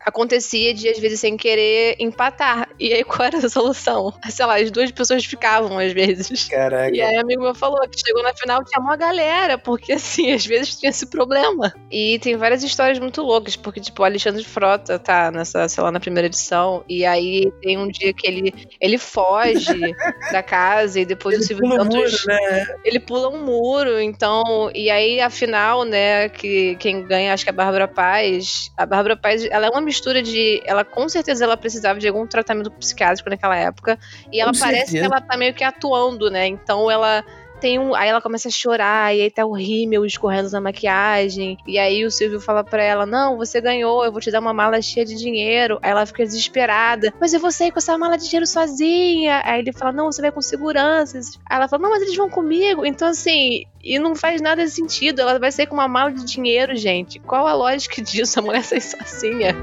acontecia 0.00 0.74
de, 0.74 0.88
às 0.88 0.98
vezes, 0.98 1.20
sem 1.20 1.36
querer 1.36 1.96
empatar. 1.98 2.68
E 2.78 2.92
aí, 2.92 3.04
qual 3.04 3.26
era 3.26 3.38
a 3.38 3.48
solução? 3.48 4.12
Sei 4.28 4.44
lá, 4.44 4.58
as 4.58 4.70
duas 4.70 4.90
pessoas 4.90 5.24
ficavam, 5.24 5.78
às 5.78 5.92
vezes. 5.92 6.48
Caraca. 6.48 6.94
E 6.94 7.00
aí, 7.00 7.16
amigo 7.16 7.42
meu 7.42 7.54
falou 7.54 7.80
que 7.88 7.98
chegou 7.98 8.22
na 8.22 8.32
final 8.34 8.64
tinha 8.64 8.82
uma 8.82 8.96
galera, 8.96 9.58
porque 9.58 9.92
assim, 9.92 10.32
às 10.32 10.46
vezes 10.46 10.76
tinha 10.76 10.90
esse 10.90 11.06
problema. 11.06 11.74
E 11.90 12.18
tem 12.20 12.36
várias 12.36 12.62
histórias 12.62 12.98
muito 12.98 13.22
loucas, 13.22 13.56
porque, 13.56 13.80
tipo, 13.80 14.02
o 14.02 14.04
Alexandre 14.04 14.44
Frota 14.44 14.98
tá 14.98 15.30
nessa, 15.30 15.68
sei 15.68 15.82
lá, 15.82 15.90
na 15.90 16.00
primeira 16.00 16.26
edição, 16.26 16.84
e 16.88 17.04
aí 17.04 17.50
tem 17.60 17.78
um 17.78 17.88
dia 17.88 18.12
que 18.12 18.26
ele, 18.26 18.52
ele 18.80 18.98
foge 18.98 19.58
da 20.32 20.42
casa 20.42 21.00
e 21.00 21.04
depois 21.04 21.38
o 21.38 21.42
Silvio 21.42 21.68
Pula 21.68 21.82
Santos 21.82 21.96
muro, 21.96 22.16
né? 22.26 22.66
ele 22.84 23.00
pula 23.00 23.28
um 23.28 23.44
muro, 23.44 24.00
então. 24.00 24.70
E 24.74 24.90
aí, 24.90 25.20
a 25.20 25.30
final, 25.30 25.84
né, 25.84 26.28
que 26.28 26.76
quem 26.76 27.04
ganha, 27.04 27.32
acho 27.32 27.44
que 27.44 27.50
é 27.50 27.52
a 27.52 27.56
Bárbara 27.56 27.88
Paz. 27.88 28.70
A 28.76 28.86
Bárbara 28.86 29.16
Paz, 29.16 29.27
ela 29.28 29.66
é 29.66 29.70
uma 29.70 29.80
mistura 29.80 30.22
de. 30.22 30.62
Ela 30.64 30.84
com 30.84 31.08
certeza 31.08 31.44
ela 31.44 31.56
precisava 31.56 31.98
de 31.98 32.08
algum 32.08 32.26
tratamento 32.26 32.70
psiquiátrico 32.70 33.28
naquela 33.30 33.56
época. 33.56 33.98
E 34.32 34.40
ela 34.40 34.52
Com 34.52 34.58
parece 34.58 34.92
certeza. 34.92 35.08
que 35.08 35.12
ela 35.14 35.20
tá 35.20 35.36
meio 35.36 35.54
que 35.54 35.64
atuando, 35.64 36.30
né? 36.30 36.46
Então 36.46 36.90
ela. 36.90 37.24
Tem 37.60 37.78
um, 37.78 37.94
aí 37.94 38.08
ela 38.08 38.20
começa 38.20 38.48
a 38.48 38.50
chorar, 38.50 39.14
e 39.14 39.22
aí 39.22 39.30
tá 39.30 39.44
o 39.44 39.52
rímel 39.52 40.04
escorrendo 40.04 40.50
na 40.50 40.60
maquiagem. 40.60 41.58
E 41.66 41.76
aí 41.78 42.04
o 42.04 42.10
Silvio 42.10 42.40
fala 42.40 42.62
pra 42.62 42.82
ela: 42.82 43.04
Não, 43.04 43.36
você 43.36 43.60
ganhou, 43.60 44.04
eu 44.04 44.12
vou 44.12 44.20
te 44.20 44.30
dar 44.30 44.40
uma 44.40 44.54
mala 44.54 44.80
cheia 44.80 45.04
de 45.04 45.16
dinheiro. 45.16 45.78
Aí 45.82 45.90
ela 45.90 46.06
fica 46.06 46.24
desesperada: 46.24 47.12
Mas 47.20 47.32
eu 47.32 47.40
vou 47.40 47.50
sair 47.50 47.72
com 47.72 47.78
essa 47.78 47.98
mala 47.98 48.16
de 48.16 48.24
dinheiro 48.24 48.46
sozinha. 48.46 49.42
Aí 49.44 49.60
ele 49.60 49.72
fala: 49.72 49.92
Não, 49.92 50.06
você 50.06 50.22
vai 50.22 50.30
com 50.30 50.40
seguranças. 50.40 51.38
Aí 51.48 51.56
ela 51.56 51.68
fala: 51.68 51.82
Não, 51.82 51.90
mas 51.90 52.02
eles 52.02 52.16
vão 52.16 52.30
comigo. 52.30 52.86
Então, 52.86 53.08
assim, 53.08 53.64
e 53.82 53.98
não 53.98 54.14
faz 54.14 54.40
nada 54.40 54.64
de 54.64 54.70
sentido. 54.70 55.20
Ela 55.20 55.38
vai 55.38 55.50
sair 55.50 55.66
com 55.66 55.74
uma 55.74 55.88
mala 55.88 56.12
de 56.12 56.24
dinheiro, 56.24 56.76
gente. 56.76 57.18
Qual 57.18 57.46
a 57.46 57.54
lógica 57.54 58.00
disso? 58.00 58.38
A 58.38 58.42
mulher 58.42 58.62
sair 58.62 58.80
sozinha. 58.80 59.56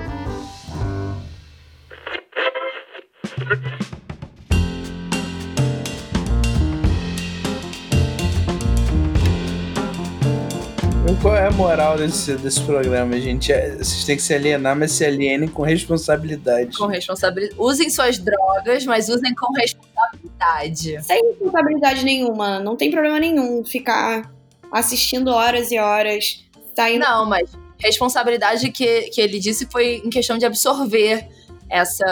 Qual 11.21 11.35
é 11.35 11.45
a 11.45 11.51
moral 11.51 11.97
desse, 11.97 12.35
desse 12.35 12.59
programa, 12.61 13.19
gente? 13.19 13.51
É, 13.51 13.75
Vocês 13.75 14.03
têm 14.05 14.15
que 14.15 14.23
se 14.23 14.33
alienar, 14.33 14.75
mas 14.75 14.91
se 14.91 15.05
alienem 15.05 15.47
com 15.47 15.61
responsabilidade. 15.61 16.75
Com 16.75 16.87
responsabilidade. 16.87 17.55
Usem 17.59 17.91
suas 17.91 18.17
drogas, 18.17 18.85
mas 18.85 19.07
usem 19.07 19.35
com 19.35 19.53
responsabilidade. 19.53 21.03
Sem 21.03 21.21
responsabilidade 21.23 22.03
nenhuma. 22.03 22.59
Não 22.59 22.75
tem 22.75 22.89
problema 22.89 23.19
nenhum 23.19 23.63
ficar 23.63 24.31
assistindo 24.71 25.27
horas 25.29 25.71
e 25.71 25.77
horas, 25.77 26.43
saindo. 26.75 27.01
Não, 27.05 27.25
mas 27.27 27.51
responsabilidade 27.77 28.71
que, 28.71 29.03
que 29.03 29.21
ele 29.21 29.39
disse 29.39 29.67
foi 29.71 30.01
em 30.03 30.09
questão 30.09 30.39
de 30.39 30.45
absorver 30.45 31.27
essa. 31.69 32.05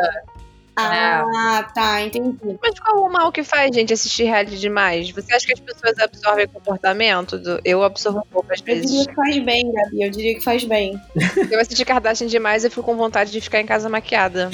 Ah, 0.75 1.69
tá, 1.73 2.01
entendi. 2.01 2.57
Mas 2.61 2.79
qual 2.79 3.03
o 3.05 3.11
mal 3.11 3.31
que 3.31 3.43
faz, 3.43 3.75
gente, 3.75 3.93
assistir 3.93 4.23
reality 4.23 4.57
demais? 4.57 5.09
Você 5.11 5.33
acha 5.33 5.45
que 5.45 5.53
as 5.53 5.59
pessoas 5.59 5.99
absorvem 5.99 6.47
comportamento? 6.47 7.37
Do- 7.37 7.59
Eu 7.63 7.83
absorvo 7.83 8.19
um 8.19 8.31
pouco 8.31 8.51
às 8.51 8.59
Eu 8.59 8.65
diria 8.65 8.81
vezes. 8.81 9.07
que 9.07 9.13
faz 9.13 9.39
bem, 9.43 9.71
Gabi. 9.71 10.01
Eu 10.03 10.09
diria 10.09 10.33
que 10.33 10.41
faz 10.43 10.63
bem. 10.63 10.99
Eu 11.51 11.59
assisti 11.59 11.85
Kardashian 11.85 12.27
demais, 12.27 12.63
eu 12.63 12.69
fico 12.71 12.83
com 12.83 12.95
vontade 12.95 13.31
de 13.31 13.39
ficar 13.39 13.59
em 13.61 13.65
casa 13.65 13.87
maquiada. 13.89 14.49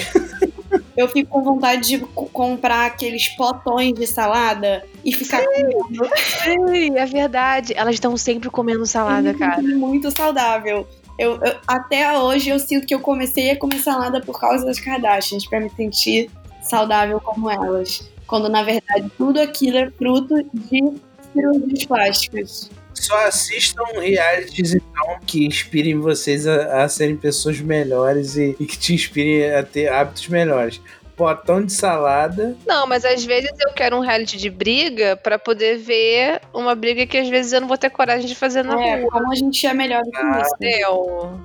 Eu 0.98 1.08
fico 1.08 1.30
com 1.30 1.42
vontade 1.42 1.88
de 1.88 2.00
co- 2.00 2.26
comprar 2.28 2.86
aqueles 2.88 3.30
potões 3.30 3.94
de 3.94 4.06
salada 4.06 4.84
e 5.06 5.14
ficar 5.14 5.44
comendo. 5.46 6.10
Sim, 6.18 6.98
é 6.98 7.06
verdade. 7.06 7.74
Elas 7.76 7.94
estão 7.96 8.16
sempre 8.18 8.50
comendo 8.50 8.86
salada, 8.86 9.34
cara. 9.34 9.62
Muito 9.62 10.12
saudável. 10.12 10.86
Eu, 11.20 11.34
eu- 11.44 11.56
até 11.68 12.18
hoje 12.18 12.50
eu 12.50 12.58
sinto 12.58 12.88
que 12.88 12.96
eu 12.96 13.00
comecei 13.02 13.52
a 13.52 13.58
comer 13.60 13.80
salada 13.80 14.22
por 14.22 14.40
causa 14.40 14.66
das 14.66 14.80
Kardashians, 14.80 15.46
pra 15.48 15.60
me 15.60 15.70
sentir 15.70 16.32
saudável 16.64 17.20
como 17.20 17.50
elas. 17.50 18.10
Quando 18.26 18.48
na 18.48 18.64
verdade 18.64 19.12
tudo 19.18 19.40
aquilo 19.42 19.78
é 19.78 19.92
fruto 19.92 20.36
de 20.54 20.94
cirurgias 21.34 21.86
plásticas. 21.86 22.70
Só 22.94 23.16
assistam 23.28 23.84
realities, 23.98 24.74
então, 24.76 25.20
que 25.26 25.46
inspirem 25.46 26.00
vocês 26.00 26.46
a, 26.46 26.84
a 26.84 26.90
serem 26.90 27.16
pessoas 27.16 27.60
melhores 27.62 28.36
e, 28.36 28.56
e 28.60 28.66
que 28.66 28.78
te 28.78 28.94
inspirem 28.94 29.52
a 29.56 29.64
ter 29.64 29.88
hábitos 29.88 30.28
melhores. 30.28 30.82
Potão 31.20 31.62
de 31.66 31.74
salada. 31.74 32.56
Não, 32.66 32.88
mas 32.88 33.04
às 33.04 33.26
vezes 33.26 33.52
eu 33.60 33.74
quero 33.74 33.98
um 33.98 34.00
reality 34.00 34.38
de 34.38 34.50
briga 34.50 35.18
pra 35.18 35.38
poder 35.38 35.78
ver 35.78 36.40
uma 36.54 36.74
briga 36.74 37.06
que 37.06 37.18
às 37.18 37.28
vezes 37.28 37.52
eu 37.52 37.60
não 37.60 37.68
vou 37.68 37.78
ter 37.78 37.90
coragem 37.90 38.26
de 38.26 38.36
fazer 38.36 38.64
na 38.64 38.82
É, 38.82 39.02
rua. 39.02 39.12
como 39.12 39.30
a 39.30 39.36
gente 39.36 39.68
é 39.68 39.74
melhor 39.74 40.02
do 40.02 40.10
que 40.12 40.18
isso. 40.42 40.56
Entendeu? 40.56 41.40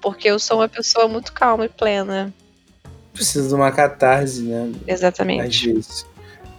Porque 0.00 0.28
eu 0.30 0.38
sou 0.38 0.58
uma 0.60 0.68
pessoa 0.68 1.08
muito 1.08 1.32
calma 1.32 1.64
e 1.64 1.68
plena. 1.68 2.32
Precisa 3.12 3.48
de 3.48 3.54
uma 3.54 3.72
catarse, 3.72 4.42
né? 4.42 4.70
Às 4.82 4.88
Exatamente. 4.94 5.66
vezes. 5.72 6.06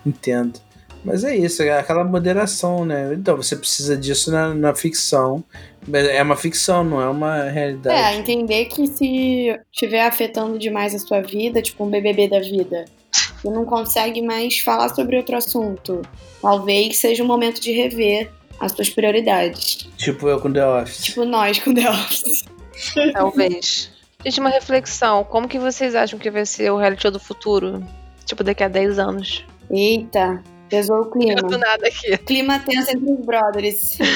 Entendo. 0.06 0.60
Mas 1.04 1.24
é 1.24 1.36
isso, 1.36 1.62
é 1.62 1.78
aquela 1.78 2.04
moderação, 2.04 2.86
né? 2.86 3.14
Então, 3.14 3.36
você 3.36 3.56
precisa 3.56 3.98
disso 3.98 4.32
na, 4.32 4.54
na 4.54 4.74
ficção. 4.74 5.44
Mas 5.88 6.08
É 6.08 6.22
uma 6.24 6.36
ficção, 6.36 6.84
não 6.84 7.02
é 7.02 7.10
uma 7.10 7.44
realidade. 7.44 7.96
É, 7.96 8.18
entender 8.18 8.66
que 8.66 8.88
se 8.88 9.60
estiver 9.72 10.06
afetando 10.06 10.58
demais 10.58 10.96
a 10.96 11.00
sua 11.00 11.22
vida, 11.22 11.62
tipo 11.62 11.84
um 11.84 11.90
BBB 11.90 12.30
da 12.30 12.40
vida, 12.40 12.86
você 13.12 13.50
não 13.50 13.66
consegue 13.66 14.22
mais 14.22 14.60
falar 14.60 14.96
sobre 14.96 15.18
outro 15.18 15.36
assunto. 15.36 16.02
Talvez 16.42 16.98
seja 16.98 17.24
o 17.24 17.28
momento 17.28 17.60
de 17.60 17.72
rever 17.74 18.32
as 18.60 18.72
suas 18.72 18.90
prioridades. 18.90 19.90
Tipo 19.98 20.30
eu 20.30 20.40
com 20.40 20.52
The 20.52 20.66
Office. 20.66 21.04
Tipo 21.04 21.26
nós 21.26 21.60
com 21.60 21.74
The 21.74 21.90
Office. 21.90 22.46
Talvez. 23.12 23.92
Gente, 24.24 24.40
uma 24.40 24.50
reflexão. 24.50 25.26
Como 25.26 25.50
que 25.50 25.60
vocês 25.60 25.96
acham 25.96 26.18
que 26.18 26.32
vai 26.32 26.46
ser 26.46 26.72
o 26.72 26.78
reality 26.78 27.02
show 27.02 27.12
do 27.12 27.20
futuro? 27.20 27.84
Tipo, 28.26 28.44
daqui 28.44 28.64
a 28.64 28.70
10 28.70 29.00
anos. 29.00 29.46
Eita, 29.70 30.42
pesou 30.70 30.98
o 30.98 31.00
Eu 31.00 31.06
do 31.06 31.12
clima. 31.12 31.58
nada 31.58 31.88
aqui. 31.88 32.18
Clima 32.18 32.60
tenso 32.60 32.92
entre 32.92 33.12
os 33.12 33.26
brothers. 33.26 33.98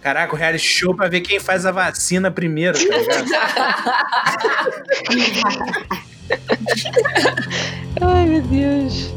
Caraca, 0.00 0.34
o 0.34 0.38
reality 0.38 0.64
show 0.64 0.94
pra 0.94 1.08
ver 1.08 1.20
quem 1.20 1.38
faz 1.40 1.66
a 1.66 1.72
vacina 1.72 2.30
primeiro, 2.30 2.78
tá 2.78 2.96
ligado? 2.96 3.26
Ai, 8.00 8.26
meu 8.26 8.42
Deus. 8.42 9.12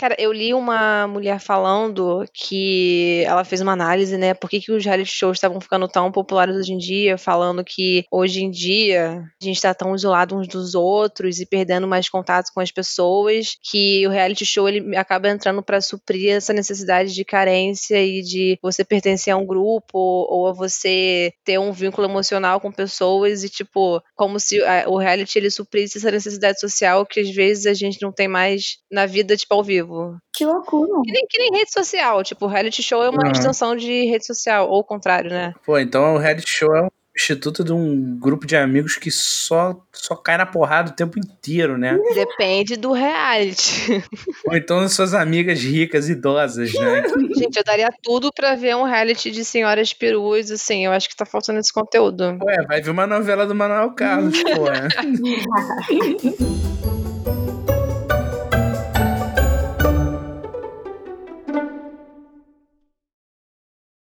Cara, 0.00 0.14
eu 0.16 0.32
li 0.32 0.54
uma 0.54 1.08
mulher 1.08 1.40
falando 1.40 2.24
que 2.32 3.24
ela 3.26 3.42
fez 3.44 3.60
uma 3.60 3.72
análise, 3.72 4.16
né? 4.16 4.32
Por 4.32 4.48
que, 4.48 4.60
que 4.60 4.70
os 4.70 4.84
reality 4.84 5.10
shows 5.10 5.38
estavam 5.38 5.60
ficando 5.60 5.88
tão 5.88 6.12
populares 6.12 6.54
hoje 6.54 6.72
em 6.72 6.78
dia, 6.78 7.18
falando 7.18 7.64
que 7.64 8.04
hoje 8.08 8.44
em 8.44 8.48
dia 8.48 9.24
a 9.42 9.44
gente 9.44 9.60
tá 9.60 9.74
tão 9.74 9.96
isolado 9.96 10.36
uns 10.36 10.46
dos 10.46 10.76
outros 10.76 11.40
e 11.40 11.46
perdendo 11.46 11.88
mais 11.88 12.08
contato 12.08 12.52
com 12.54 12.60
as 12.60 12.70
pessoas, 12.70 13.56
que 13.60 14.06
o 14.06 14.10
reality 14.10 14.46
show 14.46 14.68
ele 14.68 14.96
acaba 14.96 15.28
entrando 15.30 15.64
para 15.64 15.80
suprir 15.80 16.30
essa 16.30 16.52
necessidade 16.52 17.12
de 17.12 17.24
carência 17.24 18.00
e 18.00 18.22
de 18.22 18.56
você 18.62 18.84
pertencer 18.84 19.34
a 19.34 19.36
um 19.36 19.44
grupo 19.44 19.98
ou 19.98 20.46
a 20.46 20.52
você 20.52 21.32
ter 21.44 21.58
um 21.58 21.72
vínculo 21.72 22.06
emocional 22.06 22.60
com 22.60 22.70
pessoas 22.70 23.42
e 23.42 23.48
tipo, 23.48 24.00
como 24.14 24.38
se 24.38 24.60
o 24.86 24.96
reality 24.96 25.38
ele 25.38 25.50
suprisse 25.50 25.98
essa 25.98 26.12
necessidade 26.12 26.60
social 26.60 27.04
que 27.04 27.18
às 27.18 27.30
vezes 27.30 27.66
a 27.66 27.74
gente 27.74 28.00
não 28.00 28.12
tem 28.12 28.28
mais 28.28 28.78
na 28.88 29.04
vida 29.04 29.36
tipo 29.36 29.52
ao 29.54 29.64
vivo. 29.64 29.87
Que 30.34 30.44
loucura. 30.44 31.02
Que 31.04 31.12
nem, 31.12 31.26
que 31.28 31.38
nem 31.38 31.50
rede 31.58 31.72
social. 31.72 32.22
Tipo, 32.22 32.46
reality 32.46 32.82
show 32.82 33.02
é 33.02 33.10
uma 33.10 33.24
Uhum. 33.24 33.32
extensão 33.32 33.74
de 33.76 34.04
rede 34.06 34.24
social, 34.26 34.68
ou 34.68 34.80
o 34.80 34.84
contrário, 34.84 35.30
né? 35.30 35.52
Pô, 35.64 35.78
então 35.78 36.14
o 36.14 36.18
reality 36.18 36.48
show 36.48 36.74
é 36.76 36.82
um 36.82 36.88
substituto 37.10 37.64
de 37.64 37.72
um 37.72 38.16
grupo 38.16 38.46
de 38.46 38.54
amigos 38.56 38.94
que 38.96 39.10
só, 39.10 39.76
só 39.92 40.14
cai 40.14 40.36
na 40.36 40.46
porrada 40.46 40.90
o 40.92 40.94
tempo 40.94 41.18
inteiro, 41.18 41.76
né? 41.76 41.98
Depende 42.14 42.76
do 42.76 42.92
reality. 42.92 44.00
Ou 44.46 44.54
então 44.56 44.80
das 44.80 44.92
suas 44.92 45.14
amigas 45.14 45.58
ricas, 45.60 46.08
idosas, 46.08 46.72
né? 46.72 47.02
Gente, 47.36 47.56
eu 47.56 47.64
daria 47.64 47.88
tudo 48.04 48.30
pra 48.32 48.54
ver 48.54 48.76
um 48.76 48.84
reality 48.84 49.32
de 49.32 49.44
senhoras 49.44 49.92
perus, 49.92 50.52
assim. 50.52 50.84
Eu 50.86 50.92
acho 50.92 51.08
que 51.08 51.16
tá 51.16 51.26
faltando 51.26 51.58
esse 51.58 51.72
conteúdo. 51.72 52.38
Ué, 52.40 52.56
vai 52.68 52.80
ver 52.80 52.90
uma 52.90 53.06
novela 53.06 53.44
do 53.44 53.54
Manuel 53.54 53.90
Carlos, 53.96 54.40
pô. 54.44 54.70
né? 54.70 54.88